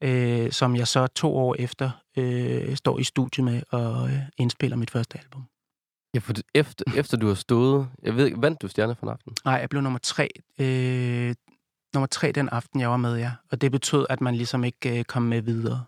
øh, 0.00 0.52
som 0.52 0.76
jeg 0.76 0.88
så 0.88 1.06
to 1.06 1.36
år 1.36 1.56
efter 1.58 1.90
øh, 2.16 2.76
står 2.76 2.98
i 2.98 3.04
studiet 3.04 3.44
med 3.44 3.62
og 3.70 4.08
øh, 4.08 4.18
indspiller 4.36 4.76
mit 4.76 4.90
første 4.90 5.18
album. 5.18 5.44
Ja, 6.14 6.18
for 6.18 6.32
efter, 6.54 6.84
efter 6.96 7.16
du 7.16 7.26
har 7.26 7.34
stået... 7.34 7.88
Jeg 8.02 8.16
ved 8.16 8.26
ikke, 8.26 8.42
vandt 8.42 8.62
du 8.62 8.68
Stjerne 8.68 8.94
for 8.94 9.10
aften? 9.10 9.32
Nej, 9.44 9.54
jeg 9.54 9.68
blev 9.68 9.82
nummer 9.82 9.98
tre. 9.98 10.28
Øh, 10.60 11.34
nummer 11.94 12.06
tre 12.06 12.32
den 12.32 12.48
aften, 12.48 12.80
jeg 12.80 12.90
var 12.90 12.96
med, 12.96 13.16
ja. 13.18 13.32
Og 13.50 13.60
det 13.60 13.72
betød, 13.72 14.06
at 14.10 14.20
man 14.20 14.34
ligesom 14.34 14.64
ikke 14.64 14.98
øh, 14.98 15.04
kom 15.04 15.22
med 15.22 15.42
videre. 15.42 15.84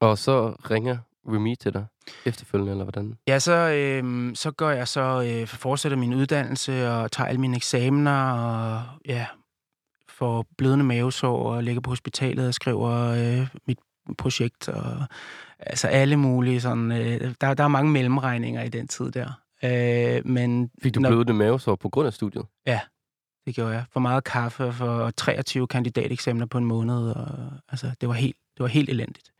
Og 0.00 0.18
så 0.18 0.50
ringer 0.50 0.98
Remy 1.28 1.54
til 1.54 1.72
dig 1.72 1.86
efterfølgende, 2.24 2.72
eller 2.72 2.84
hvordan? 2.84 3.18
Ja, 3.28 3.38
så, 3.38 3.52
øh, 3.52 4.34
så 4.34 4.50
går 4.50 4.70
jeg 4.70 4.88
så, 4.88 5.22
øh, 5.26 5.46
fortsætter 5.46 5.98
min 5.98 6.14
uddannelse 6.14 6.90
og 6.90 7.12
tager 7.12 7.28
alle 7.28 7.40
mine 7.40 7.56
eksamener 7.56 8.32
og 8.32 8.82
ja, 9.06 9.26
får 10.08 10.46
blødende 10.58 10.84
mavesår 10.84 11.54
og 11.54 11.62
ligger 11.62 11.80
på 11.80 11.90
hospitalet 11.90 12.48
og 12.48 12.54
skriver 12.54 12.90
øh, 12.90 13.48
mit 13.66 13.78
projekt. 14.18 14.68
Og, 14.68 15.04
altså 15.60 15.88
alle 15.88 16.16
mulige 16.16 16.60
sådan... 16.60 16.92
Øh, 16.92 17.34
der, 17.40 17.54
der 17.54 17.64
er 17.64 17.68
mange 17.68 17.90
mellemregninger 17.90 18.62
i 18.62 18.68
den 18.68 18.88
tid 18.88 19.10
der. 19.12 19.28
Øh, 19.64 20.26
men 20.26 20.70
Fik 20.82 20.94
du 20.94 21.00
når- 21.00 21.08
blødende 21.10 21.32
mavesår 21.34 21.76
på 21.76 21.88
grund 21.88 22.06
af 22.06 22.12
studiet? 22.12 22.44
Det 23.46 23.54
gjorde 23.54 23.74
jeg. 23.74 23.84
For 23.92 24.00
meget 24.00 24.24
kaffe 24.24 24.64
og 24.64 24.74
for 24.74 25.10
23 25.10 25.66
kandidateksamener 25.66 26.46
på 26.46 26.58
en 26.58 26.64
måned. 26.64 27.10
Og, 27.10 27.26
altså, 27.68 27.90
det 28.00 28.08
var 28.08 28.14
helt, 28.14 28.36
det 28.56 28.62
var 28.62 28.66
helt 28.68 28.88
elendigt. 28.90 29.32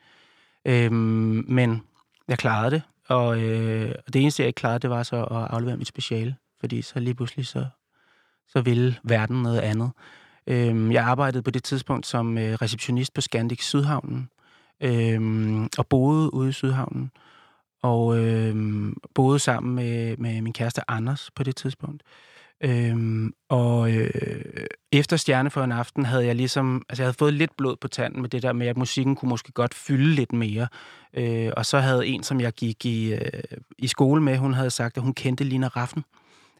Øhm, 0.65 1.45
men 1.49 1.83
jeg 2.29 2.39
klarede 2.39 2.71
det. 2.71 2.83
Og, 3.09 3.41
øh, 3.43 3.95
og 4.07 4.13
det 4.13 4.23
eneste, 4.23 4.43
jeg 4.43 4.47
ikke 4.47 4.57
klarede, 4.59 4.79
det 4.79 4.91
var 4.91 5.03
så 5.03 5.17
at 5.25 5.27
aflevere 5.51 5.77
mit 5.77 5.87
speciale. 5.87 6.37
Fordi 6.61 6.83
så 6.83 7.01
lige 7.01 7.15
pludselig, 7.15 7.47
så, 7.47 7.67
så 8.49 8.61
ville 8.61 8.97
verden 9.05 9.43
noget 9.43 9.59
andet. 9.61 9.91
Øhm, 10.47 10.93
jeg 10.93 11.05
arbejdede 11.05 11.43
på 11.43 11.51
det 11.51 11.65
tidspunkt 11.65 12.07
som 12.07 12.39
øh, 12.39 12.53
receptionist 12.55 13.15
på 13.15 13.21
Scandic 13.21 13.63
Sydhavnen. 13.65 14.29
Øhm, 14.83 15.69
og 15.79 15.87
boede 15.87 16.35
ude 16.35 16.49
i 16.49 16.53
Sydhavnen. 16.53 17.11
Og 17.83 18.19
øhm, 18.19 18.97
boede 19.15 19.39
sammen 19.39 19.75
med, 19.75 20.17
med 20.17 20.43
min 20.43 20.53
kæreste 20.53 20.91
Anders 20.91 21.31
på 21.31 21.43
det 21.43 21.57
tidspunkt. 21.57 22.03
Øhm, 22.61 23.33
og 23.49 23.93
øh, 23.93 24.67
efter 24.93 25.17
Stjerne 25.17 25.51
for 25.51 25.65
en 25.65 25.73
aften 25.73 26.05
havde 26.05 26.27
jeg 26.27 26.35
ligesom, 26.35 26.83
altså 26.89 27.03
jeg 27.03 27.07
havde 27.07 27.19
fået 27.19 27.35
lidt 27.35 27.57
blod 27.57 27.77
på 27.77 27.89
tanden 27.89 28.21
med 28.21 28.29
det 28.29 28.43
der 28.43 28.53
med, 28.53 28.67
at 28.67 28.77
musikken 28.77 29.17
kunne 29.17 29.29
måske 29.29 29.53
godt 29.53 29.75
fylde 29.75 30.15
lidt 30.15 30.33
mere. 30.33 30.69
Øh, 31.15 31.51
og 31.57 31.67
så 31.67 31.79
havde 31.79 32.07
en, 32.07 32.23
som 32.23 32.41
jeg 32.41 32.53
gik 32.53 32.85
i, 32.85 33.12
øh, 33.12 33.43
i 33.79 33.87
skole 33.87 34.23
med, 34.23 34.39
hun 34.39 34.55
havde 34.55 34.71
sagt, 34.71 34.97
at 34.97 35.03
hun 35.03 35.15
kendte 35.15 35.45
Lina 35.45 35.69
Raffen. 35.69 36.05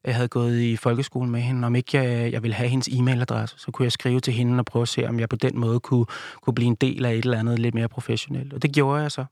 Jeg 0.07 0.15
havde 0.15 0.29
gået 0.29 0.61
i 0.61 0.77
folkeskole 0.77 1.31
med 1.31 1.41
hende. 1.41 1.67
Om 1.67 1.75
ikke 1.75 1.99
jeg, 1.99 2.33
jeg 2.33 2.43
ville 2.43 2.55
have 2.55 2.69
hendes 2.69 2.89
e-mailadresse, 2.89 3.59
så 3.59 3.71
kunne 3.73 3.85
jeg 3.85 3.93
skrive 3.93 4.21
til 4.21 4.33
hende 4.33 4.59
og 4.59 4.65
prøve 4.65 4.83
at 4.83 4.89
se, 4.89 5.09
om 5.09 5.21
jeg 5.21 5.29
på 5.29 5.37
den 5.37 5.59
måde 5.59 5.81
kunne, 5.81 6.07
kunne 6.43 6.55
blive 6.55 6.67
en 6.67 6.75
del 6.75 7.05
af 7.05 7.13
et 7.13 7.25
eller 7.25 7.39
andet 7.39 7.59
lidt 7.59 7.75
mere 7.75 7.89
professionelt. 7.89 8.53
Og 8.53 8.63
det 8.63 8.73
gjorde 8.73 9.03
jeg 9.03 9.13
så. 9.13 9.25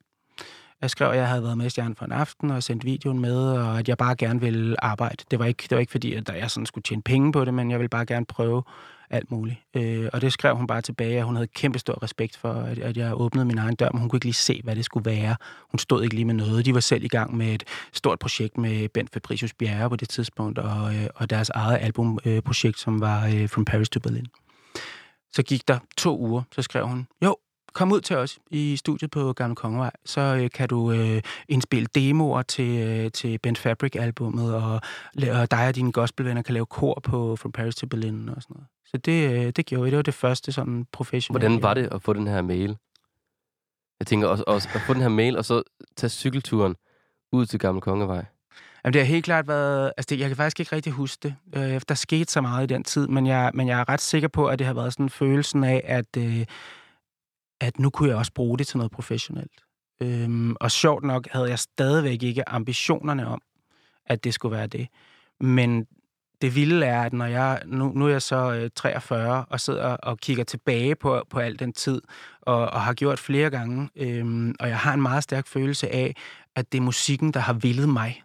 Jeg 0.82 0.90
skrev, 0.90 1.10
at 1.10 1.16
jeg 1.16 1.28
havde 1.28 1.42
været 1.42 1.58
med 1.58 1.66
i 1.66 1.70
Stjernen 1.70 1.96
for 1.96 2.04
en 2.04 2.12
aften 2.12 2.50
og 2.50 2.62
sendt 2.62 2.84
videoen 2.84 3.18
med, 3.18 3.36
og 3.36 3.78
at 3.78 3.88
jeg 3.88 3.98
bare 3.98 4.16
gerne 4.16 4.40
ville 4.40 4.84
arbejde. 4.84 5.24
Det 5.30 5.38
var 5.38 5.44
ikke, 5.44 5.62
det 5.62 5.70
var 5.70 5.80
ikke 5.80 5.90
fordi, 5.90 6.14
at 6.14 6.28
jeg 6.28 6.50
sådan 6.50 6.66
skulle 6.66 6.82
tjene 6.82 7.02
penge 7.02 7.32
på 7.32 7.44
det, 7.44 7.54
men 7.54 7.70
jeg 7.70 7.78
ville 7.78 7.88
bare 7.88 8.06
gerne 8.06 8.26
prøve 8.26 8.62
alt 9.10 9.30
muligt. 9.30 9.56
Øh, 9.74 10.08
og 10.12 10.20
det 10.20 10.32
skrev 10.32 10.56
hun 10.56 10.66
bare 10.66 10.80
tilbage, 10.80 11.18
at 11.18 11.24
hun 11.24 11.36
havde 11.36 11.46
kæmpe 11.46 11.78
stor 11.78 12.02
respekt 12.02 12.36
for, 12.36 12.52
at, 12.52 12.78
at 12.78 12.96
jeg 12.96 13.20
åbnede 13.20 13.44
min 13.44 13.58
egen 13.58 13.74
dør, 13.74 13.88
men 13.92 14.00
hun 14.00 14.08
kunne 14.08 14.16
ikke 14.16 14.26
lige 14.26 14.34
se, 14.34 14.60
hvad 14.64 14.76
det 14.76 14.84
skulle 14.84 15.10
være. 15.10 15.36
Hun 15.70 15.78
stod 15.78 16.02
ikke 16.02 16.14
lige 16.14 16.24
med 16.24 16.34
noget. 16.34 16.66
De 16.66 16.74
var 16.74 16.80
selv 16.80 17.04
i 17.04 17.08
gang 17.08 17.36
med 17.36 17.54
et 17.54 17.64
stort 17.92 18.18
projekt 18.18 18.58
med 18.58 18.88
Bent 18.88 19.12
Fabricius 19.12 19.54
Bjerre 19.54 19.90
på 19.90 19.96
det 19.96 20.08
tidspunkt, 20.08 20.58
og, 20.58 20.94
øh, 20.94 21.06
og 21.14 21.30
deres 21.30 21.50
eget 21.50 21.78
albumprojekt, 21.80 22.78
som 22.78 23.00
var 23.00 23.26
øh, 23.26 23.48
From 23.48 23.64
Paris 23.64 23.88
to 23.88 24.00
Berlin. 24.00 24.26
Så 25.32 25.42
gik 25.42 25.68
der 25.68 25.78
to 25.96 26.18
uger, 26.18 26.42
så 26.52 26.62
skrev 26.62 26.86
hun, 26.86 27.06
jo, 27.24 27.36
kom 27.74 27.92
ud 27.92 28.00
til 28.00 28.16
os 28.16 28.38
i 28.50 28.76
studiet 28.76 29.10
på 29.10 29.32
Gamle 29.32 29.56
Kongevej, 29.56 29.90
så 30.04 30.20
øh, 30.20 30.50
kan 30.50 30.68
du 30.68 30.92
øh, 30.92 31.22
indspille 31.48 31.86
demoer 31.94 32.42
til, 32.42 32.78
øh, 32.78 33.10
til 33.10 33.38
Bent 33.38 33.58
Fabric-albummet, 33.58 34.54
og, 34.54 34.80
og 35.30 35.50
dig 35.50 35.68
og 35.68 35.74
dine 35.74 35.92
gospelvenner 35.92 36.42
kan 36.42 36.54
lave 36.54 36.66
kor 36.66 37.00
på 37.02 37.36
From 37.36 37.52
Paris 37.52 37.74
to 37.74 37.86
Berlin 37.86 38.28
og 38.28 38.42
sådan 38.42 38.54
noget. 38.54 38.68
Så 38.94 38.98
det, 38.98 39.30
øh, 39.30 39.52
det 39.56 39.66
gjorde 39.66 39.84
vi. 39.84 39.90
Det 39.90 39.96
var 39.96 40.02
det 40.02 40.14
første 40.14 40.52
sådan 40.52 40.86
professionelle. 40.92 41.48
Hvordan 41.48 41.62
var 41.62 41.74
det 41.74 41.88
at 41.92 42.02
få 42.02 42.12
den 42.12 42.26
her 42.26 42.42
mail? 42.42 42.76
Jeg 44.00 44.06
tænker 44.06 44.28
også, 44.28 44.44
også 44.46 44.68
at 44.74 44.80
få 44.80 44.94
den 44.94 45.02
her 45.02 45.08
mail, 45.08 45.38
og 45.38 45.44
så 45.44 45.62
tage 45.96 46.10
cykelturen 46.10 46.76
ud 47.32 47.46
til 47.46 47.60
Gamle 47.60 47.80
Kongevej. 47.80 48.24
Jamen, 48.84 48.92
det 48.92 49.00
har 49.00 49.06
helt 49.06 49.24
klart 49.24 49.48
været... 49.48 49.92
Altså, 49.96 50.06
det, 50.14 50.20
jeg 50.20 50.28
kan 50.28 50.36
faktisk 50.36 50.60
ikke 50.60 50.76
rigtig 50.76 50.92
huske 50.92 51.20
det. 51.22 51.34
Øh, 51.56 51.80
der 51.88 51.94
skete 51.94 52.32
så 52.32 52.40
meget 52.40 52.70
i 52.70 52.74
den 52.74 52.84
tid, 52.84 53.08
men 53.08 53.26
jeg, 53.26 53.50
men 53.54 53.68
jeg 53.68 53.80
er 53.80 53.88
ret 53.88 54.00
sikker 54.00 54.28
på, 54.28 54.46
at 54.46 54.58
det 54.58 54.66
har 54.66 54.74
været 54.74 54.92
sådan 54.92 55.10
følelsen 55.10 55.64
af, 55.64 55.82
at, 55.84 56.16
øh, 56.18 56.46
at 57.60 57.78
nu 57.78 57.90
kunne 57.90 58.08
jeg 58.08 58.16
også 58.16 58.32
bruge 58.32 58.58
det 58.58 58.66
til 58.66 58.76
noget 58.76 58.92
professionelt. 58.92 59.64
Øhm, 60.02 60.56
og 60.60 60.70
sjovt 60.70 61.04
nok 61.04 61.28
havde 61.30 61.48
jeg 61.48 61.58
stadigvæk 61.58 62.22
ikke 62.22 62.48
ambitionerne 62.48 63.26
om, 63.26 63.42
at 64.06 64.24
det 64.24 64.34
skulle 64.34 64.56
være 64.56 64.66
det. 64.66 64.88
Men 65.40 65.86
det 66.44 66.54
vilde 66.54 66.86
er, 66.86 67.02
at 67.02 67.12
når 67.12 67.26
jeg, 67.26 67.62
nu, 67.66 67.92
nu 67.94 68.06
er 68.06 68.10
jeg 68.10 68.22
så 68.22 68.52
øh, 68.52 68.70
43 68.74 69.44
og 69.44 69.60
sidder 69.60 69.84
og 69.86 70.18
kigger 70.18 70.44
tilbage 70.44 70.94
på, 70.94 71.22
på 71.30 71.38
al 71.38 71.58
den 71.58 71.72
tid, 71.72 72.02
og, 72.42 72.70
og 72.70 72.82
har 72.82 72.94
gjort 72.94 73.18
flere 73.18 73.50
gange, 73.50 73.88
øhm, 73.96 74.54
og 74.60 74.68
jeg 74.68 74.78
har 74.78 74.94
en 74.94 75.02
meget 75.02 75.22
stærk 75.22 75.46
følelse 75.46 75.88
af, 75.88 76.16
at 76.56 76.72
det 76.72 76.78
er 76.78 76.82
musikken, 76.82 77.32
der 77.32 77.40
har 77.40 77.52
vildet 77.52 77.88
mig. 77.88 78.22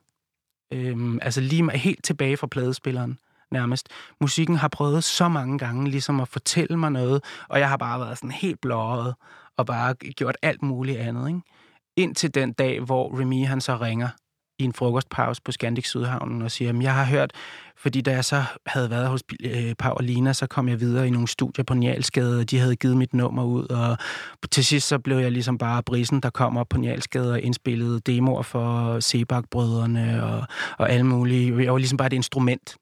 Øhm, 0.73 1.19
altså 1.21 1.41
lige 1.41 1.63
mig 1.63 1.75
helt 1.75 2.03
tilbage 2.03 2.37
fra 2.37 2.47
pladespilleren 2.47 3.19
nærmest. 3.51 3.89
Musikken 4.21 4.55
har 4.55 4.67
prøvet 4.67 5.03
så 5.03 5.27
mange 5.27 5.57
gange 5.57 5.89
ligesom 5.89 6.19
at 6.19 6.27
fortælle 6.27 6.77
mig 6.77 6.91
noget, 6.91 7.23
og 7.49 7.59
jeg 7.59 7.69
har 7.69 7.77
bare 7.77 7.99
været 7.99 8.17
sådan 8.17 8.31
helt 8.31 8.61
blåret 8.61 9.15
og 9.57 9.65
bare 9.65 9.93
gjort 9.93 10.37
alt 10.41 10.61
muligt 10.61 10.97
andet. 10.97 11.27
Ikke? 11.27 11.41
Indtil 11.95 12.33
den 12.33 12.53
dag, 12.53 12.79
hvor 12.79 13.19
Remy 13.19 13.45
han 13.45 13.61
så 13.61 13.75
ringer 13.75 14.09
i 14.59 14.63
en 14.63 14.73
frokostpause 14.73 15.41
på 15.41 15.51
Scandic 15.51 15.87
Sydhavnen 15.87 16.41
og 16.41 16.51
siger, 16.51 16.69
at 16.69 16.81
jeg 16.81 16.93
har 16.93 17.05
hørt, 17.05 17.31
fordi 17.77 18.01
da 18.01 18.11
jeg 18.11 18.25
så 18.25 18.43
havde 18.65 18.89
været 18.89 19.07
hos 19.07 19.23
øh, 19.43 19.75
Pau 19.75 19.93
og 19.93 20.03
Lina, 20.03 20.33
så 20.33 20.47
kom 20.47 20.69
jeg 20.69 20.79
videre 20.79 21.07
i 21.07 21.09
nogle 21.09 21.27
studier 21.27 21.63
på 21.63 21.73
Njalsgade, 21.73 22.39
og 22.39 22.51
de 22.51 22.59
havde 22.59 22.75
givet 22.75 22.97
mit 22.97 23.13
nummer 23.13 23.43
ud, 23.43 23.65
og 23.69 23.97
til 24.51 24.65
sidst 24.65 24.87
så 24.87 24.99
blev 24.99 25.17
jeg 25.17 25.31
ligesom 25.31 25.57
bare 25.57 25.83
brisen, 25.83 26.19
der 26.19 26.29
kom 26.29 26.57
op 26.57 26.69
på 26.69 26.77
Njalsgade 26.77 27.31
og 27.31 27.41
indspillede 27.41 27.99
demoer 27.99 28.41
for 28.41 28.99
Sebak-brødrene 28.99 30.23
og, 30.23 30.47
og 30.77 30.89
alle 30.89 31.05
mulige. 31.05 31.63
Jeg 31.63 31.71
var 31.71 31.77
ligesom 31.77 31.97
bare 31.97 32.07
et 32.07 32.13
instrument, 32.13 32.77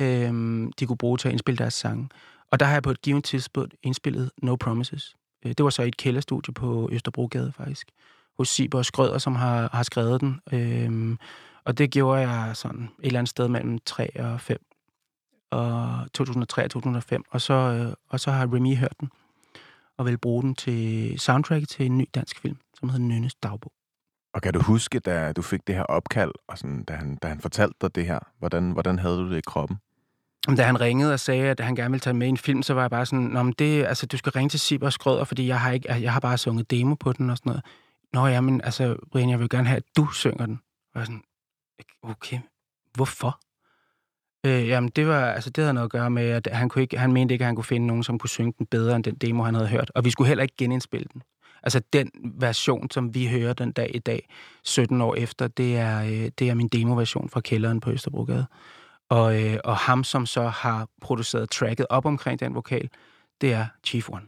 øh, 0.00 0.32
de 0.80 0.86
kunne 0.86 0.98
bruge 0.98 1.18
til 1.18 1.28
at 1.28 1.32
indspille 1.32 1.58
deres 1.58 1.74
sange. 1.74 2.08
Og 2.52 2.60
der 2.60 2.66
har 2.66 2.72
jeg 2.72 2.82
på 2.82 2.90
et 2.90 3.02
givet 3.02 3.24
tidspunkt 3.24 3.74
indspillet 3.82 4.30
No 4.42 4.56
Promises. 4.56 5.16
Øh, 5.44 5.52
det 5.58 5.64
var 5.64 5.70
så 5.70 5.82
i 5.82 5.88
et 5.88 5.96
kælderstudie 5.96 6.54
på 6.54 6.88
Østerbrogade 6.92 7.52
faktisk, 7.56 7.90
hos 8.38 8.48
Siber 8.48 8.78
og 8.78 8.84
Skrøder, 8.84 9.18
som 9.18 9.36
har, 9.36 9.68
har 9.72 9.82
skrevet 9.82 10.20
den. 10.20 10.40
Øhm, 10.52 11.18
og 11.64 11.78
det 11.78 11.90
gjorde 11.90 12.28
jeg 12.30 12.56
sådan 12.56 12.82
et 12.82 13.06
eller 13.06 13.18
andet 13.18 13.30
sted 13.30 13.48
mellem 13.48 13.78
3 13.86 14.20
og 14.20 14.40
5. 14.40 14.58
Og 15.50 16.06
2003 16.14 16.64
og 16.64 16.70
2005. 16.70 17.24
Og 17.30 17.40
så, 17.40 17.54
øh, 17.54 17.92
og 18.08 18.20
så 18.20 18.30
har 18.30 18.54
Remy 18.54 18.76
hørt 18.76 18.94
den 19.00 19.10
og 19.98 20.06
vil 20.06 20.18
bruge 20.18 20.42
den 20.42 20.54
til 20.54 21.14
soundtrack 21.20 21.68
til 21.68 21.86
en 21.86 21.98
ny 21.98 22.04
dansk 22.14 22.40
film, 22.40 22.56
som 22.78 22.88
hedder 22.88 23.04
Nynnes 23.04 23.34
Dagbog. 23.34 23.72
Og 24.34 24.42
kan 24.42 24.52
du 24.52 24.62
huske, 24.62 24.98
da 24.98 25.32
du 25.32 25.42
fik 25.42 25.66
det 25.66 25.74
her 25.74 25.82
opkald, 25.82 26.32
og 26.48 26.58
sådan, 26.58 26.84
da, 26.84 26.92
han, 26.92 27.16
da 27.16 27.28
han 27.28 27.40
fortalte 27.40 27.74
dig 27.80 27.94
det 27.94 28.06
her, 28.06 28.18
hvordan, 28.38 28.70
hvordan 28.70 28.98
havde 28.98 29.16
du 29.16 29.30
det 29.30 29.38
i 29.38 29.46
kroppen? 29.46 29.76
Da 30.56 30.62
han 30.62 30.80
ringede 30.80 31.12
og 31.12 31.20
sagde, 31.20 31.50
at 31.50 31.60
han 31.60 31.74
gerne 31.74 31.90
ville 31.90 32.00
tage 32.00 32.14
med 32.14 32.26
i 32.26 32.30
en 32.30 32.36
film, 32.36 32.62
så 32.62 32.74
var 32.74 32.80
jeg 32.80 32.90
bare 32.90 33.06
sådan, 33.06 33.24
Nå, 33.24 33.42
men 33.42 33.54
det, 33.58 33.84
altså, 33.86 34.06
du 34.06 34.16
skal 34.16 34.32
ringe 34.32 34.48
til 34.48 34.60
Sibber 34.60 34.86
og 34.86 34.92
Skrøder, 34.92 35.24
fordi 35.24 35.46
jeg 35.46 35.60
har, 35.60 35.70
ikke, 35.70 36.02
jeg 36.02 36.12
har 36.12 36.20
bare 36.20 36.38
sunget 36.38 36.70
demo 36.70 36.94
på 36.94 37.12
den 37.12 37.30
og 37.30 37.36
sådan 37.36 37.50
noget. 37.50 37.64
Nå 38.12 38.26
ja, 38.26 38.40
men 38.40 38.60
altså, 38.60 38.96
Brian, 39.12 39.30
jeg 39.30 39.40
vil 39.40 39.48
gerne 39.48 39.68
have, 39.68 39.76
at 39.76 39.96
du 39.96 40.06
synger 40.06 40.46
den. 40.46 40.60
Og 40.94 40.98
jeg 41.00 41.06
sådan, 41.06 41.22
okay, 42.02 42.38
hvorfor? 42.94 43.40
Øh, 44.46 44.68
jamen, 44.68 44.90
det 44.96 45.06
var, 45.06 45.30
altså, 45.30 45.50
det 45.50 45.64
havde 45.64 45.74
noget 45.74 45.84
at 45.84 45.90
gøre 45.90 46.10
med, 46.10 46.22
at 46.22 46.48
han, 46.52 46.68
kunne 46.68 46.82
ikke, 46.82 46.98
han 46.98 47.12
mente 47.12 47.34
ikke, 47.34 47.42
at 47.42 47.46
han 47.46 47.54
kunne 47.54 47.64
finde 47.64 47.86
nogen, 47.86 48.02
som 48.02 48.18
kunne 48.18 48.30
synge 48.30 48.54
den 48.58 48.66
bedre 48.66 48.96
end 48.96 49.04
den 49.04 49.14
demo, 49.14 49.42
han 49.42 49.54
havde 49.54 49.68
hørt. 49.68 49.90
Og 49.94 50.04
vi 50.04 50.10
skulle 50.10 50.28
heller 50.28 50.42
ikke 50.42 50.54
genindspille 50.58 51.06
den. 51.12 51.22
Altså, 51.62 51.80
den 51.92 52.10
version, 52.24 52.90
som 52.90 53.14
vi 53.14 53.26
hører 53.28 53.52
den 53.52 53.72
dag 53.72 53.90
i 53.94 53.98
dag, 53.98 54.28
17 54.64 55.00
år 55.00 55.14
efter, 55.14 55.48
det 55.48 55.76
er, 55.76 56.02
øh, 56.02 56.30
det 56.38 56.48
er 56.48 56.54
min 56.54 56.68
demoversion 56.68 57.28
fra 57.28 57.40
kælderen 57.40 57.80
på 57.80 57.90
Østerbrogade. 57.90 58.46
Og, 59.08 59.42
øh, 59.42 59.58
og 59.64 59.76
ham, 59.76 60.04
som 60.04 60.26
så 60.26 60.48
har 60.48 60.88
produceret 61.00 61.50
tracket 61.50 61.86
op 61.90 62.06
omkring 62.06 62.40
den 62.40 62.54
vokal, 62.54 62.88
det 63.40 63.52
er 63.52 63.66
Chief 63.84 64.08
One. 64.10 64.26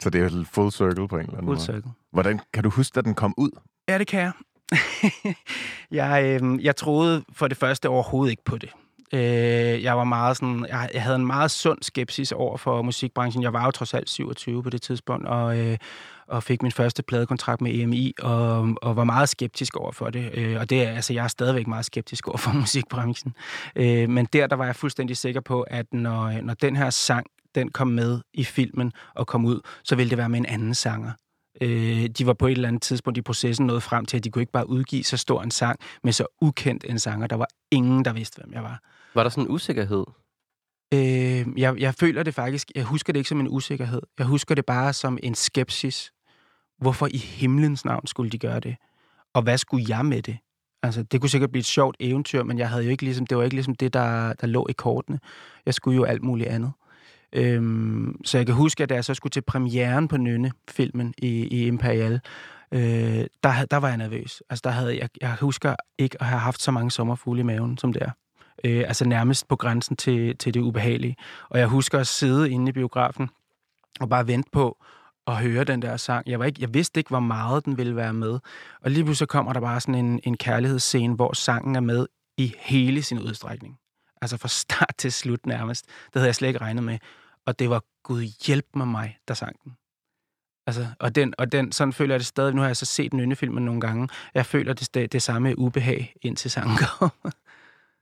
Så 0.00 0.10
det 0.10 0.22
er 0.22 0.44
full 0.44 0.72
circle 0.72 1.08
på 1.08 1.16
en 1.16 1.20
eller 1.22 1.36
anden 1.38 1.46
Full 1.46 1.56
måde. 1.56 1.60
circle. 1.60 1.90
Hvordan 2.14 2.40
kan 2.52 2.62
du 2.62 2.70
huske, 2.70 2.98
at 2.98 3.04
den 3.04 3.14
kom 3.14 3.34
ud? 3.36 3.50
Ja, 3.88 3.98
det 3.98 4.06
kan 4.06 4.20
jeg. 4.20 4.32
jeg, 6.00 6.40
øh, 6.42 6.64
jeg 6.64 6.76
troede 6.76 7.24
for 7.32 7.48
det 7.48 7.56
første 7.56 7.88
overhovedet 7.88 8.30
ikke 8.30 8.44
på 8.44 8.58
det. 8.58 8.70
Øh, 9.12 9.82
jeg 9.82 9.96
var 9.96 10.04
meget 10.04 10.36
sådan, 10.36 10.66
jeg, 10.68 10.90
jeg 10.94 11.02
havde 11.02 11.16
en 11.16 11.26
meget 11.26 11.50
sund 11.50 11.78
skepsis 11.82 12.32
over 12.32 12.56
for 12.56 12.82
musikbranchen. 12.82 13.42
Jeg 13.42 13.52
var 13.52 13.64
jo 13.64 13.70
trods 13.70 13.94
alt 13.94 14.10
27 14.10 14.62
på 14.62 14.70
det 14.70 14.82
tidspunkt, 14.82 15.26
og, 15.26 15.58
øh, 15.58 15.78
og 16.26 16.42
fik 16.42 16.62
min 16.62 16.72
første 16.72 17.02
pladekontrakt 17.02 17.60
med 17.60 17.74
EMI, 17.74 18.14
og, 18.18 18.68
og 18.82 18.96
var 18.96 19.04
meget 19.04 19.28
skeptisk 19.28 19.76
over 19.76 19.92
for 19.92 20.10
det. 20.10 20.30
Øh, 20.34 20.60
og 20.60 20.70
det 20.70 20.82
er, 20.82 20.90
altså, 20.90 21.12
jeg 21.12 21.24
er 21.24 21.28
stadigvæk 21.28 21.66
meget 21.66 21.84
skeptisk 21.84 22.28
over 22.28 22.38
for 22.38 22.52
musikbranchen. 22.60 23.34
Øh, 23.76 24.10
men 24.10 24.26
der, 24.32 24.46
der 24.46 24.56
var 24.56 24.64
jeg 24.64 24.76
fuldstændig 24.76 25.16
sikker 25.16 25.40
på, 25.40 25.62
at 25.62 25.86
når, 25.92 26.40
når 26.42 26.54
den 26.54 26.76
her 26.76 26.90
sang, 26.90 27.26
den 27.54 27.70
kom 27.70 27.88
med 27.88 28.20
i 28.34 28.44
filmen 28.44 28.92
og 29.14 29.26
kom 29.26 29.44
ud, 29.44 29.60
så 29.84 29.96
ville 29.96 30.10
det 30.10 30.18
være 30.18 30.28
med 30.28 30.38
en 30.38 30.46
anden 30.46 30.74
sanger. 30.74 31.10
Øh, 31.60 32.06
de 32.06 32.26
var 32.26 32.32
på 32.32 32.46
et 32.46 32.52
eller 32.52 32.68
andet 32.68 32.82
tidspunkt 32.82 33.18
i 33.18 33.22
processen 33.22 33.66
nået 33.66 33.82
frem 33.82 34.06
til, 34.06 34.16
at 34.16 34.24
de 34.24 34.30
kunne 34.30 34.42
ikke 34.42 34.52
bare 34.52 34.68
udgive 34.68 35.04
så 35.04 35.16
stor 35.16 35.42
en 35.42 35.50
sang 35.50 35.80
med 36.04 36.12
så 36.12 36.26
ukendt 36.40 36.84
en 36.88 36.98
sanger. 36.98 37.26
Der 37.26 37.36
var 37.36 37.48
ingen, 37.70 38.04
der 38.04 38.12
vidste, 38.12 38.40
hvem 38.40 38.52
jeg 38.52 38.62
var. 38.62 38.82
Var 39.14 39.22
der 39.22 39.30
sådan 39.30 39.44
en 39.44 39.50
usikkerhed? 39.50 40.04
Øh, 40.94 41.60
jeg, 41.60 41.78
jeg 41.78 41.94
føler 41.94 42.22
det 42.22 42.34
faktisk, 42.34 42.70
jeg 42.74 42.84
husker 42.84 43.12
det 43.12 43.20
ikke 43.20 43.28
som 43.28 43.40
en 43.40 43.48
usikkerhed. 43.48 44.02
Jeg 44.18 44.26
husker 44.26 44.54
det 44.54 44.66
bare 44.66 44.92
som 44.92 45.18
en 45.22 45.34
skepsis. 45.34 46.12
Hvorfor 46.78 47.08
i 47.10 47.16
himlens 47.16 47.84
navn 47.84 48.06
skulle 48.06 48.30
de 48.30 48.38
gøre 48.38 48.60
det? 48.60 48.76
Og 49.34 49.42
hvad 49.42 49.58
skulle 49.58 49.84
jeg 49.88 50.06
med 50.06 50.22
det? 50.22 50.38
Altså, 50.82 51.02
det 51.02 51.20
kunne 51.20 51.30
sikkert 51.30 51.50
blive 51.50 51.60
et 51.60 51.66
sjovt 51.66 51.96
eventyr, 52.00 52.42
men 52.42 52.58
jeg 52.58 52.68
havde 52.68 52.84
jo 52.84 52.90
ikke 52.90 53.02
ligesom, 53.02 53.26
det 53.26 53.36
var 53.36 53.44
ikke 53.44 53.56
ligesom 53.56 53.74
det, 53.74 53.92
der, 53.92 54.32
der 54.32 54.46
lå 54.46 54.66
i 54.70 54.72
kortene. 54.72 55.20
Jeg 55.66 55.74
skulle 55.74 55.96
jo 55.96 56.04
alt 56.04 56.22
muligt 56.22 56.48
andet. 56.48 56.72
Øhm, 57.34 58.20
så 58.24 58.38
jeg 58.38 58.46
kan 58.46 58.54
huske, 58.54 58.82
at 58.82 58.88
da 58.88 58.94
jeg 58.94 59.04
så 59.04 59.14
skulle 59.14 59.30
til 59.30 59.42
premieren 59.42 60.08
på 60.08 60.16
Nynne-filmen 60.16 61.14
i, 61.18 61.28
i 61.28 61.66
Imperial, 61.66 62.20
øh, 62.72 62.80
der, 63.42 63.64
der 63.70 63.76
var 63.76 63.88
jeg 63.88 63.96
nervøs. 63.96 64.42
Altså, 64.50 64.60
der 64.64 64.70
havde, 64.70 64.98
jeg, 64.98 65.08
jeg 65.20 65.36
husker 65.40 65.76
ikke 65.98 66.16
at 66.20 66.26
have 66.26 66.40
haft 66.40 66.62
så 66.62 66.70
mange 66.70 66.90
sommerfugle 66.90 67.40
i 67.40 67.44
maven, 67.44 67.78
som 67.78 67.92
det 67.92 68.02
er. 68.02 68.10
Øh, 68.64 68.84
altså 68.86 69.04
nærmest 69.04 69.48
på 69.48 69.56
grænsen 69.56 69.96
til, 69.96 70.36
til 70.36 70.54
det 70.54 70.60
ubehagelige. 70.60 71.16
Og 71.48 71.58
jeg 71.58 71.66
husker 71.66 71.98
at 71.98 72.06
sidde 72.06 72.50
inde 72.50 72.68
i 72.68 72.72
biografen 72.72 73.28
og 74.00 74.08
bare 74.08 74.26
vente 74.26 74.50
på 74.52 74.84
at 75.26 75.36
høre 75.36 75.64
den 75.64 75.82
der 75.82 75.96
sang. 75.96 76.28
Jeg, 76.28 76.38
var 76.38 76.44
ikke, 76.44 76.62
jeg 76.62 76.74
vidste 76.74 77.00
ikke, 77.00 77.08
hvor 77.08 77.20
meget 77.20 77.64
den 77.64 77.78
ville 77.78 77.96
være 77.96 78.12
med. 78.12 78.38
Og 78.80 78.90
lige 78.90 79.04
pludselig 79.04 79.28
kommer 79.28 79.52
der 79.52 79.60
bare 79.60 79.80
sådan 79.80 79.94
en, 79.94 80.20
en 80.24 80.36
kærlighedsscene, 80.36 81.14
hvor 81.14 81.32
sangen 81.32 81.76
er 81.76 81.80
med 81.80 82.06
i 82.36 82.54
hele 82.58 83.02
sin 83.02 83.18
udstrækning. 83.18 83.78
Altså 84.22 84.36
fra 84.36 84.48
start 84.48 84.94
til 84.98 85.12
slut 85.12 85.46
nærmest. 85.46 85.86
Det 85.86 86.14
havde 86.14 86.26
jeg 86.26 86.34
slet 86.34 86.48
ikke 86.48 86.60
regnet 86.60 86.84
med. 86.84 86.98
Og 87.46 87.58
det 87.58 87.70
var 87.70 87.82
Gud 88.02 88.22
hjælp 88.46 88.66
mig 88.74 88.88
mig, 88.88 89.18
der 89.28 89.34
sang 89.34 89.56
den. 89.64 89.72
Altså, 90.66 90.86
og, 90.98 91.14
den, 91.14 91.34
og 91.38 91.52
den, 91.52 91.72
sådan 91.72 91.92
føler 91.92 92.14
jeg 92.14 92.20
det 92.20 92.26
stadig. 92.26 92.54
Nu 92.54 92.60
har 92.60 92.68
jeg 92.68 92.76
så 92.76 92.86
set 92.86 93.12
Nynne-filmen 93.14 93.64
nogle 93.64 93.80
gange. 93.80 94.08
Jeg 94.34 94.46
føler 94.46 94.72
det, 94.72 94.94
det, 94.94 95.12
det 95.12 95.22
samme 95.22 95.58
ubehag, 95.58 96.14
indtil 96.22 96.50
sangen 96.50 96.76
kommer. 96.86 97.32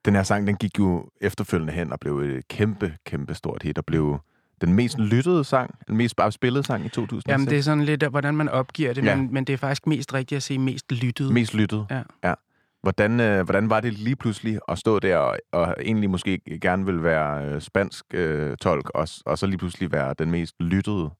Den 0.04 0.14
her 0.14 0.22
sang, 0.22 0.46
den 0.46 0.56
gik 0.56 0.78
jo 0.78 1.08
efterfølgende 1.20 1.72
hen 1.72 1.92
og 1.92 2.00
blev 2.00 2.18
et 2.18 2.48
kæmpe, 2.48 2.96
kæmpe 3.06 3.34
stort 3.34 3.62
hit, 3.62 3.78
og 3.78 3.84
blev 3.84 4.18
den 4.60 4.72
mest 4.72 4.98
lyttede 4.98 5.44
sang, 5.44 5.78
den 5.88 5.96
mest 5.96 6.16
bare 6.16 6.32
spillede 6.32 6.64
sang 6.64 6.86
i 6.86 6.88
2006. 6.88 7.32
Jamen, 7.32 7.46
det 7.46 7.58
er 7.58 7.62
sådan 7.62 7.84
lidt, 7.84 8.04
hvordan 8.04 8.36
man 8.36 8.48
opgiver 8.48 8.92
det, 8.92 9.04
ja. 9.04 9.16
men, 9.16 9.32
men 9.34 9.44
det 9.44 9.52
er 9.52 9.56
faktisk 9.56 9.86
mest 9.86 10.14
rigtigt 10.14 10.36
at 10.36 10.42
sige 10.42 10.58
mest 10.58 10.92
lyttet. 10.92 11.32
Mest 11.32 11.54
lyttet, 11.54 11.86
ja. 11.90 12.02
ja. 12.24 12.34
Hvordan, 12.82 13.20
øh, 13.20 13.44
hvordan 13.44 13.70
var 13.70 13.80
det 13.80 13.92
lige 13.92 14.16
pludselig 14.16 14.58
at 14.68 14.78
stå 14.78 14.98
der 14.98 15.16
og, 15.16 15.38
og 15.52 15.74
egentlig 15.80 16.10
måske 16.10 16.40
gerne 16.60 16.86
vil 16.86 17.02
være 17.02 17.44
øh, 17.44 17.60
spansk 17.60 18.04
øh, 18.14 18.56
tolk, 18.56 18.90
og, 18.94 19.08
og 19.26 19.38
så 19.38 19.46
lige 19.46 19.58
pludselig 19.58 19.92
være 19.92 20.14
den 20.18 20.30
mest 20.30 20.54
lyttede 20.60 21.10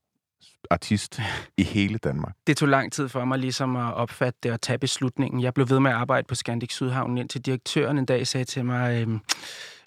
artist 0.71 1.21
i 1.59 1.63
hele 1.63 1.99
Danmark? 1.99 2.35
Det 2.47 2.57
tog 2.57 2.69
lang 2.69 2.93
tid 2.93 3.09
for 3.09 3.25
mig 3.25 3.39
ligesom 3.39 3.77
at 3.77 3.95
opfatte 3.95 4.39
det 4.43 4.53
og 4.53 4.61
tage 4.61 4.79
beslutningen. 4.79 5.43
Jeg 5.43 5.55
blev 5.55 5.71
ved 5.71 5.81
med 5.81 5.91
at 5.91 5.97
arbejde 5.97 6.27
på 6.29 6.35
Scandic 6.35 6.73
Sydhavn, 6.73 7.19
indtil 7.19 7.47
direktøren 7.47 7.99
en 7.99 8.07
dag 8.07 8.27
sagde 8.27 8.45
til 8.45 8.65
mig, 8.65 9.07
øh, 9.09 9.19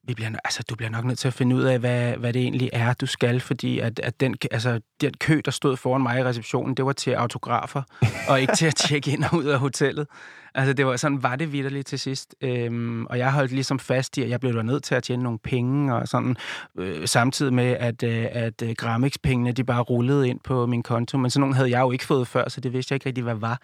vi 0.08 0.14
bliver, 0.14 0.30
altså, 0.44 0.64
du 0.70 0.76
bliver 0.76 0.90
nok 0.90 1.06
nødt 1.06 1.20
til 1.20 1.28
at 1.28 1.34
finde 1.34 1.56
ud 1.56 1.64
af, 1.64 1.80
hvad, 1.80 2.18
hvad 2.18 2.34
det 2.34 2.42
egentlig 2.42 2.70
er, 2.74 2.94
du 2.94 3.06
skal, 3.06 3.40
fordi 3.40 3.80
at, 3.80 4.00
at 4.00 4.20
den, 4.20 4.36
altså, 4.52 4.80
den 5.02 5.14
kø, 5.20 5.42
der 5.46 5.52
stod 5.52 5.78
foran 5.78 6.02
mig 6.02 6.20
i 6.20 6.24
receptionen, 6.24 6.76
det 6.76 6.86
var 6.86 6.94
til 6.94 7.12
autografer, 7.12 7.82
og 8.30 8.42
ikke 8.42 8.56
til 8.56 8.66
at 8.66 8.76
tjekke 8.76 9.12
ind 9.12 9.24
og 9.24 9.34
ud 9.38 9.46
af 9.46 9.60
hotellet. 9.60 10.08
Altså, 10.56 10.74
det 10.74 10.86
var, 10.86 10.96
sådan 10.96 11.24
var 11.24 11.36
det 11.36 11.52
vidderligt 11.52 11.88
til 11.88 12.00
sidst. 12.00 12.36
Øhm, 12.42 13.06
og 13.06 13.18
jeg 13.18 13.32
holdt 13.32 13.52
ligesom 13.52 13.80
fast 13.80 14.18
i, 14.18 14.24
at 14.24 14.30
jeg 14.30 14.40
blev 14.40 14.62
nødt 14.62 14.84
til 14.84 14.96
at 14.96 15.04
tjene 15.04 15.24
nogle 15.24 15.40
penge, 15.40 15.96
og 15.96 16.08
sådan, 16.08 16.36
øh, 16.80 17.08
samtidig 17.08 17.54
med, 17.54 17.78
at, 17.80 18.04
øh, 18.04 18.26
at 18.32 18.62
øh, 18.62 18.76
Grammix-pengene, 18.78 19.52
de 19.52 19.64
bare 19.64 19.82
rullede 19.82 20.30
ind 20.30 20.40
på 20.40 20.66
min 20.66 20.84
konto. 20.84 21.18
Men 21.18 21.32
sådan 21.32 21.42
nogle 21.42 21.56
havde 21.56 21.70
jeg 21.70 21.82
jo 21.82 21.92
ikke 21.92 22.06
fået 22.06 22.28
før, 22.28 22.50
så 22.50 22.62
det 22.62 22.74
vidste 22.74 22.92
jeg 22.92 22.96
ikke 22.96 23.06
rigtig, 23.06 23.24
hvad 23.24 23.36
var. 23.36 23.62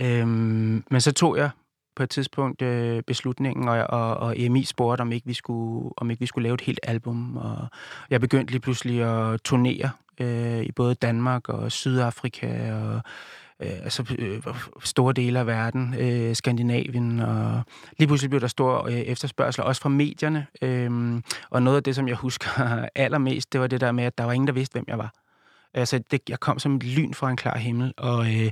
Øhm, 0.00 0.84
men 0.90 1.00
så 1.00 1.12
tog 1.12 1.36
jeg 1.36 1.50
på 1.96 2.02
et 2.02 2.10
tidspunkt 2.10 2.62
øh, 2.62 3.02
beslutningen, 3.02 3.68
og, 3.68 3.86
og, 3.88 4.16
og 4.16 4.38
EMI 4.38 4.64
spurgte, 4.64 5.02
om 5.02 5.12
ikke, 5.12 5.26
vi 5.26 5.34
skulle, 5.34 5.90
om 5.96 6.10
ikke 6.10 6.20
vi 6.20 6.26
skulle 6.26 6.42
lave 6.42 6.54
et 6.54 6.60
helt 6.60 6.80
album. 6.82 7.36
Og 7.36 7.68
jeg 8.10 8.20
begyndte 8.20 8.52
lige 8.52 8.60
pludselig 8.60 9.02
at 9.02 9.40
turnere 9.40 9.90
øh, 10.20 10.62
i 10.62 10.72
både 10.72 10.94
Danmark 10.94 11.48
og 11.48 11.72
Sydafrika 11.72 12.74
og 12.74 13.00
øh, 13.60 13.70
altså, 13.82 14.14
øh, 14.18 14.42
store 14.84 15.12
dele 15.12 15.38
af 15.38 15.46
verden, 15.46 15.94
øh, 15.98 16.36
Skandinavien, 16.36 17.20
og 17.20 17.62
lige 17.98 18.06
pludselig 18.06 18.30
blev 18.30 18.40
der 18.40 18.46
stor 18.46 18.86
øh, 18.86 18.92
efterspørgsel, 18.92 19.64
også 19.64 19.82
fra 19.82 19.88
medierne. 19.88 20.46
Øh, 20.62 21.20
og 21.50 21.62
noget 21.62 21.76
af 21.76 21.82
det, 21.82 21.94
som 21.94 22.08
jeg 22.08 22.16
husker 22.16 22.48
allermest, 22.94 23.52
det 23.52 23.60
var 23.60 23.66
det 23.66 23.80
der 23.80 23.92
med, 23.92 24.04
at 24.04 24.18
der 24.18 24.24
var 24.24 24.32
ingen, 24.32 24.46
der 24.46 24.54
vidste, 24.54 24.72
hvem 24.72 24.84
jeg 24.88 24.98
var. 24.98 25.12
Altså, 25.74 26.00
det, 26.10 26.20
jeg 26.28 26.40
kom 26.40 26.58
som 26.58 26.76
et 26.76 26.84
lyn 26.84 27.14
fra 27.14 27.30
en 27.30 27.36
klar 27.36 27.58
himmel, 27.58 27.94
og, 27.96 28.26
øh, 28.34 28.50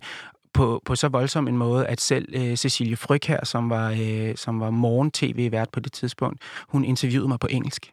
på, 0.54 0.82
på 0.84 0.94
så 0.94 1.08
voldsom 1.08 1.48
en 1.48 1.56
måde, 1.56 1.86
at 1.86 2.00
selv 2.00 2.28
øh, 2.36 2.56
Cecilie 2.56 2.96
Fryg 2.96 3.20
her, 3.26 3.44
som 3.44 3.70
var, 3.70 3.96
øh, 4.00 4.36
som 4.36 4.60
var 4.60 4.70
morgen-tv-vært 4.70 5.70
på 5.70 5.80
det 5.80 5.92
tidspunkt, 5.92 6.42
hun 6.68 6.84
interviewede 6.84 7.28
mig 7.28 7.40
på 7.40 7.46
engelsk. 7.50 7.92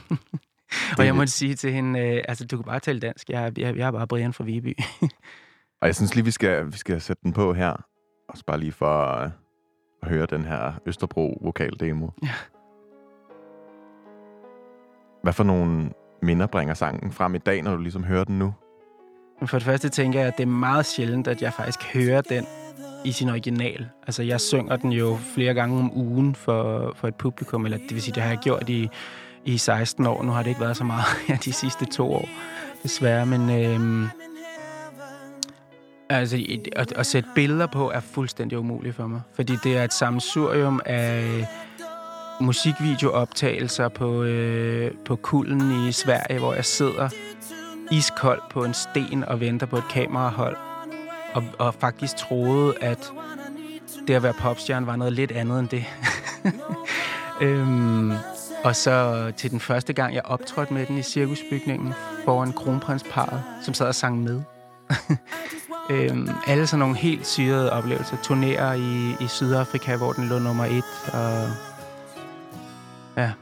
og 0.98 1.06
jeg 1.06 1.14
måtte 1.14 1.32
sige 1.32 1.54
til 1.54 1.72
hende, 1.72 2.00
øh, 2.00 2.24
altså 2.28 2.46
du 2.46 2.56
kan 2.56 2.64
bare 2.64 2.80
tale 2.80 3.00
dansk, 3.00 3.30
jeg, 3.30 3.58
jeg, 3.58 3.76
jeg 3.76 3.86
er 3.86 3.90
bare 3.90 4.06
Brian 4.06 4.32
fra 4.32 4.44
Viby. 4.44 4.78
og 5.80 5.86
jeg 5.86 5.94
synes 5.94 6.14
lige, 6.14 6.24
vi 6.24 6.30
skal, 6.30 6.66
vi 6.66 6.78
skal 6.78 7.00
sætte 7.00 7.22
den 7.22 7.32
på 7.32 7.54
her, 7.54 7.84
også 8.28 8.44
bare 8.44 8.60
lige 8.60 8.72
for 8.72 8.86
at, 8.86 9.30
at 10.02 10.08
høre 10.08 10.26
den 10.26 10.44
her 10.44 10.72
Østerbro 10.86 11.38
vokaldemo. 11.44 12.08
Ja. 12.22 12.28
Hvad 15.22 15.32
for 15.32 15.44
nogle 15.44 15.90
minder 16.22 16.46
bringer 16.46 16.74
sangen 16.74 17.12
frem 17.12 17.34
i 17.34 17.38
dag, 17.38 17.62
når 17.62 17.76
du 17.76 17.82
ligesom 17.82 18.04
hører 18.04 18.24
den 18.24 18.38
nu? 18.38 18.54
For 19.46 19.58
det 19.58 19.64
første 19.64 19.88
tænker 19.88 20.18
jeg, 20.18 20.28
at 20.28 20.36
det 20.36 20.42
er 20.42 20.46
meget 20.46 20.86
sjældent, 20.86 21.28
at 21.28 21.42
jeg 21.42 21.52
faktisk 21.52 21.94
hører 21.94 22.20
den 22.20 22.46
i 23.04 23.12
sin 23.12 23.28
original. 23.28 23.88
Altså, 24.06 24.22
jeg 24.22 24.40
synger 24.40 24.76
den 24.76 24.92
jo 24.92 25.18
flere 25.34 25.54
gange 25.54 25.78
om 25.78 25.96
ugen 25.96 26.34
for, 26.34 26.92
for 26.96 27.08
et 27.08 27.14
publikum, 27.14 27.64
eller 27.64 27.78
det 27.78 27.94
vil 27.94 28.02
sige, 28.02 28.14
det 28.14 28.22
har 28.22 28.30
jeg 28.30 28.38
gjort 28.38 28.68
i, 28.68 28.88
i 29.44 29.58
16 29.58 30.06
år. 30.06 30.22
Nu 30.22 30.30
har 30.32 30.42
det 30.42 30.48
ikke 30.48 30.60
været 30.60 30.76
så 30.76 30.84
meget 30.84 31.04
ja, 31.28 31.38
de 31.44 31.52
sidste 31.52 31.84
to 31.84 32.12
år, 32.12 32.28
desværre, 32.82 33.26
men... 33.26 33.50
Øhm, 33.50 34.08
altså, 36.08 36.58
at, 36.76 36.92
at 36.92 37.06
sætte 37.06 37.28
billeder 37.34 37.66
på 37.66 37.90
er 37.90 38.00
fuldstændig 38.00 38.58
umuligt 38.58 38.96
for 38.96 39.06
mig, 39.06 39.20
fordi 39.34 39.56
det 39.64 39.76
er 39.76 39.84
et 39.84 39.92
sammensurium 39.92 40.80
af 40.86 41.46
musikvideooptagelser 42.40 43.88
på, 43.88 44.22
øh, 44.22 44.90
på 45.04 45.16
kulden 45.16 45.88
i 45.88 45.92
Sverige, 45.92 46.38
hvor 46.38 46.54
jeg 46.54 46.64
sidder 46.64 47.08
iskold 47.90 48.40
på 48.50 48.64
en 48.64 48.74
sten 48.74 49.24
og 49.24 49.40
venter 49.40 49.66
på 49.66 49.76
et 49.76 49.88
kamerahold. 49.90 50.56
Og, 51.34 51.44
og 51.58 51.74
faktisk 51.74 52.16
troede, 52.16 52.74
at 52.80 53.12
det 54.08 54.14
at 54.14 54.22
være 54.22 54.32
popstjerne 54.32 54.86
var 54.86 54.96
noget 54.96 55.12
lidt 55.12 55.32
andet 55.32 55.58
end 55.60 55.68
det. 55.68 55.84
øhm, 57.46 58.12
og 58.64 58.76
så 58.76 59.32
til 59.36 59.50
den 59.50 59.60
første 59.60 59.92
gang, 59.92 60.14
jeg 60.14 60.22
optrådte 60.24 60.74
med 60.74 60.86
den 60.86 60.98
i 60.98 61.02
cirkusbygningen 61.02 61.94
foran 62.24 62.52
kronprinsparet, 62.52 63.42
som 63.62 63.74
sad 63.74 63.86
og 63.86 63.94
sang 63.94 64.22
med. 64.22 64.42
øhm, 65.90 66.28
alle 66.46 66.66
sådan 66.66 66.78
nogle 66.78 66.96
helt 66.96 67.26
syrede 67.26 67.72
oplevelser. 67.72 68.16
Turnerer 68.22 68.72
i, 68.72 69.24
i 69.24 69.26
Sydafrika, 69.28 69.96
hvor 69.96 70.12
den 70.12 70.28
lå 70.28 70.38
nummer 70.38 70.64
et. 70.64 71.12
Og 71.12 71.48
ja, 73.16 73.32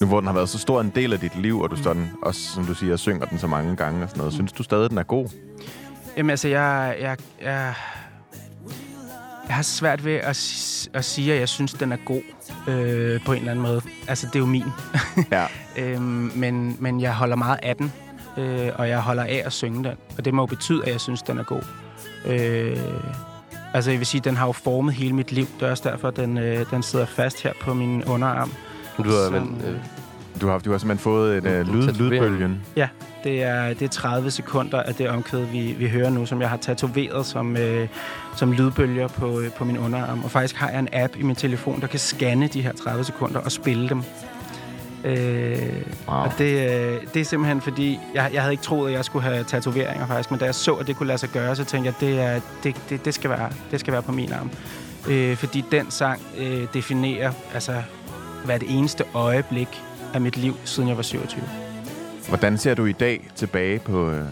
nu 0.00 0.06
hvor 0.06 0.20
den 0.20 0.26
har 0.26 0.34
været 0.34 0.48
så 0.48 0.58
stor 0.58 0.80
en 0.80 0.92
del 0.94 1.12
af 1.12 1.20
dit 1.20 1.36
liv, 1.36 1.60
og 1.60 1.70
du 1.70 1.76
står 1.76 1.92
den, 1.92 2.10
også, 2.22 2.40
som 2.40 2.66
du 2.66 2.74
siger, 2.74 2.96
synger 2.96 3.26
den 3.26 3.38
så 3.38 3.46
mange 3.46 3.76
gange 3.76 4.02
og 4.02 4.08
sådan 4.08 4.18
noget, 4.18 4.34
synes 4.34 4.52
du 4.52 4.62
stadig, 4.62 4.90
den 4.90 4.98
er 4.98 5.02
god? 5.02 5.28
Jamen 6.16 6.30
altså, 6.30 6.48
jeg, 6.48 6.96
jeg, 7.00 7.16
jeg, 7.42 7.74
jeg 9.46 9.56
har 9.56 9.62
svært 9.62 10.04
ved 10.04 10.14
at, 10.14 10.88
at 10.94 11.04
sige, 11.04 11.32
at 11.34 11.40
jeg 11.40 11.48
synes, 11.48 11.72
den 11.72 11.92
er 11.92 11.96
god 12.04 12.22
øh, 12.68 13.24
på 13.24 13.32
en 13.32 13.38
eller 13.38 13.50
anden 13.50 13.62
måde. 13.62 13.80
Altså, 14.08 14.26
det 14.26 14.34
er 14.34 14.38
jo 14.38 14.46
min. 14.46 14.64
ja. 15.32 15.46
øhm, 15.76 16.32
men, 16.34 16.76
men 16.78 17.00
jeg 17.00 17.14
holder 17.14 17.36
meget 17.36 17.58
af 17.62 17.76
den, 17.76 17.92
øh, 18.38 18.70
og 18.74 18.88
jeg 18.88 19.00
holder 19.00 19.22
af 19.22 19.42
at 19.44 19.52
synge 19.52 19.88
den. 19.88 19.96
Og 20.18 20.24
det 20.24 20.34
må 20.34 20.42
jo 20.42 20.46
betyde, 20.46 20.84
at 20.84 20.92
jeg 20.92 21.00
synes, 21.00 21.22
den 21.22 21.38
er 21.38 21.44
god. 21.44 21.62
Øh, 22.26 22.78
altså, 23.74 23.90
jeg 23.90 23.98
vil 23.98 24.06
sige, 24.06 24.20
den 24.20 24.36
har 24.36 24.46
jo 24.46 24.52
formet 24.52 24.94
hele 24.94 25.12
mit 25.12 25.32
liv. 25.32 25.46
Det 25.60 25.66
er 25.66 25.70
også 25.70 25.88
derfor, 25.90 26.10
den, 26.10 26.38
øh, 26.38 26.70
den 26.70 26.82
sidder 26.82 27.06
fast 27.06 27.42
her 27.42 27.52
på 27.60 27.74
min 27.74 28.04
underarm. 28.04 28.52
Du 29.04 29.10
har, 29.10 29.30
men, 29.30 29.62
øh, 29.66 29.76
du 30.40 30.48
har, 30.48 30.58
du 30.58 30.70
har 30.70 30.78
simpelthen 30.78 31.02
fået 31.02 31.46
et 31.46 31.60
uh, 31.60 31.74
lyd, 31.74 31.92
lydbølgen. 31.92 32.62
Ja, 32.76 32.88
det 33.24 33.42
er, 33.42 33.68
det 33.68 33.82
er 33.82 33.88
30 33.88 34.30
sekunder 34.30 34.82
af 34.82 34.94
det 34.94 35.08
omkvæd, 35.08 35.44
vi, 35.44 35.74
vi 35.78 35.88
hører 35.88 36.10
nu, 36.10 36.26
som 36.26 36.40
jeg 36.40 36.50
har 36.50 36.56
tatoveret 36.56 37.26
som, 37.26 37.56
øh, 37.56 37.88
som 38.36 38.52
lydbølger 38.52 39.08
på, 39.08 39.40
øh, 39.40 39.50
på 39.52 39.64
min 39.64 39.78
underarm. 39.78 40.24
Og 40.24 40.30
faktisk 40.30 40.56
har 40.56 40.70
jeg 40.70 40.78
en 40.78 40.88
app 40.92 41.16
i 41.16 41.22
min 41.22 41.36
telefon, 41.36 41.80
der 41.80 41.86
kan 41.86 41.98
scanne 41.98 42.46
de 42.46 42.62
her 42.62 42.72
30 42.72 43.04
sekunder 43.04 43.40
og 43.40 43.52
spille 43.52 43.88
dem. 43.88 44.02
Øh, 45.04 45.58
wow. 46.08 46.16
Og 46.16 46.32
det, 46.38 46.70
øh, 46.70 47.00
det 47.14 47.20
er 47.20 47.24
simpelthen 47.24 47.60
fordi, 47.60 47.98
jeg, 48.14 48.30
jeg 48.32 48.42
havde 48.42 48.52
ikke 48.52 48.64
troet, 48.64 48.88
at 48.88 48.96
jeg 48.96 49.04
skulle 49.04 49.22
have 49.22 49.44
tatoveringer 49.44 50.06
faktisk, 50.06 50.30
men 50.30 50.40
da 50.40 50.44
jeg 50.44 50.54
så, 50.54 50.74
at 50.74 50.86
det 50.86 50.96
kunne 50.96 51.06
lade 51.06 51.18
sig 51.18 51.28
gøre, 51.28 51.56
så 51.56 51.64
tænkte 51.64 51.86
jeg, 51.86 51.94
at 51.94 52.00
det, 52.00 52.20
er, 52.20 52.40
det, 52.62 52.82
det, 52.90 53.04
det, 53.04 53.14
skal, 53.14 53.30
være, 53.30 53.50
det 53.70 53.80
skal 53.80 53.92
være 53.92 54.02
på 54.02 54.12
min 54.12 54.32
arm. 54.32 54.50
Øh, 55.08 55.36
fordi 55.36 55.64
den 55.70 55.90
sang 55.90 56.20
øh, 56.38 56.66
definerer 56.74 57.32
altså 57.54 57.82
hvert 58.44 58.62
eneste 58.62 59.04
øjeblik 59.14 59.82
af 60.14 60.20
mit 60.20 60.36
liv, 60.36 60.54
siden 60.64 60.88
jeg 60.88 60.96
var 60.96 61.02
27. 61.02 61.42
Hvordan 62.28 62.58
ser 62.58 62.74
du 62.74 62.84
i 62.84 62.92
dag 62.92 63.30
tilbage 63.34 63.78
på, 63.78 64.10
øh, 64.10 64.26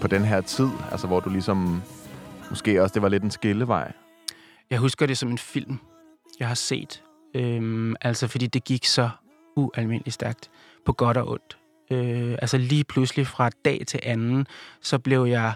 på 0.00 0.08
den 0.08 0.24
her 0.24 0.40
tid, 0.40 0.68
altså 0.92 1.06
hvor 1.06 1.20
du 1.20 1.30
ligesom, 1.30 1.82
måske 2.50 2.82
også, 2.82 2.92
det 2.92 3.02
var 3.02 3.08
lidt 3.08 3.22
en 3.22 3.30
skillevej? 3.30 3.92
Jeg 4.70 4.78
husker 4.78 5.06
det 5.06 5.18
som 5.18 5.30
en 5.30 5.38
film, 5.38 5.78
jeg 6.38 6.48
har 6.48 6.54
set. 6.54 7.02
Øhm, 7.34 7.96
altså 8.00 8.28
fordi 8.28 8.46
det 8.46 8.64
gik 8.64 8.84
så 8.84 9.10
ualmindeligt 9.56 10.14
stærkt, 10.14 10.50
på 10.84 10.92
godt 10.92 11.16
og 11.16 11.28
ondt. 11.28 11.58
Øh, 11.90 12.32
altså 12.32 12.58
lige 12.58 12.84
pludselig 12.84 13.26
fra 13.26 13.50
dag 13.64 13.82
til 13.86 14.00
anden, 14.02 14.46
så 14.80 14.98
blev 14.98 15.24
jeg, 15.24 15.52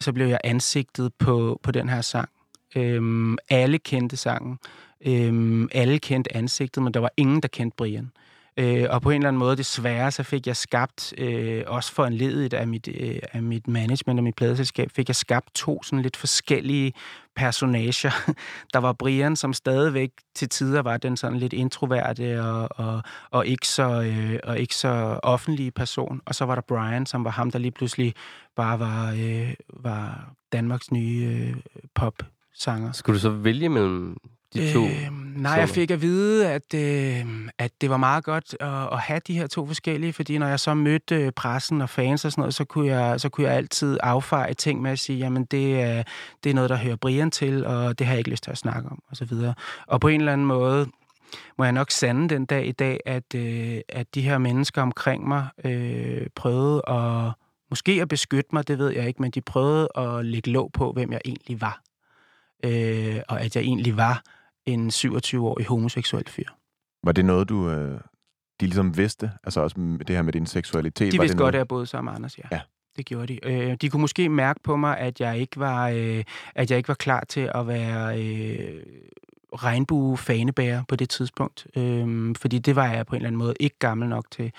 så 0.00 0.12
blev 0.12 0.26
jeg 0.26 0.38
ansigtet 0.44 1.14
på, 1.14 1.60
på 1.62 1.70
den 1.70 1.88
her 1.88 2.00
sang. 2.00 2.28
Øh, 2.76 3.36
alle 3.50 3.78
kendte 3.78 4.16
sangen. 4.16 4.58
Øhm, 5.06 5.68
alle 5.72 5.98
kendte 5.98 6.36
ansigtet, 6.36 6.82
men 6.82 6.94
der 6.94 7.00
var 7.00 7.12
ingen, 7.16 7.40
der 7.40 7.48
kendte 7.48 7.76
Brian. 7.76 8.10
Øh, 8.56 8.86
og 8.90 9.02
på 9.02 9.10
en 9.10 9.16
eller 9.16 9.28
anden 9.28 9.38
måde, 9.38 9.56
desværre, 9.56 10.10
så 10.10 10.22
fik 10.22 10.46
jeg 10.46 10.56
skabt, 10.56 11.14
øh, 11.18 11.64
også 11.66 11.92
for 11.92 12.06
en 12.06 12.12
ledet 12.12 12.54
af 12.54 12.68
mit, 12.68 12.88
øh, 12.88 13.18
af 13.32 13.42
mit 13.42 13.68
management 13.68 14.20
og 14.20 14.24
mit 14.24 14.34
pladeselskab, 14.34 14.90
fik 14.90 15.08
jeg 15.08 15.16
skabt 15.16 15.54
to 15.54 15.82
sådan 15.82 16.02
lidt 16.02 16.16
forskellige 16.16 16.92
personager. 17.36 18.32
Der 18.72 18.78
var 18.78 18.92
Brian, 18.92 19.36
som 19.36 19.52
stadigvæk 19.52 20.10
til 20.34 20.48
tider 20.48 20.82
var 20.82 20.96
den 20.96 21.16
sådan 21.16 21.38
lidt 21.38 21.52
introverte 21.52 22.42
og, 22.42 22.68
og, 22.70 23.02
og, 23.30 23.46
ikke, 23.46 23.68
så, 23.68 24.02
øh, 24.02 24.38
og 24.44 24.58
ikke 24.58 24.74
så 24.74 25.20
offentlige 25.22 25.70
person. 25.70 26.20
Og 26.24 26.34
så 26.34 26.44
var 26.44 26.54
der 26.54 26.62
Brian, 26.62 27.06
som 27.06 27.24
var 27.24 27.30
ham, 27.30 27.50
der 27.50 27.58
lige 27.58 27.72
pludselig 27.72 28.14
bare 28.56 28.78
var, 28.78 29.12
øh, 29.12 29.54
var 29.68 30.32
Danmarks 30.52 30.92
nye 30.92 31.24
øh, 31.24 31.56
pop-sanger. 32.52 32.92
Skulle 32.92 33.14
du 33.14 33.20
så 33.20 33.30
vælge 33.30 33.68
mellem 33.68 34.16
de 34.54 34.72
to? 34.72 34.84
Øh, 34.84 35.08
nej, 35.36 35.52
jeg 35.52 35.68
fik 35.68 35.90
at 35.90 36.02
vide, 36.02 36.48
at, 36.48 36.74
øh, 36.74 37.48
at 37.58 37.72
det 37.80 37.90
var 37.90 37.96
meget 37.96 38.24
godt 38.24 38.56
at, 38.60 38.92
at 38.92 38.98
have 38.98 39.20
de 39.26 39.34
her 39.34 39.46
to 39.46 39.66
forskellige, 39.66 40.12
fordi 40.12 40.38
når 40.38 40.46
jeg 40.46 40.60
så 40.60 40.74
mødte 40.74 41.16
øh, 41.16 41.32
pressen 41.32 41.80
og 41.80 41.90
fans 41.90 42.24
og 42.24 42.32
sådan 42.32 42.42
noget, 42.42 42.54
så 42.54 42.64
kunne 42.64 42.86
jeg, 42.86 43.20
så 43.20 43.28
kunne 43.28 43.46
jeg 43.46 43.56
altid 43.56 43.98
affeje 44.02 44.54
ting 44.54 44.82
med 44.82 44.90
at 44.90 44.98
sige, 44.98 45.18
jamen 45.18 45.44
det 45.44 45.80
er, 45.80 46.02
det 46.44 46.50
er 46.50 46.54
noget, 46.54 46.70
der 46.70 46.76
hører 46.76 46.96
Brian 46.96 47.30
til, 47.30 47.66
og 47.66 47.98
det 47.98 48.06
har 48.06 48.14
jeg 48.14 48.18
ikke 48.18 48.30
lyst 48.30 48.42
til 48.42 48.50
at 48.50 48.58
snakke 48.58 48.88
om, 48.88 49.02
og 49.10 49.16
så 49.16 49.24
videre. 49.24 49.54
Og 49.86 50.00
på 50.00 50.08
en 50.08 50.20
eller 50.20 50.32
anden 50.32 50.46
måde 50.46 50.86
må 51.58 51.64
jeg 51.64 51.72
nok 51.72 51.90
sande 51.90 52.28
den 52.28 52.44
dag 52.44 52.66
i 52.66 52.72
dag, 52.72 53.00
at, 53.06 53.34
øh, 53.34 53.80
at 53.88 54.14
de 54.14 54.22
her 54.22 54.38
mennesker 54.38 54.82
omkring 54.82 55.28
mig 55.28 55.46
øh, 55.64 56.26
prøvede 56.34 56.82
at, 56.88 57.32
måske 57.70 58.02
at 58.02 58.08
beskytte 58.08 58.50
mig, 58.52 58.68
det 58.68 58.78
ved 58.78 58.90
jeg 58.90 59.08
ikke, 59.08 59.22
men 59.22 59.30
de 59.30 59.40
prøvede 59.40 59.88
at 59.96 60.24
lægge 60.24 60.50
låg 60.50 60.70
på, 60.72 60.92
hvem 60.92 61.12
jeg 61.12 61.20
egentlig 61.24 61.60
var. 61.60 61.82
Øh, 62.64 63.20
og 63.28 63.40
at 63.40 63.56
jeg 63.56 63.62
egentlig 63.62 63.96
var 63.96 64.22
en 64.66 64.88
27-årig 64.88 65.66
homoseksuel 65.66 66.28
fyr. 66.28 66.48
Var 67.04 67.12
det 67.12 67.24
noget, 67.24 67.48
du... 67.48 67.70
Øh, 67.70 68.00
de 68.60 68.66
ligesom 68.66 68.96
vidste? 68.96 69.30
Altså 69.44 69.60
også 69.60 69.76
det 70.06 70.16
her 70.16 70.22
med 70.22 70.32
din 70.32 70.46
seksualitet? 70.46 71.12
De 71.12 71.18
var 71.18 71.22
vidste 71.22 71.34
det 71.34 71.38
godt, 71.38 71.44
noget? 71.44 71.54
at 71.54 71.58
jeg 71.58 71.68
boede 71.68 71.86
sammen 71.86 72.10
med 72.10 72.16
Anders, 72.16 72.38
ja. 72.38 72.44
Ja. 72.52 72.60
Det 72.96 73.06
gjorde 73.06 73.26
de. 73.26 73.38
Øh, 73.42 73.76
de 73.80 73.88
kunne 73.88 74.00
måske 74.00 74.28
mærke 74.28 74.60
på 74.64 74.76
mig, 74.76 74.98
at 74.98 75.20
jeg 75.20 75.38
ikke 75.38 75.60
var, 75.60 75.88
øh, 75.88 76.24
at 76.54 76.70
jeg 76.70 76.76
ikke 76.76 76.88
var 76.88 76.94
klar 76.94 77.24
til 77.28 77.50
at 77.54 77.66
være 77.66 78.22
øh, 78.22 78.82
regnbue-fanebærer 79.54 80.82
på 80.88 80.96
det 80.96 81.10
tidspunkt. 81.10 81.66
Øh, 81.76 82.34
fordi 82.36 82.58
det 82.58 82.76
var 82.76 82.92
jeg 82.92 83.06
på 83.06 83.14
en 83.14 83.16
eller 83.16 83.26
anden 83.26 83.38
måde 83.38 83.54
ikke 83.60 83.76
gammel 83.78 84.08
nok 84.08 84.30
til. 84.30 84.52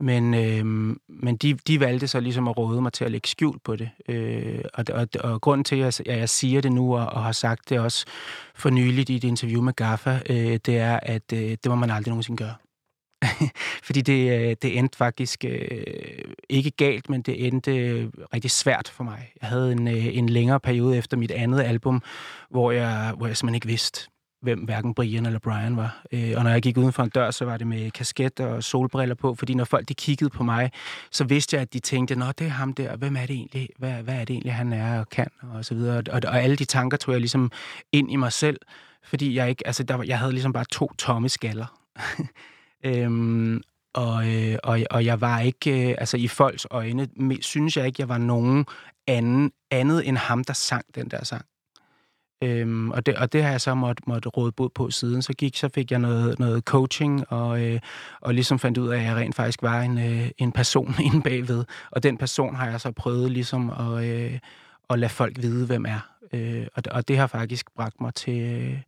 Men, 0.00 0.34
øh, 0.34 0.64
men 1.08 1.36
de, 1.36 1.54
de 1.54 1.80
valgte 1.80 2.08
så 2.08 2.20
ligesom 2.20 2.48
at 2.48 2.58
råde 2.58 2.82
mig 2.82 2.92
til 2.92 3.04
at 3.04 3.10
lægge 3.10 3.28
skjul 3.28 3.58
på 3.64 3.76
det. 3.76 3.90
Øh, 4.08 4.64
og, 4.74 4.84
og, 4.92 5.08
og 5.20 5.40
grunden 5.40 5.64
til, 5.64 5.76
at 5.76 6.00
jeg, 6.06 6.18
jeg 6.18 6.28
siger 6.28 6.60
det 6.60 6.72
nu, 6.72 6.96
og, 6.96 7.06
og 7.06 7.24
har 7.24 7.32
sagt 7.32 7.68
det 7.68 7.80
også 7.80 8.06
for 8.54 8.70
nyligt 8.70 9.10
i 9.10 9.16
et 9.16 9.24
interview 9.24 9.62
med 9.62 9.72
Gaffa, 9.72 10.20
øh, 10.30 10.58
det 10.66 10.78
er, 10.78 11.00
at 11.02 11.32
øh, 11.32 11.40
det 11.40 11.66
må 11.66 11.74
man 11.74 11.90
aldrig 11.90 12.10
nogensinde 12.10 12.36
gøre. 12.36 12.54
Fordi 13.86 14.00
det, 14.00 14.40
øh, 14.40 14.56
det 14.62 14.78
endte 14.78 14.96
faktisk 14.96 15.44
øh, 15.44 15.84
ikke 16.48 16.70
galt, 16.70 17.10
men 17.10 17.22
det 17.22 17.46
endte 17.46 17.76
øh, 17.76 18.08
rigtig 18.34 18.50
svært 18.50 18.88
for 18.88 19.04
mig. 19.04 19.32
Jeg 19.40 19.48
havde 19.48 19.72
en, 19.72 19.88
øh, 19.88 20.16
en 20.16 20.28
længere 20.28 20.60
periode 20.60 20.96
efter 20.96 21.16
mit 21.16 21.30
andet 21.30 21.60
album, 21.60 22.02
hvor 22.50 22.70
jeg, 22.70 23.14
hvor 23.16 23.26
jeg 23.26 23.36
simpelthen 23.36 23.54
ikke 23.54 23.66
vidste, 23.66 24.08
hvem 24.42 24.58
hverken 24.58 24.94
Brian 24.94 25.26
eller 25.26 25.38
Brian 25.38 25.76
var. 25.76 26.02
Øh, 26.12 26.32
og 26.36 26.44
når 26.44 26.50
jeg 26.50 26.62
gik 26.62 26.76
uden 26.76 26.92
for 26.92 27.02
en 27.02 27.08
dør, 27.08 27.30
så 27.30 27.44
var 27.44 27.56
det 27.56 27.66
med 27.66 27.90
kasket 27.90 28.40
og 28.40 28.64
solbriller 28.64 29.14
på, 29.14 29.34
fordi 29.34 29.54
når 29.54 29.64
folk 29.64 29.88
de 29.88 29.94
kiggede 29.94 30.30
på 30.30 30.42
mig, 30.42 30.70
så 31.10 31.24
vidste 31.24 31.56
jeg, 31.56 31.62
at 31.62 31.72
de 31.72 31.78
tænkte, 31.78 32.14
nå, 32.14 32.26
det 32.26 32.46
er 32.46 32.50
ham 32.50 32.72
der, 32.72 32.96
hvem 32.96 33.16
er 33.16 33.26
det 33.26 33.30
egentlig, 33.30 33.68
hvad, 33.78 33.92
hvad 33.92 34.14
er 34.14 34.24
det 34.24 34.30
egentlig, 34.30 34.54
han 34.54 34.72
er 34.72 35.00
og 35.00 35.08
kan, 35.08 35.28
og 35.42 35.64
så 35.64 35.74
videre. 35.74 36.02
Og, 36.10 36.20
og 36.26 36.42
alle 36.42 36.56
de 36.56 36.64
tanker 36.64 36.96
tog 36.96 37.12
jeg 37.12 37.20
ligesom 37.20 37.50
ind 37.92 38.12
i 38.12 38.16
mig 38.16 38.32
selv, 38.32 38.58
fordi 39.04 39.34
jeg 39.34 39.48
ikke, 39.48 39.66
altså, 39.66 39.82
der, 39.82 39.94
var, 39.94 40.04
jeg 40.04 40.18
havde 40.18 40.32
ligesom 40.32 40.52
bare 40.52 40.64
to 40.64 40.92
tomme 40.98 41.28
skaller. 41.28 41.80
øhm, 42.86 43.62
og, 43.94 44.28
øh, 44.34 44.58
og, 44.62 44.80
og 44.90 45.04
jeg 45.04 45.20
var 45.20 45.40
ikke, 45.40 45.90
øh, 45.90 45.94
altså 45.98 46.16
i 46.16 46.28
folks 46.28 46.66
øjne, 46.70 47.08
synes 47.40 47.76
jeg 47.76 47.86
ikke, 47.86 48.00
jeg 48.00 48.08
var 48.08 48.18
nogen 48.18 48.66
anden, 49.06 49.52
andet 49.70 50.08
end 50.08 50.16
ham, 50.16 50.44
der 50.44 50.52
sang 50.52 50.84
den 50.94 51.10
der 51.10 51.24
sang. 51.24 51.44
Øhm, 52.42 52.90
og, 52.90 53.06
det, 53.06 53.16
og 53.16 53.32
det 53.32 53.42
har 53.42 53.50
jeg 53.50 53.60
så 53.60 53.74
måtte, 53.74 54.02
måtte 54.06 54.28
råde 54.28 54.52
bod 54.52 54.68
på 54.68 54.90
siden. 54.90 55.22
Så 55.22 55.32
gik, 55.32 55.56
så 55.56 55.68
fik 55.68 55.90
jeg 55.90 55.98
noget, 55.98 56.38
noget 56.38 56.64
coaching, 56.64 57.32
og, 57.32 57.64
øh, 57.64 57.80
og 58.20 58.34
ligesom 58.34 58.58
fandt 58.58 58.78
ud 58.78 58.88
af, 58.88 58.98
at 58.98 59.04
jeg 59.04 59.16
rent 59.16 59.34
faktisk 59.34 59.62
var 59.62 59.80
en, 59.80 59.98
øh, 59.98 60.30
en 60.38 60.52
person 60.52 60.94
inde 61.06 61.22
bagved. 61.22 61.64
Og 61.90 62.02
den 62.02 62.18
person 62.18 62.54
har 62.54 62.70
jeg 62.70 62.80
så 62.80 62.92
prøvet 62.92 63.30
ligesom 63.30 63.70
at, 63.70 64.04
øh, 64.04 64.38
at 64.90 64.98
lade 64.98 65.10
folk 65.10 65.42
vide, 65.42 65.66
hvem 65.66 65.84
er. 65.84 66.10
Øh, 66.32 66.66
og, 66.74 66.82
og 66.90 67.08
det 67.08 67.18
har 67.18 67.26
faktisk 67.26 67.66
bragt 67.76 68.00
mig 68.00 68.14
til, 68.14 68.40
øh, 68.40 68.78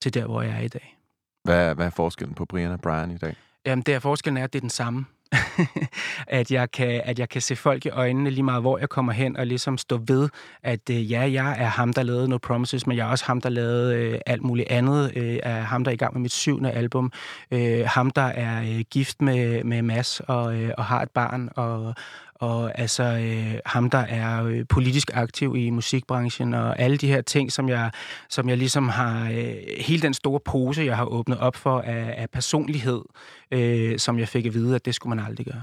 til 0.00 0.14
der, 0.14 0.26
hvor 0.26 0.42
jeg 0.42 0.56
er 0.56 0.60
i 0.60 0.68
dag. 0.68 0.96
Hvad, 1.44 1.74
hvad 1.74 1.86
er 1.86 1.90
forskellen 1.90 2.34
på 2.34 2.44
Brian 2.44 2.70
og 2.70 2.80
Brian 2.80 3.10
i 3.10 3.18
dag? 3.18 3.36
Jamen, 3.66 3.82
det 3.82 3.94
er 3.94 3.98
forskellen 3.98 4.36
er, 4.36 4.44
at 4.44 4.52
det 4.52 4.58
er 4.58 4.60
den 4.60 4.70
samme. 4.70 5.06
at, 6.26 6.50
jeg 6.50 6.70
kan, 6.70 7.00
at 7.04 7.18
jeg 7.18 7.28
kan 7.28 7.42
se 7.42 7.56
folk 7.56 7.86
i 7.86 7.88
øjnene 7.88 8.30
lige 8.30 8.42
meget, 8.42 8.62
hvor 8.62 8.78
jeg 8.78 8.88
kommer 8.88 9.12
hen, 9.12 9.36
og 9.36 9.46
ligesom 9.46 9.78
stå 9.78 10.00
ved, 10.06 10.28
at 10.62 10.90
øh, 10.90 11.12
ja, 11.12 11.20
jeg 11.20 11.56
er 11.58 11.66
ham, 11.66 11.92
der 11.92 12.02
lavede 12.02 12.28
No 12.28 12.38
Promises, 12.38 12.86
men 12.86 12.96
jeg 12.96 13.06
er 13.06 13.10
også 13.10 13.24
ham, 13.24 13.40
der 13.40 13.48
lavede 13.48 13.96
øh, 13.96 14.20
alt 14.26 14.42
muligt 14.42 14.68
andet. 14.70 15.12
Øh, 15.16 15.38
er 15.42 15.60
ham, 15.60 15.84
der 15.84 15.90
er 15.90 15.94
i 15.94 15.96
gang 15.96 16.14
med 16.14 16.20
mit 16.20 16.32
syvende 16.32 16.70
album. 16.70 17.12
Øh, 17.50 17.84
ham, 17.86 18.10
der 18.10 18.22
er 18.22 18.62
øh, 18.62 18.84
gift 18.90 19.22
med, 19.22 19.64
med 19.64 19.82
Mads 19.82 20.20
og, 20.20 20.56
øh, 20.56 20.70
og 20.78 20.84
har 20.84 21.02
et 21.02 21.10
barn. 21.10 21.48
Og, 21.56 21.94
og 22.40 22.78
altså 22.78 23.02
øh, 23.02 23.60
ham, 23.66 23.90
der 23.90 23.98
er 23.98 24.44
øh, 24.44 24.64
politisk 24.68 25.10
aktiv 25.14 25.56
i 25.56 25.70
musikbranchen, 25.70 26.54
og 26.54 26.78
alle 26.78 26.96
de 26.96 27.06
her 27.08 27.20
ting, 27.20 27.52
som 27.52 27.68
jeg, 27.68 27.90
som 28.28 28.48
jeg 28.48 28.58
ligesom 28.58 28.88
har, 28.88 29.30
øh, 29.30 29.54
hele 29.78 30.02
den 30.02 30.14
store 30.14 30.40
pose, 30.40 30.82
jeg 30.82 30.96
har 30.96 31.04
åbnet 31.04 31.38
op 31.38 31.56
for 31.56 31.80
af, 31.80 32.14
af 32.16 32.30
personlighed, 32.30 33.02
øh, 33.50 33.98
som 33.98 34.18
jeg 34.18 34.28
fik 34.28 34.46
at 34.46 34.54
vide, 34.54 34.74
at 34.74 34.84
det 34.84 34.94
skulle 34.94 35.16
man 35.16 35.26
aldrig 35.26 35.46
gøre. 35.46 35.62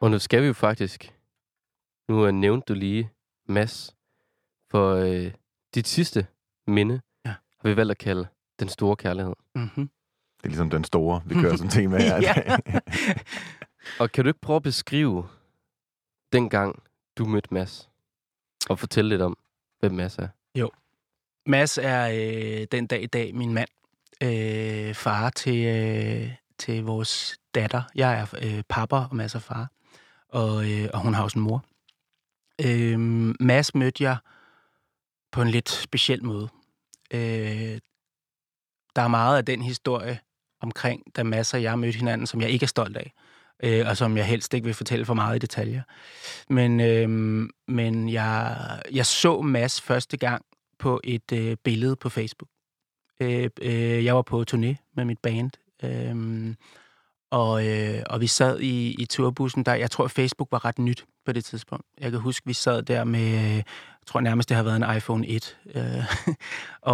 Og 0.00 0.10
nu 0.10 0.18
skal 0.18 0.42
vi 0.42 0.46
jo 0.46 0.52
faktisk... 0.52 1.12
Nu 2.08 2.26
uh, 2.26 2.30
nævnte 2.30 2.74
du 2.74 2.78
lige 2.78 3.10
Mads. 3.48 3.94
For 4.70 4.94
øh, 4.94 5.32
dit 5.74 5.88
sidste 5.88 6.26
minde 6.66 7.00
Ja. 7.26 7.34
har 7.60 7.68
vi 7.68 7.76
valgt 7.76 7.90
at 7.90 7.98
kalde 7.98 8.26
Den 8.60 8.68
Store 8.68 8.96
Kærlighed. 8.96 9.34
Mm-hmm. 9.54 9.90
Det 10.42 10.46
er 10.46 10.48
ligesom 10.48 10.70
den 10.70 10.84
store, 10.84 11.22
vi 11.26 11.34
kører 11.34 11.56
som 11.56 11.68
tema 11.78 11.98
her. 11.98 12.16
i 12.16 12.20
Ja. 12.22 12.32
dag. 12.32 12.80
Og 14.00 14.12
kan 14.12 14.24
du 14.24 14.28
ikke 14.28 14.40
prøve 14.40 14.56
at 14.56 14.62
beskrive 14.62 15.28
dengang, 16.32 16.82
du 17.18 17.24
mødte 17.24 17.54
Mads? 17.54 17.90
Og 18.70 18.78
fortælle 18.78 19.08
lidt 19.08 19.22
om, 19.22 19.36
hvem 19.80 19.92
Mads 19.92 20.18
er. 20.18 20.28
Mads 21.46 21.78
er 21.78 22.08
øh, 22.60 22.66
den 22.72 22.86
dag 22.86 23.02
i 23.02 23.06
dag 23.06 23.34
min 23.34 23.52
mand. 23.54 23.68
Øh, 24.22 24.94
far 24.94 25.30
til, 25.30 25.64
øh, 25.66 26.30
til 26.58 26.84
vores 26.84 27.36
datter. 27.54 27.82
Jeg 27.94 28.20
er 28.20 28.26
øh, 28.42 28.62
pappa, 28.68 28.96
og 28.96 29.16
Mads 29.16 29.34
er 29.34 29.38
far. 29.38 29.70
Og, 30.28 30.70
øh, 30.70 30.88
og 30.94 31.00
hun 31.00 31.14
har 31.14 31.22
også 31.22 31.38
en 31.38 31.44
mor. 31.44 31.64
Øh, 32.66 32.98
Mads 33.40 33.74
mødte 33.74 34.04
jeg 34.04 34.16
på 35.32 35.42
en 35.42 35.48
lidt 35.48 35.68
speciel 35.68 36.24
måde. 36.24 36.48
Øh, 37.14 37.78
der 38.96 39.02
er 39.02 39.08
meget 39.08 39.36
af 39.38 39.44
den 39.44 39.62
historie 39.62 40.18
omkring, 40.62 41.02
da 41.16 41.22
masser 41.22 41.58
og 41.58 41.62
jeg 41.62 41.78
mødte 41.78 41.98
hinanden, 41.98 42.26
som 42.26 42.40
jeg 42.40 42.50
ikke 42.50 42.64
er 42.64 42.68
stolt 42.68 42.96
af. 42.96 43.12
Øh, 43.64 43.86
og 43.88 43.96
som 43.96 44.16
jeg 44.16 44.26
helst 44.26 44.54
ikke 44.54 44.64
vil 44.64 44.74
fortælle 44.74 45.04
for 45.04 45.14
meget 45.14 45.36
i 45.36 45.38
detaljer. 45.38 45.82
Men, 46.48 46.80
øh, 46.80 47.08
men 47.68 48.08
jeg, 48.08 48.56
jeg 48.92 49.06
så 49.06 49.40
Mads 49.40 49.80
første 49.80 50.16
gang 50.16 50.44
på 50.78 51.00
et 51.04 51.32
øh, 51.32 51.56
billede 51.64 51.96
på 51.96 52.08
Facebook. 52.08 52.48
Øh, 53.20 53.50
øh, 53.62 54.04
jeg 54.04 54.16
var 54.16 54.22
på 54.22 54.44
turné 54.50 54.92
med 54.96 55.04
mit 55.04 55.18
band, 55.18 55.50
øh, 55.84 56.54
og, 57.30 57.66
øh, 57.68 58.02
og 58.06 58.20
vi 58.20 58.26
sad 58.26 58.60
i, 58.60 58.94
i 58.98 59.04
turbussen 59.04 59.64
der. 59.64 59.74
Jeg 59.74 59.90
tror, 59.90 60.08
Facebook 60.08 60.48
var 60.52 60.64
ret 60.64 60.78
nyt 60.78 61.04
på 61.26 61.32
det 61.32 61.44
tidspunkt. 61.44 61.86
Jeg 62.00 62.10
kan 62.10 62.20
huske, 62.20 62.46
vi 62.46 62.52
sad 62.52 62.82
der 62.82 63.04
med, 63.04 63.56
øh, 63.56 63.62
jeg 64.02 64.06
tror 64.06 64.20
nærmest, 64.20 64.48
det 64.48 64.56
har 64.56 64.64
været 64.64 64.76
en 64.76 64.96
iPhone 64.96 65.26
1, 65.26 65.58
øh, 65.74 65.82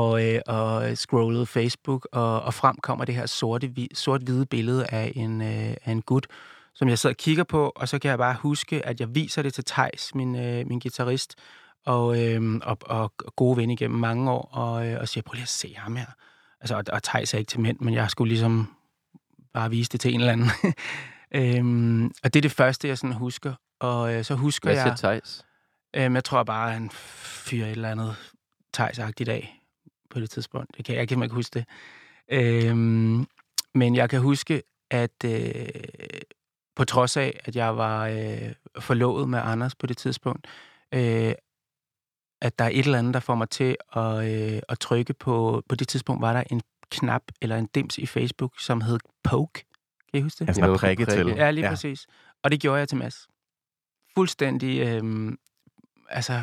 og, 0.00 0.26
øh, 0.26 0.40
og 0.46 0.98
scrollede 0.98 1.46
Facebook, 1.46 2.08
og, 2.12 2.42
og 2.42 2.54
frem 2.54 2.76
kommer 2.82 3.04
det 3.04 3.14
her 3.14 3.26
sorte, 3.26 3.72
sort-hvide 3.94 4.46
billede 4.46 4.86
af 4.86 5.12
en, 5.16 5.42
øh, 5.42 5.74
af 5.84 5.92
en 5.92 6.02
gut, 6.02 6.26
som 6.74 6.88
jeg 6.88 6.98
sidder 6.98 7.14
og 7.14 7.16
kigger 7.16 7.44
på, 7.44 7.72
og 7.76 7.88
så 7.88 7.98
kan 7.98 8.08
jeg 8.08 8.18
bare 8.18 8.34
huske, 8.34 8.86
at 8.86 9.00
jeg 9.00 9.14
viser 9.14 9.42
det 9.42 9.54
til 9.54 9.64
Tejs, 9.64 10.14
min, 10.14 10.36
øh, 10.36 10.66
min 10.66 10.80
guitarist, 10.80 11.34
og, 11.86 12.24
øh, 12.24 12.60
og, 12.62 12.78
og 12.80 13.12
gode 13.36 13.56
ven 13.56 13.70
igennem 13.70 13.98
mange 13.98 14.30
år, 14.30 14.48
og, 14.52 14.88
øh, 14.88 15.00
og 15.00 15.08
siger, 15.08 15.22
prøv 15.22 15.34
lige 15.34 15.42
at 15.42 15.48
se 15.48 15.74
ham 15.76 15.96
her. 15.96 16.06
Altså, 16.60 16.76
og, 16.76 16.84
og 16.92 17.02
Thijs 17.02 17.34
er 17.34 17.38
ikke 17.38 17.48
til 17.48 17.60
mænd, 17.60 17.78
men 17.80 17.94
jeg 17.94 18.10
skulle 18.10 18.28
ligesom 18.28 18.74
bare 19.54 19.70
vise 19.70 19.90
det 19.90 20.00
til 20.00 20.14
en 20.14 20.20
eller 20.20 20.32
anden. 20.32 20.50
øhm, 21.58 22.04
og 22.04 22.34
det 22.34 22.36
er 22.36 22.42
det 22.42 22.52
første, 22.52 22.88
jeg 22.88 22.98
sådan 22.98 23.16
husker. 23.16 23.54
Og 23.80 24.14
øh, 24.14 24.24
så 24.24 24.34
husker 24.34 24.72
Hvad 24.72 24.84
jeg... 24.84 24.96
Thijs? 24.96 25.44
Øhm, 25.98 26.14
jeg 26.14 26.24
tror 26.24 26.42
bare, 26.42 26.72
han 26.72 26.90
fyrer 26.90 27.66
et 27.66 27.70
eller 27.70 27.90
andet 27.90 28.16
Thijs-agtigt 28.76 29.28
af 29.28 29.60
på 30.10 30.20
det 30.20 30.30
tidspunkt. 30.30 30.70
Jeg 30.76 30.84
kan, 30.84 30.96
jeg 30.96 31.08
kan 31.08 31.22
ikke 31.22 31.34
huske 31.34 31.58
det. 31.58 31.66
Øhm, 32.28 33.26
men 33.74 33.96
jeg 33.96 34.10
kan 34.10 34.20
huske, 34.20 34.62
at 34.90 35.24
øh, 35.24 35.66
på 36.76 36.84
trods 36.84 37.16
af, 37.16 37.40
at 37.44 37.56
jeg 37.56 37.76
var 37.76 38.06
øh, 38.06 38.52
forlovet 38.78 39.28
med 39.28 39.38
Anders 39.42 39.74
på 39.74 39.86
det 39.86 39.96
tidspunkt, 39.96 40.46
øh, 40.94 41.32
at 42.40 42.58
der 42.58 42.64
er 42.64 42.68
et 42.68 42.78
eller 42.78 42.98
andet, 42.98 43.14
der 43.14 43.20
får 43.20 43.34
mig 43.34 43.50
til 43.50 43.76
at, 43.96 44.32
øh, 44.32 44.62
at 44.68 44.78
trykke 44.78 45.14
på... 45.14 45.62
På 45.68 45.74
det 45.74 45.88
tidspunkt 45.88 46.22
var 46.22 46.32
der 46.32 46.42
en 46.50 46.60
knap 46.90 47.22
eller 47.42 47.56
en 47.56 47.66
dims 47.66 47.98
i 47.98 48.06
Facebook, 48.06 48.60
som 48.60 48.80
hed 48.80 48.98
Poke. 49.24 49.64
Kan 50.10 50.20
I 50.20 50.20
huske 50.20 50.38
det? 50.38 50.48
Altså, 50.48 50.60
man 50.60 50.78
prikke 50.78 51.06
til. 51.06 51.26
Ja, 51.26 51.50
lige 51.50 51.64
ja. 51.64 51.70
præcis. 51.70 52.06
Og 52.42 52.50
det 52.50 52.60
gjorde 52.60 52.78
jeg 52.78 52.88
til 52.88 52.98
Mads. 52.98 53.28
Fuldstændig, 54.14 54.80
øh, 54.80 55.32
altså, 56.08 56.42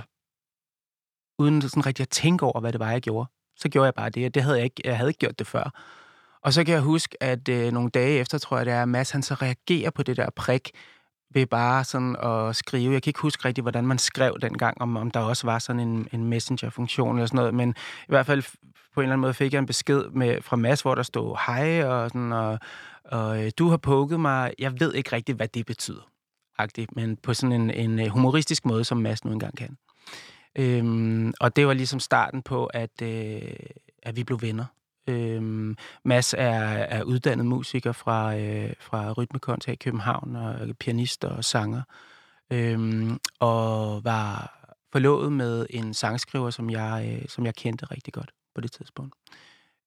uden 1.39 1.61
sådan 1.61 1.85
rigtig 1.85 2.03
at 2.03 2.09
tænke 2.09 2.45
over, 2.45 2.59
hvad 2.59 2.71
det 2.71 2.79
var, 2.79 2.91
jeg 2.91 3.01
gjorde. 3.01 3.29
Så 3.57 3.69
gjorde 3.69 3.85
jeg 3.85 3.93
bare 3.93 4.09
det, 4.09 4.25
og 4.25 4.33
det 4.33 4.43
havde 4.43 4.57
jeg 4.57 4.63
ikke, 4.63 4.81
jeg 4.85 4.97
havde 4.97 5.09
ikke 5.09 5.19
gjort 5.19 5.39
det 5.39 5.47
før. 5.47 5.69
Og 6.41 6.53
så 6.53 6.63
kan 6.63 6.73
jeg 6.73 6.81
huske, 6.81 7.23
at 7.23 7.49
øh, 7.49 7.71
nogle 7.71 7.89
dage 7.89 8.19
efter, 8.19 8.37
tror 8.37 8.57
jeg, 8.57 8.65
det 8.65 8.73
er, 8.73 8.81
at 8.81 8.89
Mads 8.89 9.11
han 9.11 9.23
så 9.23 9.33
reagerer 9.33 9.89
på 9.89 10.03
det 10.03 10.17
der 10.17 10.29
prik, 10.35 10.71
ved 11.33 11.45
bare 11.45 11.83
sådan 11.83 12.15
at 12.15 12.55
skrive. 12.55 12.93
Jeg 12.93 13.03
kan 13.03 13.09
ikke 13.09 13.21
huske 13.21 13.45
rigtig, 13.45 13.61
hvordan 13.61 13.87
man 13.87 13.97
skrev 13.97 14.37
dengang, 14.41 14.81
om, 14.81 14.97
om 14.97 15.11
der 15.11 15.19
også 15.19 15.47
var 15.47 15.59
sådan 15.59 15.79
en, 15.79 16.07
en 16.11 16.23
messenger-funktion 16.23 17.15
eller 17.15 17.25
sådan 17.25 17.37
noget, 17.37 17.53
men 17.53 17.69
i 18.01 18.07
hvert 18.07 18.25
fald 18.25 18.43
på 18.93 19.01
en 19.01 19.03
eller 19.03 19.13
anden 19.13 19.21
måde 19.21 19.33
fik 19.33 19.53
jeg 19.53 19.59
en 19.59 19.65
besked 19.65 20.03
med, 20.09 20.41
fra 20.41 20.55
Mads, 20.55 20.81
hvor 20.81 20.95
der 20.95 21.03
stod 21.03 21.37
hej, 21.45 21.83
og, 21.83 22.09
sådan, 22.09 22.31
og, 22.31 22.59
og 23.05 23.45
øh, 23.45 23.51
du 23.57 23.69
har 23.69 23.77
pukket 23.77 24.19
mig. 24.19 24.53
Jeg 24.59 24.79
ved 24.79 24.93
ikke 24.93 25.15
rigtig, 25.15 25.35
hvad 25.35 25.47
det 25.47 25.65
betyder, 25.65 26.09
men 26.91 27.17
på 27.17 27.33
sådan 27.33 27.61
en, 27.61 27.69
en 27.69 27.99
øh, 27.99 28.07
humoristisk 28.07 28.65
måde, 28.65 28.83
som 28.83 28.97
Mads 28.97 29.25
nu 29.25 29.31
engang 29.31 29.57
kan. 29.57 29.77
Øhm, 30.55 31.33
og 31.39 31.55
det 31.55 31.67
var 31.67 31.73
ligesom 31.73 31.99
starten 31.99 32.41
på, 32.41 32.65
at, 32.65 33.01
øh, 33.01 33.41
at 34.03 34.15
vi 34.15 34.23
blev 34.23 34.41
venner. 34.41 34.65
Øhm, 35.07 35.77
Mads 36.05 36.33
er, 36.33 36.59
er 36.67 37.03
uddannet 37.03 37.45
musiker 37.45 37.91
fra, 37.91 38.37
øh, 38.37 38.73
fra 38.79 39.11
Rytmekonta 39.11 39.71
i 39.71 39.75
København, 39.75 40.35
og 40.35 40.77
pianist 40.79 41.25
og 41.25 41.43
sanger. 41.43 41.81
Øhm, 42.51 43.19
og 43.39 44.03
var 44.03 44.51
forlovet 44.91 45.31
med 45.31 45.65
en 45.69 45.93
sangskriver, 45.93 46.49
som 46.49 46.69
jeg, 46.69 47.19
øh, 47.21 47.29
som 47.29 47.45
jeg 47.45 47.55
kendte 47.55 47.85
rigtig 47.85 48.13
godt 48.13 48.31
på 48.55 48.61
det 48.61 48.71
tidspunkt. 48.71 49.15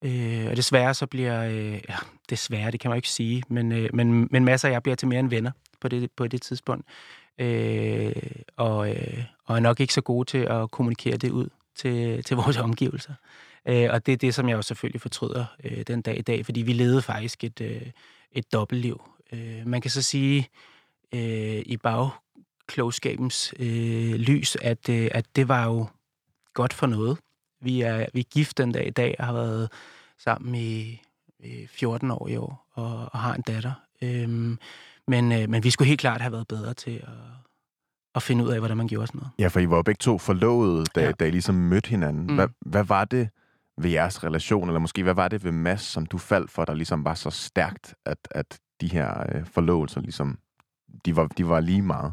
Øh, 0.04 0.46
og 0.50 0.56
desværre 0.56 0.94
så 0.94 1.06
bliver... 1.06 1.44
Øh, 1.44 1.80
ja, 1.88 1.96
desværre, 2.30 2.70
det 2.70 2.80
kan 2.80 2.88
man 2.88 2.96
jo 2.96 2.98
ikke 2.98 3.08
sige, 3.08 3.42
men, 3.48 3.72
øh, 3.72 3.90
men, 3.94 4.28
men 4.30 4.44
Mads 4.44 4.64
og 4.64 4.70
jeg 4.70 4.82
bliver 4.82 4.96
til 4.96 5.08
mere 5.08 5.20
end 5.20 5.30
venner 5.30 5.50
på 5.80 5.88
det, 5.88 6.10
på 6.16 6.26
det 6.26 6.42
tidspunkt. 6.42 6.86
Øh, 7.38 8.12
og, 8.56 8.90
øh, 8.90 9.24
og 9.44 9.56
er 9.56 9.60
nok 9.60 9.80
ikke 9.80 9.94
så 9.94 10.00
gode 10.00 10.24
til 10.30 10.38
at 10.38 10.70
kommunikere 10.70 11.16
det 11.16 11.30
ud 11.30 11.48
til, 11.76 12.24
til 12.24 12.36
vores 12.42 12.56
omgivelser. 12.56 13.14
Øh, 13.68 13.88
og 13.90 14.06
det 14.06 14.12
er 14.12 14.16
det, 14.16 14.34
som 14.34 14.48
jeg 14.48 14.56
jo 14.56 14.62
selvfølgelig 14.62 15.00
fortryder 15.00 15.44
øh, 15.64 15.82
den 15.86 16.02
dag 16.02 16.18
i 16.18 16.22
dag, 16.22 16.44
fordi 16.44 16.62
vi 16.62 16.72
levede 16.72 17.02
faktisk 17.02 17.44
et, 17.44 17.60
øh, 17.60 17.82
et 18.32 18.52
dobbeltliv. 18.52 19.02
Øh, 19.32 19.66
man 19.66 19.80
kan 19.80 19.90
så 19.90 20.02
sige 20.02 20.48
øh, 21.14 21.62
i 21.66 21.76
bagklogskabens 21.76 23.54
øh, 23.58 24.14
lys, 24.14 24.56
at, 24.62 24.88
øh, 24.88 25.08
at 25.14 25.26
det 25.36 25.48
var 25.48 25.64
jo 25.64 25.86
godt 26.54 26.72
for 26.72 26.86
noget. 26.86 27.18
Vi 27.60 27.80
er, 27.80 28.06
vi 28.12 28.20
er 28.20 28.24
gift 28.24 28.58
den 28.58 28.72
dag 28.72 28.86
i 28.86 28.90
dag 28.90 29.16
og 29.18 29.26
har 29.26 29.32
været 29.32 29.72
sammen 30.18 30.54
i, 30.54 31.02
14 31.66 32.10
år 32.10 32.28
i 32.28 32.36
år 32.36 32.66
og, 32.72 33.08
og 33.12 33.18
har 33.18 33.34
en 33.34 33.42
datter. 33.42 33.72
Øh, 34.02 34.56
men, 35.09 35.32
øh, 35.32 35.48
men 35.50 35.64
vi 35.64 35.70
skulle 35.70 35.88
helt 35.88 36.00
klart 36.00 36.20
have 36.20 36.32
været 36.32 36.48
bedre 36.48 36.74
til 36.74 36.90
at, 36.90 37.09
at 38.14 38.22
finde 38.22 38.44
ud 38.44 38.50
af, 38.50 38.59
hvordan 38.59 38.76
man 38.76 38.88
gjorde 38.88 39.06
sådan 39.06 39.18
noget. 39.18 39.30
Ja, 39.38 39.48
for 39.48 39.61
I 39.61 39.70
var 39.70 39.76
jo 39.76 39.82
begge 39.82 39.98
to 39.98 40.18
forlovede, 40.18 40.84
da, 40.94 41.04
Ja. 41.04 41.12
da 41.12 41.24
I 41.26 41.30
ligesom 41.30 41.54
mødte 41.54 41.88
hinanden. 41.88 42.26
Mm. 42.26 42.34
Hvad, 42.34 42.48
hvad 42.66 42.84
var 42.84 43.04
det 43.04 43.28
ved 43.80 43.90
jeres 43.90 44.24
relation, 44.24 44.68
eller 44.68 44.80
måske 44.80 45.02
hvad 45.02 45.14
var 45.14 45.28
det 45.28 45.44
ved 45.44 45.52
Mads, 45.52 45.80
som 45.82 46.06
du 46.06 46.18
faldt 46.18 46.50
for, 46.50 46.64
der 46.64 46.74
ligesom 46.74 47.04
var 47.04 47.14
så 47.14 47.30
stærkt, 47.30 47.94
at, 48.06 48.18
at 48.30 48.59
de 48.80 48.88
her 48.88 49.22
øh, 49.34 49.46
forlovelser 49.46 50.00
ligesom, 50.00 50.38
de 51.04 51.16
var, 51.16 51.26
de 51.26 51.48
var 51.48 51.61
lige 51.61 51.82
meget? 51.82 52.12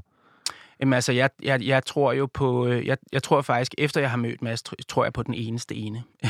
Jamen 0.79 0.93
altså, 0.93 1.11
jeg, 1.11 1.29
jeg, 1.41 1.61
jeg 1.61 1.85
tror 1.85 2.13
jo 2.13 2.25
på, 2.33 2.67
øh, 2.67 2.87
jeg, 2.87 2.97
jeg 3.11 3.23
tror 3.23 3.41
faktisk, 3.41 3.75
efter 3.77 4.01
jeg 4.01 4.09
har 4.09 4.17
mødt 4.17 4.41
Mads, 4.41 4.63
tror 4.87 5.03
jeg 5.03 5.13
på 5.13 5.23
den 5.23 5.33
eneste 5.33 5.75
ene. 5.75 6.03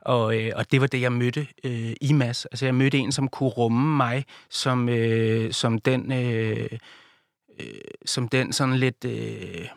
og, 0.00 0.36
øh, 0.36 0.52
og 0.56 0.72
det 0.72 0.80
var 0.80 0.86
det, 0.86 1.00
jeg 1.00 1.12
mødte 1.12 1.46
øh, 1.64 1.92
i 2.00 2.12
Mads. 2.12 2.44
Altså, 2.44 2.64
jeg 2.64 2.74
mødte 2.74 2.98
en, 2.98 3.12
som 3.12 3.28
kunne 3.28 3.48
rumme 3.48 3.96
mig, 3.96 4.24
som, 4.50 4.88
øh, 4.88 5.52
som 5.52 5.78
den, 5.78 6.12
øh, 6.12 6.68
øh, 7.60 7.66
som 8.06 8.28
den 8.28 8.52
sådan 8.52 8.76
lidt, 8.76 9.04
øh, 9.04 9.68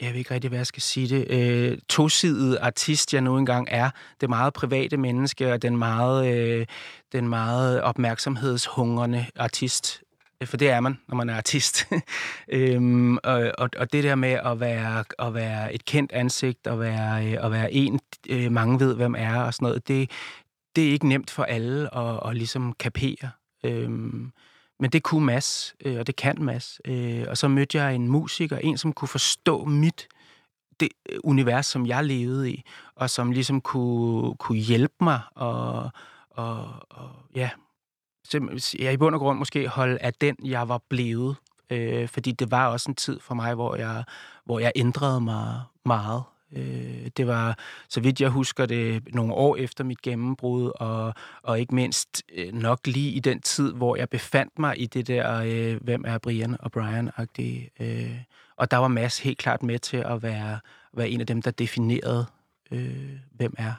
jeg 0.00 0.10
ved 0.12 0.18
ikke 0.18 0.34
rigtig, 0.34 0.48
hvad 0.48 0.58
jeg 0.58 0.66
skal 0.66 0.82
sige 0.82 1.08
det, 1.08 1.30
øh, 1.30 1.78
tosidede 1.88 2.60
artist, 2.60 3.14
jeg 3.14 3.20
nu 3.20 3.38
engang 3.38 3.68
er. 3.70 3.90
Det 4.20 4.28
meget 4.28 4.54
private 4.54 4.96
menneske, 4.96 5.52
og 5.52 5.62
den 5.62 5.76
meget, 5.76 6.34
øh, 6.34 6.66
den 7.12 7.28
meget 7.28 7.82
opmærksomhedshungrende 7.82 9.26
artist, 9.36 10.03
Øh, 10.44 10.48
for 10.48 10.56
det 10.56 10.70
er 10.70 10.80
man, 10.80 10.98
når 11.08 11.16
man 11.16 11.28
er 11.28 11.36
artist. 11.36 11.86
øhm, 12.48 13.16
og, 13.16 13.52
og, 13.58 13.70
og 13.76 13.92
det 13.92 14.04
der 14.04 14.14
med 14.14 14.32
at 14.32 14.60
være, 14.60 15.04
at 15.18 15.34
være 15.34 15.74
et 15.74 15.84
kendt 15.84 16.12
ansigt, 16.12 16.66
og 16.66 16.80
være, 16.80 17.26
øh, 17.26 17.44
at 17.44 17.52
være 17.52 17.72
en, 17.72 18.00
øh, 18.28 18.52
mange 18.52 18.80
ved, 18.80 18.94
hvem 18.94 19.14
er, 19.18 19.40
og 19.42 19.54
sådan 19.54 19.66
noget, 19.66 19.88
det, 19.88 20.10
det 20.76 20.88
er 20.88 20.92
ikke 20.92 21.08
nemt 21.08 21.30
for 21.30 21.42
alle 21.42 21.96
at, 21.96 22.20
at 22.28 22.36
ligesom 22.36 22.72
kapere. 22.72 23.30
Øhm, 23.64 24.32
men 24.80 24.90
det 24.90 25.02
kunne 25.02 25.26
Mads, 25.26 25.74
øh, 25.84 25.98
og 25.98 26.06
det 26.06 26.16
kan 26.16 26.36
Mads. 26.38 26.80
Øh, 26.84 27.24
og 27.28 27.38
så 27.38 27.48
mødte 27.48 27.78
jeg 27.78 27.94
en 27.94 28.08
musiker, 28.08 28.58
en 28.58 28.78
som 28.78 28.92
kunne 28.92 29.08
forstå 29.08 29.64
mit 29.64 30.08
det 30.80 30.88
øh, 31.10 31.18
univers, 31.24 31.66
som 31.66 31.86
jeg 31.86 32.04
levede 32.04 32.50
i, 32.50 32.62
og 32.96 33.10
som 33.10 33.32
ligesom 33.32 33.60
kunne, 33.60 34.34
kunne 34.34 34.58
hjælpe 34.58 34.94
mig 35.00 35.20
og, 35.34 35.90
og, 36.30 36.68
og 36.90 37.10
ja, 37.34 37.50
sim- 38.28 38.78
ja, 38.78 38.90
i 38.90 38.96
bund 38.96 39.14
og 39.14 39.20
grund 39.20 39.38
måske 39.38 39.68
holde 39.68 39.98
af 39.98 40.12
den, 40.14 40.36
jeg 40.44 40.68
var 40.68 40.80
blevet. 40.88 41.36
Øh, 41.70 42.08
fordi 42.08 42.32
det 42.32 42.50
var 42.50 42.66
også 42.66 42.90
en 42.90 42.94
tid 42.94 43.20
for 43.20 43.34
mig, 43.34 43.54
hvor 43.54 43.76
jeg, 43.76 44.04
hvor 44.44 44.58
jeg 44.58 44.72
ændrede 44.76 45.20
mig 45.20 45.60
meget. 45.84 46.22
Øh, 46.56 47.06
det 47.16 47.26
var, 47.26 47.58
så 47.88 48.00
vidt 48.00 48.20
jeg 48.20 48.30
husker 48.30 48.66
det, 48.66 49.14
nogle 49.14 49.34
år 49.34 49.56
efter 49.56 49.84
mit 49.84 50.02
gennembrud, 50.02 50.72
og, 50.74 51.14
og 51.42 51.60
ikke 51.60 51.74
mindst 51.74 52.22
øh, 52.34 52.52
nok 52.52 52.86
lige 52.86 53.10
i 53.10 53.20
den 53.20 53.40
tid, 53.40 53.72
hvor 53.72 53.96
jeg 53.96 54.08
befandt 54.08 54.58
mig 54.58 54.80
i 54.80 54.86
det 54.86 55.06
der, 55.06 55.42
øh, 55.44 55.82
hvem 55.82 56.04
er 56.06 56.18
Brian 56.18 56.56
og 56.60 56.70
Brian-agtige. 56.76 57.70
Øh, 57.80 58.18
og 58.56 58.70
der 58.70 58.76
var 58.76 58.88
Mads 58.88 59.18
helt 59.18 59.38
klart 59.38 59.62
med 59.62 59.78
til 59.78 59.96
at 59.96 60.22
være, 60.22 60.58
være 60.92 61.08
en 61.08 61.20
af 61.20 61.26
dem, 61.26 61.42
der 61.42 61.50
definerede, 61.50 62.26
øh, 62.70 63.10
hvem 63.32 63.54
er. 63.58 63.72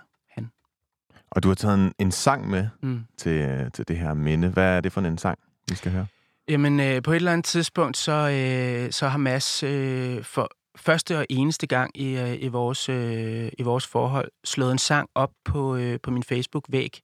Og 1.32 1.43
du 1.43 1.47
har 1.47 1.55
taget 1.55 1.76
en, 1.76 1.93
en 1.99 2.11
sang 2.11 2.49
med 2.49 2.67
Mm. 2.82 3.01
til, 3.17 3.71
til 3.73 3.88
det 3.88 3.97
her 3.97 4.13
minde. 4.13 4.47
Hvad 4.47 4.78
er 4.78 4.82
det 4.82 4.91
for 4.91 5.01
en 5.01 5.17
sang, 5.17 5.39
vi 5.69 5.76
skal 5.76 5.91
høre? 5.91 6.05
Jamen, 6.47 6.80
øh, 6.80 7.01
på 7.03 7.11
et 7.11 7.15
eller 7.15 7.32
andet 7.32 7.45
tidspunkt, 7.45 7.97
så, 7.97 8.11
øh, 8.11 8.91
så 8.91 9.07
har 9.07 9.17
Mads 9.17 9.63
øh, 9.63 10.23
for 10.23 10.49
første 10.78 11.17
og 11.17 11.26
eneste 11.30 11.67
gang 11.67 11.91
i, 11.97 12.17
øh, 12.17 12.41
i, 12.41 12.47
vores, 12.47 12.89
øh, 12.89 13.51
i 13.59 13.63
vores 13.63 13.88
forhold 13.88 14.32
slået 14.43 14.71
en 14.71 14.78
sang 14.78 15.09
op 15.15 15.30
på, 15.45 15.76
øh, 15.76 15.99
på 16.03 16.11
min 16.11 16.23
Facebook-væg 16.23 17.01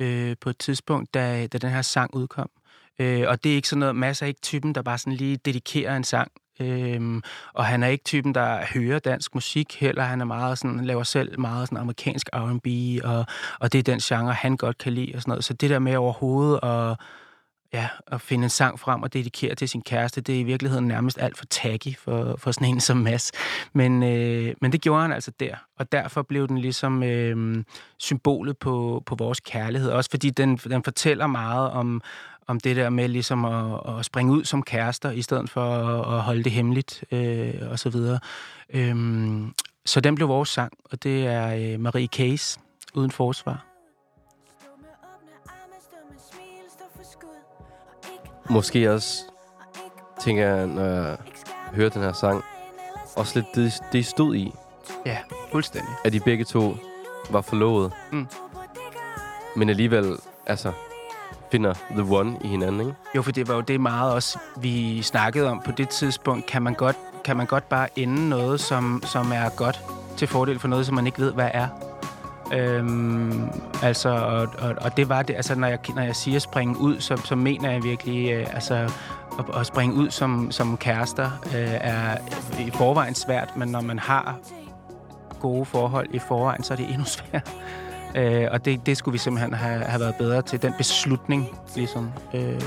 øh, 0.00 0.36
på 0.40 0.50
et 0.50 0.58
tidspunkt, 0.58 1.14
da, 1.14 1.46
da 1.46 1.58
den 1.58 1.70
her 1.70 1.82
sang 1.82 2.14
udkom. 2.14 2.50
Øh, 2.98 3.24
og 3.28 3.44
det 3.44 3.52
er 3.52 3.56
ikke 3.56 3.68
sådan 3.68 3.80
noget, 3.80 3.96
Mads 3.96 4.22
er 4.22 4.26
ikke 4.26 4.40
typen, 4.40 4.74
der 4.74 4.82
bare 4.82 4.98
sådan 4.98 5.12
lige 5.12 5.36
dedikerer 5.36 5.96
en 5.96 6.04
sang. 6.04 6.32
Øhm, 6.60 7.22
og 7.54 7.64
han 7.64 7.82
er 7.82 7.88
ikke 7.88 8.04
typen, 8.04 8.34
der 8.34 8.64
hører 8.74 8.98
dansk 8.98 9.34
musik 9.34 9.80
heller. 9.80 10.02
Han 10.02 10.20
er 10.20 10.24
meget 10.24 10.58
sådan, 10.58 10.84
laver 10.84 11.02
selv 11.02 11.40
meget 11.40 11.68
sådan 11.68 11.78
amerikansk 11.78 12.28
R&B, 12.32 12.66
og, 13.04 13.26
og 13.60 13.72
det 13.72 13.78
er 13.78 13.82
den 13.82 13.98
genre, 13.98 14.32
han 14.32 14.56
godt 14.56 14.78
kan 14.78 14.92
lide 14.92 15.12
og 15.14 15.20
sådan 15.20 15.30
noget. 15.30 15.44
Så 15.44 15.52
det 15.52 15.70
der 15.70 15.78
med 15.78 15.96
overhovedet 15.96 16.60
at, 16.62 16.96
ja, 17.72 17.88
at 18.06 18.20
finde 18.20 18.44
en 18.44 18.50
sang 18.50 18.80
frem 18.80 19.02
og 19.02 19.12
dedikere 19.12 19.54
til 19.54 19.68
sin 19.68 19.82
kæreste, 19.82 20.20
det 20.20 20.34
er 20.34 20.40
i 20.40 20.42
virkeligheden 20.42 20.88
nærmest 20.88 21.18
alt 21.18 21.38
for 21.38 21.44
taggy 21.44 21.96
for, 21.98 22.36
for 22.38 22.52
sådan 22.52 22.68
en 22.68 22.80
som 22.80 22.96
Mads. 22.96 23.32
Men, 23.72 24.02
øh, 24.02 24.54
men 24.60 24.72
det 24.72 24.80
gjorde 24.80 25.02
han 25.02 25.12
altså 25.12 25.30
der, 25.40 25.54
og 25.78 25.92
derfor 25.92 26.22
blev 26.22 26.48
den 26.48 26.58
ligesom 26.58 27.02
øh, 27.02 27.64
symbolet 27.98 28.58
på, 28.58 29.02
på 29.06 29.14
vores 29.14 29.40
kærlighed. 29.40 29.90
Også 29.90 30.10
fordi 30.10 30.30
den, 30.30 30.56
den 30.56 30.84
fortæller 30.84 31.26
meget 31.26 31.70
om, 31.70 32.02
om 32.46 32.60
det 32.60 32.76
der 32.76 32.90
med 32.90 33.08
ligesom 33.08 33.44
at, 33.44 33.80
at 33.98 34.04
springe 34.04 34.32
ud 34.32 34.44
som 34.44 34.62
kærester, 34.62 35.10
i 35.10 35.22
stedet 35.22 35.50
for 35.50 35.60
at, 35.76 36.14
at 36.16 36.22
holde 36.22 36.44
det 36.44 36.52
hemmeligt 36.52 37.04
øh, 37.12 37.54
og 37.70 37.78
så 37.78 37.90
videre. 37.90 38.18
Øhm, 38.70 39.54
så 39.86 40.00
den 40.00 40.14
blev 40.14 40.28
vores 40.28 40.48
sang, 40.48 40.72
og 40.84 41.02
det 41.02 41.26
er 41.26 41.72
øh, 41.74 41.80
Marie 41.80 42.06
Case, 42.06 42.60
Uden 42.94 43.10
Forsvar. 43.10 43.64
Måske 48.50 48.92
også, 48.92 49.22
tænker 50.20 50.46
jeg, 50.46 50.66
når 50.66 50.84
jeg 50.84 51.16
hører 51.74 51.88
den 51.90 52.02
her 52.02 52.12
sang, 52.12 52.44
også 53.16 53.38
lidt 53.38 53.46
det, 53.54 53.72
det 53.92 54.06
stod 54.06 54.34
i, 54.34 54.52
Ja, 55.06 55.18
fuldstændig. 55.52 55.90
at 56.04 56.12
de 56.12 56.20
begge 56.20 56.44
to 56.44 56.76
var 57.30 57.40
forlovet. 57.40 57.92
Mm. 58.12 58.26
Men 59.56 59.68
alligevel, 59.70 60.16
altså, 60.46 60.72
finder 61.54 61.74
the 61.90 62.14
one 62.14 62.36
i 62.44 62.48
hinanden, 62.48 62.80
ikke? 62.80 62.94
Jo, 63.14 63.22
for 63.22 63.32
det 63.32 63.48
var 63.48 63.54
jo 63.54 63.60
det 63.60 63.80
meget 63.80 64.12
også, 64.12 64.38
vi 64.56 65.02
snakkede 65.02 65.50
om 65.50 65.62
på 65.64 65.72
det 65.72 65.88
tidspunkt. 65.88 66.46
Kan 66.46 66.62
man 66.62 66.74
godt, 66.74 66.96
kan 67.24 67.36
man 67.36 67.46
godt 67.46 67.68
bare 67.68 67.88
ende 67.98 68.28
noget, 68.28 68.60
som, 68.60 69.02
som 69.06 69.32
er 69.32 69.48
godt 69.56 69.80
til 70.16 70.28
fordel 70.28 70.58
for 70.58 70.68
noget, 70.68 70.86
som 70.86 70.94
man 70.94 71.06
ikke 71.06 71.18
ved, 71.18 71.32
hvad 71.32 71.50
er? 71.54 71.68
Øhm, 72.52 73.50
altså, 73.82 74.08
og, 74.08 74.48
og, 74.58 74.74
og 74.80 74.96
det 74.96 75.08
var 75.08 75.22
det, 75.22 75.36
altså 75.36 75.54
når 75.54 75.68
jeg, 75.68 75.78
når 75.94 76.02
jeg 76.02 76.16
siger 76.16 76.38
springe 76.38 76.78
ud, 76.80 77.00
så, 77.00 77.16
så 77.16 77.36
mener 77.36 77.70
jeg 77.70 77.82
virkelig, 77.82 78.32
øh, 78.32 78.54
altså 78.54 78.74
at, 79.38 79.44
at 79.56 79.66
springe 79.66 79.94
ud 79.94 80.10
som, 80.10 80.50
som 80.50 80.76
kærester 80.76 81.30
øh, 81.46 81.74
er 81.80 82.16
i 82.60 82.70
forvejen 82.70 83.14
svært, 83.14 83.56
men 83.56 83.68
når 83.68 83.80
man 83.80 83.98
har 83.98 84.38
gode 85.40 85.64
forhold 85.64 86.06
i 86.10 86.18
forvejen, 86.18 86.62
så 86.62 86.74
er 86.74 86.76
det 86.76 86.88
endnu 86.88 87.04
sværere. 87.14 87.42
Øh, 88.14 88.48
og 88.50 88.64
det, 88.64 88.86
det 88.86 88.96
skulle 88.96 89.12
vi 89.12 89.18
simpelthen 89.18 89.54
have, 89.54 89.84
have 89.84 90.00
været 90.00 90.14
bedre 90.14 90.42
til, 90.42 90.62
den 90.62 90.74
beslutning, 90.78 91.48
ligesom. 91.76 92.10
Øh, 92.34 92.60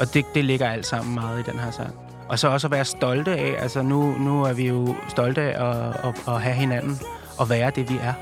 og 0.00 0.14
det, 0.14 0.24
det 0.34 0.44
ligger 0.44 0.68
alt 0.68 0.86
sammen 0.86 1.14
meget 1.14 1.48
i 1.48 1.50
den 1.50 1.58
her 1.58 1.70
sang. 1.70 1.94
Og 2.28 2.38
så 2.38 2.48
også 2.48 2.66
at 2.66 2.70
være 2.70 2.84
stolte 2.84 3.30
af, 3.30 3.62
altså 3.62 3.82
nu, 3.82 4.14
nu 4.18 4.42
er 4.42 4.52
vi 4.52 4.68
jo 4.68 4.94
stolte 5.08 5.42
af 5.42 5.68
at, 5.68 6.08
at, 6.08 6.34
at 6.34 6.42
have 6.42 6.54
hinanden 6.54 6.98
og 7.38 7.50
være 7.50 7.70
det, 7.70 7.90
vi 7.90 7.96
er. 8.02 8.12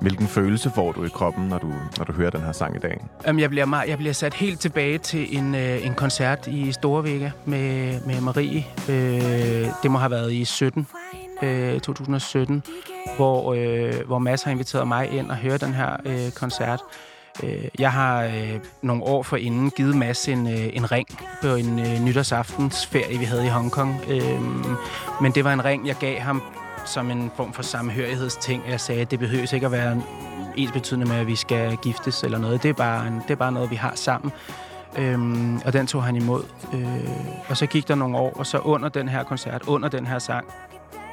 Hvilken 0.00 0.26
følelse 0.26 0.70
får 0.70 0.92
du 0.92 1.04
i 1.04 1.08
kroppen, 1.08 1.48
når 1.48 1.58
du, 1.58 1.72
når 1.98 2.04
du 2.04 2.12
hører 2.12 2.30
den 2.30 2.40
her 2.40 2.52
sang 2.52 2.76
i 2.76 2.78
dag? 2.78 3.04
Um, 3.28 3.38
jeg, 3.38 3.50
bliver 3.50 3.64
meget, 3.64 3.88
jeg 3.88 3.98
bliver 3.98 4.12
sat 4.12 4.34
helt 4.34 4.60
tilbage 4.60 4.98
til 4.98 5.36
en, 5.36 5.54
uh, 5.54 5.86
en 5.86 5.94
koncert 5.94 6.46
i 6.46 6.72
Storvægge 6.72 7.32
med, 7.44 8.00
med 8.06 8.20
Marie. 8.20 8.64
Uh, 8.88 8.94
det 9.82 9.90
må 9.90 9.98
have 9.98 10.10
været 10.10 10.32
i 10.32 10.44
17, 10.44 10.86
øh, 11.42 11.80
2017, 11.80 12.62
hvor, 13.16 13.54
øh, 13.54 14.06
hvor 14.06 14.18
Mads 14.18 14.42
har 14.42 14.50
inviteret 14.50 14.88
mig 14.88 15.10
ind 15.10 15.30
og 15.30 15.36
høre 15.36 15.58
den 15.58 15.74
her 15.74 15.96
øh, 16.04 16.30
koncert. 16.30 16.80
Uh, 17.42 17.80
jeg 17.80 17.92
har 17.92 18.22
øh, 18.24 18.60
nogle 18.82 19.02
år 19.02 19.22
forinden 19.22 19.70
givet 19.70 19.96
Mads 19.96 20.28
en, 20.28 20.46
øh, 20.46 20.68
en 20.76 20.92
ring 20.92 21.08
på 21.42 21.48
en 21.48 21.78
øh, 21.78 22.00
nytårsaftensferie, 22.00 23.18
vi 23.18 23.24
havde 23.24 23.46
i 23.46 23.48
Hongkong. 23.48 24.00
Øh, 24.08 24.40
men 25.20 25.32
det 25.32 25.44
var 25.44 25.52
en 25.52 25.64
ring, 25.64 25.86
jeg 25.86 25.96
gav 26.00 26.18
ham 26.18 26.42
som 26.84 27.10
en 27.10 27.30
form 27.36 27.52
for 27.52 27.62
samhørighedsting. 27.62 28.62
Jeg 28.68 28.80
sagde, 28.80 29.00
at 29.00 29.10
det 29.10 29.18
behøver 29.18 29.54
ikke 29.54 29.66
at 29.66 29.72
være 29.72 30.02
ens 30.56 30.72
betydende 30.72 31.06
med, 31.06 31.16
at 31.16 31.26
vi 31.26 31.36
skal 31.36 31.76
giftes 31.76 32.22
eller 32.22 32.38
noget. 32.38 32.62
Det 32.62 32.68
er 32.68 32.72
bare, 32.72 33.06
en, 33.06 33.14
det 33.14 33.30
er 33.30 33.36
bare 33.36 33.52
noget, 33.52 33.70
vi 33.70 33.76
har 33.76 33.92
sammen. 33.94 34.32
Øhm, 34.98 35.56
og 35.64 35.72
den 35.72 35.86
tog 35.86 36.04
han 36.04 36.16
imod. 36.16 36.42
Øh, 36.74 37.10
og 37.48 37.56
så 37.56 37.66
gik 37.66 37.88
der 37.88 37.94
nogle 37.94 38.18
år, 38.18 38.32
og 38.36 38.46
så 38.46 38.58
under 38.58 38.88
den 38.88 39.08
her 39.08 39.22
koncert, 39.22 39.62
under 39.66 39.88
den 39.88 40.06
her 40.06 40.18
sang, 40.18 40.46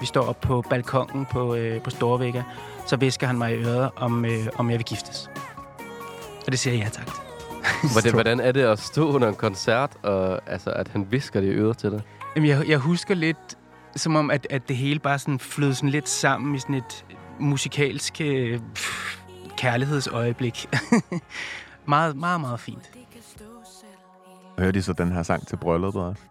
vi 0.03 0.07
står 0.07 0.25
op 0.25 0.41
på 0.41 0.63
balkongen 0.69 1.25
på, 1.25 1.55
øh, 1.55 1.81
på 1.81 1.89
Storvægga, 1.89 2.43
så 2.85 2.95
visker 2.95 3.27
han 3.27 3.37
mig 3.37 3.51
i 3.53 3.55
øret, 3.55 3.89
om, 3.95 4.25
øh, 4.25 4.47
om 4.55 4.69
jeg 4.69 4.77
vil 4.77 4.85
giftes. 4.85 5.29
Og 6.45 6.51
det 6.51 6.59
siger 6.59 6.73
jeg 6.73 6.83
ja 6.83 6.89
tak 6.89 7.05
til. 7.05 7.15
Hvordan, 7.93 8.13
hvordan 8.13 8.39
er 8.39 8.51
det 8.51 8.61
at 8.61 8.79
stå 8.79 9.11
under 9.11 9.27
en 9.27 9.35
koncert, 9.35 9.91
og 10.01 10.41
altså, 10.47 10.69
at 10.69 10.87
han 10.87 11.07
visker 11.11 11.41
det 11.41 11.47
i 11.47 11.51
øret 11.51 11.77
til 11.77 11.91
dig? 11.91 12.01
Jamen, 12.35 12.49
jeg, 12.49 12.69
jeg 12.69 12.77
husker 12.77 13.15
lidt, 13.15 13.57
som 13.95 14.15
om, 14.15 14.31
at, 14.31 14.47
at 14.49 14.67
det 14.67 14.77
hele 14.77 14.99
bare 14.99 15.19
sådan 15.19 15.39
flød 15.39 15.73
sådan 15.73 15.89
lidt 15.89 16.09
sammen 16.09 16.55
i 16.55 16.59
sådan 16.59 16.75
et 16.75 17.05
musikalsk 17.39 18.21
øh, 18.21 18.59
pff, 18.75 19.17
kærlighedsøjeblik. 19.57 20.69
meget, 21.85 22.15
meget, 22.15 22.41
meget 22.41 22.59
fint. 22.59 22.91
Hører 24.59 24.71
de 24.71 24.81
så 24.81 24.93
den 24.93 25.11
her 25.11 25.23
sang 25.23 25.47
til 25.47 25.55
brylluppet 25.55 26.01
også? 26.01 26.21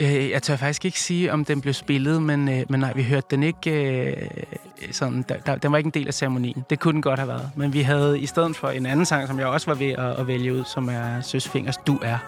Øh, 0.00 0.30
jeg 0.30 0.42
tør 0.42 0.56
faktisk 0.56 0.84
ikke 0.84 1.00
sige, 1.00 1.32
om 1.32 1.44
den 1.44 1.60
blev 1.60 1.74
spillet, 1.74 2.22
men, 2.22 2.48
øh, 2.48 2.62
men 2.68 2.80
nej, 2.80 2.92
vi 2.92 3.02
hørte 3.02 3.26
den 3.30 3.42
ikke 3.42 4.06
øh, 4.06 4.28
sådan, 4.90 5.24
der, 5.28 5.36
der, 5.36 5.56
den 5.56 5.72
var 5.72 5.78
ikke 5.78 5.88
en 5.88 5.94
del 5.94 6.06
af 6.06 6.14
ceremonien. 6.14 6.64
Det 6.70 6.80
kunne 6.80 6.92
den 6.92 7.02
godt 7.02 7.18
have 7.18 7.28
været. 7.28 7.50
Men 7.56 7.72
vi 7.72 7.82
havde 7.82 8.20
i 8.20 8.26
stedet 8.26 8.56
for 8.56 8.68
en 8.68 8.86
anden 8.86 9.06
sang, 9.06 9.28
som 9.28 9.38
jeg 9.38 9.46
også 9.46 9.66
var 9.66 9.74
ved 9.74 9.90
at, 9.90 10.20
at 10.20 10.26
vælge 10.26 10.54
ud, 10.54 10.64
som 10.64 10.88
er 10.88 11.20
Søs 11.20 11.48
Fingers 11.48 11.76
Du 11.76 11.98
Er, 12.02 12.18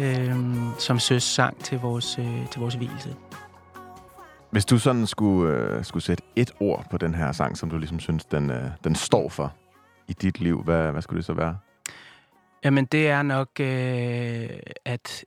øh, 0.00 0.36
som 0.78 0.98
Søs 0.98 1.22
sang 1.22 1.64
til 1.64 1.78
vores, 1.78 2.18
øh, 2.18 2.50
til 2.50 2.60
vores 2.60 2.74
hvilelse. 2.74 3.14
Hvis 4.50 4.64
du 4.64 4.78
sådan 4.78 5.06
skulle, 5.06 5.54
øh, 5.54 5.84
skulle 5.84 6.02
sætte 6.02 6.22
et 6.36 6.50
ord 6.60 6.86
på 6.90 6.98
den 6.98 7.14
her 7.14 7.32
sang, 7.32 7.56
som 7.58 7.70
du 7.70 7.78
ligesom 7.78 8.00
synes, 8.00 8.24
den, 8.24 8.50
øh, 8.50 8.64
den 8.84 8.94
står 8.94 9.28
for 9.28 9.52
i 10.08 10.12
dit 10.12 10.40
liv, 10.40 10.62
hvad, 10.62 10.92
hvad 10.92 11.02
skulle 11.02 11.16
det 11.16 11.24
så 11.24 11.32
være? 11.32 11.56
Jamen, 12.64 12.84
det 12.84 13.08
er 13.08 13.22
nok, 13.22 13.48
øh, 13.60 14.48
at 14.84 15.24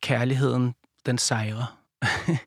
kærligheden, 0.00 0.74
den 1.06 1.18
sejrer. 1.18 1.76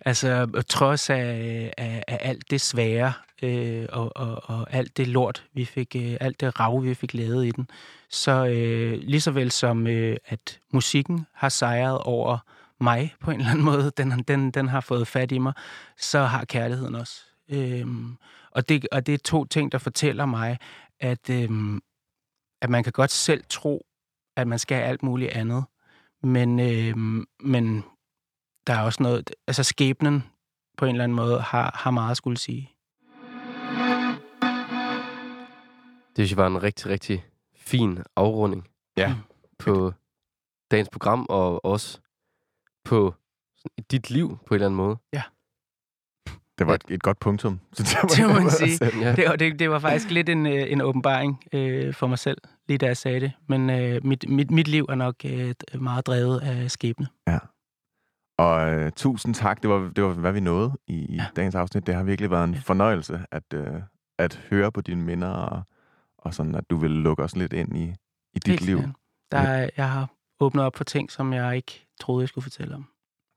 altså, 0.00 0.62
trods 0.68 1.10
af, 1.10 1.72
af, 1.78 2.04
af 2.08 2.18
alt 2.20 2.50
det 2.50 2.60
svære, 2.60 3.12
øh, 3.42 3.86
og, 3.92 4.12
og, 4.16 4.42
og 4.44 4.74
alt 4.74 4.96
det 4.96 5.08
lort, 5.08 5.44
vi 5.54 5.64
fik, 5.64 5.96
øh, 5.96 6.16
alt 6.20 6.40
det 6.40 6.60
rav, 6.60 6.84
vi 6.84 6.94
fik 6.94 7.14
lavet 7.14 7.46
i 7.46 7.50
den, 7.50 7.68
så 8.10 8.46
øh, 8.46 8.98
lige 9.02 9.20
så 9.20 9.30
vel 9.30 9.50
som, 9.50 9.86
øh, 9.86 10.16
at 10.26 10.60
musikken 10.72 11.26
har 11.34 11.48
sejret 11.48 11.98
over 11.98 12.38
mig 12.80 13.14
på 13.20 13.30
en 13.30 13.40
eller 13.40 13.50
anden 13.50 13.64
måde, 13.64 13.92
den, 13.96 14.24
den, 14.28 14.50
den 14.50 14.68
har 14.68 14.80
fået 14.80 15.08
fat 15.08 15.32
i 15.32 15.38
mig, 15.38 15.52
så 15.98 16.22
har 16.22 16.44
kærligheden 16.44 16.94
også. 16.94 17.14
Øhm, 17.48 18.16
og, 18.50 18.68
det, 18.68 18.88
og 18.92 19.06
det 19.06 19.14
er 19.14 19.18
to 19.18 19.44
ting, 19.44 19.72
der 19.72 19.78
fortæller 19.78 20.26
mig, 20.26 20.58
at, 21.00 21.30
øhm, 21.30 21.80
at 22.62 22.70
man 22.70 22.84
kan 22.84 22.92
godt 22.92 23.10
selv 23.10 23.44
tro, 23.48 23.86
at 24.36 24.48
man 24.48 24.58
skal 24.58 24.76
have 24.76 24.88
alt 24.88 25.02
muligt 25.02 25.30
andet, 25.30 25.64
men, 26.22 26.60
øhm, 26.60 27.24
men 27.40 27.84
der 28.66 28.72
er 28.74 28.82
også 28.82 29.02
noget, 29.02 29.30
altså 29.46 29.62
skæbnen 29.62 30.24
på 30.76 30.84
en 30.84 30.90
eller 30.90 31.04
anden 31.04 31.16
måde 31.16 31.40
har, 31.40 31.70
har 31.78 31.90
meget 31.90 32.10
at 32.10 32.16
skulle 32.16 32.36
sige. 32.36 32.70
Det 36.16 36.16
synes 36.16 36.30
jeg 36.30 36.36
var 36.36 36.46
en 36.46 36.62
rigtig, 36.62 36.86
rigtig 36.90 37.24
fin 37.54 37.98
afrunding 38.16 38.68
Ja. 38.96 39.14
på 39.58 39.92
dagens 40.70 40.88
program, 40.88 41.26
og 41.28 41.64
også 41.64 42.00
på 42.84 43.14
dit 43.90 44.10
liv 44.10 44.38
på 44.46 44.54
en 44.54 44.56
eller 44.56 44.66
anden 44.66 44.76
måde. 44.76 44.96
Det 46.58 46.66
var 46.66 46.74
et, 46.74 46.84
et 46.88 47.02
godt 47.02 47.18
punktum. 47.18 47.60
synes 47.72 47.94
jeg, 47.94 48.02
Det 48.16 48.28
må 48.28 48.34
man 48.40 48.50
sige. 48.50 49.00
Ja. 49.00 49.16
Det, 49.16 49.28
og 49.28 49.38
det, 49.40 49.58
det 49.58 49.70
var 49.70 49.78
faktisk 49.78 50.10
lidt 50.10 50.28
en, 50.28 50.46
øh, 50.46 50.72
en 50.72 50.80
åbenbaring 50.80 51.44
øh, 51.52 51.94
for 51.94 52.06
mig 52.06 52.18
selv, 52.18 52.38
lige 52.70 52.78
da 52.78 52.86
jeg 52.86 52.96
sagde 52.96 53.20
det. 53.20 53.32
Men 53.48 53.70
øh, 53.70 54.00
mit, 54.04 54.24
mit, 54.28 54.50
mit 54.50 54.68
liv 54.68 54.86
er 54.88 54.94
nok 54.94 55.14
øh, 55.24 55.54
meget 55.80 56.06
drevet 56.06 56.40
af 56.40 56.70
skæbne. 56.70 57.06
Og 58.38 58.70
øh, 58.72 58.92
tusind 58.96 59.34
tak. 59.34 59.62
Det 59.62 59.70
var, 59.70 59.92
det 59.96 60.04
var, 60.04 60.12
hvad 60.12 60.32
vi 60.32 60.40
nåede 60.40 60.72
i, 60.86 60.94
i 60.94 61.14
Ja. 61.16 61.26
dagens 61.36 61.54
afsnit. 61.54 61.86
Det 61.86 61.94
har 61.94 62.02
virkelig 62.02 62.30
været 62.30 62.44
en 62.44 62.54
Ja. 62.54 62.60
fornøjelse 62.60 63.24
at, 63.30 63.42
øh, 63.54 63.82
at 64.18 64.46
høre 64.50 64.72
på 64.72 64.80
dine 64.80 65.02
minder, 65.02 65.28
og, 65.28 65.62
og 66.18 66.34
sådan, 66.34 66.54
at 66.54 66.70
du 66.70 66.76
vil 66.76 66.90
lukke 66.90 67.22
os 67.22 67.36
lidt 67.36 67.52
ind 67.52 67.76
i, 67.76 67.82
i 68.34 68.38
dit 68.38 68.46
Helt 68.46 68.66
liv. 68.66 68.78
Der 69.32 69.38
er, 69.38 69.70
jeg 69.76 69.90
har 69.92 70.10
åbnet 70.40 70.64
op 70.64 70.76
for 70.76 70.84
ting, 70.84 71.10
som 71.10 71.32
jeg 71.32 71.56
ikke 71.56 71.86
troede, 72.00 72.22
jeg 72.22 72.28
skulle 72.28 72.42
fortælle 72.42 72.74
om. 72.74 72.84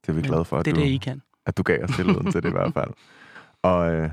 Det 0.02 0.08
er 0.08 0.12
vi 0.12 0.20
Men 0.20 0.30
glade 0.30 0.44
for, 0.44 0.58
at 0.58 0.64
det 0.64 0.70
er 0.70 0.74
du, 0.74 0.80
det, 0.80 0.86
I 0.88 0.96
kan. 0.96 1.22
at 1.46 1.56
du 1.58 1.62
gav 1.62 1.84
os 1.84 1.90
tilliden 1.96 2.32
til 2.32 2.42
det 2.42 2.48
i 2.48 2.52
hvert 2.52 2.72
fald. 2.74 2.90
Og 3.72 3.92
øh, 3.94 4.10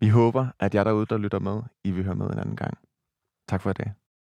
vi 0.00 0.08
håber, 0.08 0.46
at 0.60 0.74
jer 0.74 0.84
derude, 0.84 1.06
der 1.06 1.18
lytter 1.18 1.38
med, 1.38 1.62
I 1.84 1.90
vil 1.90 2.04
høre 2.04 2.14
med 2.14 2.26
en 2.26 2.38
anden 2.38 2.56
gang. 2.56 2.78
Tak 3.48 3.60
for 3.62 3.70
i 3.70 3.72
dag. 3.72 3.92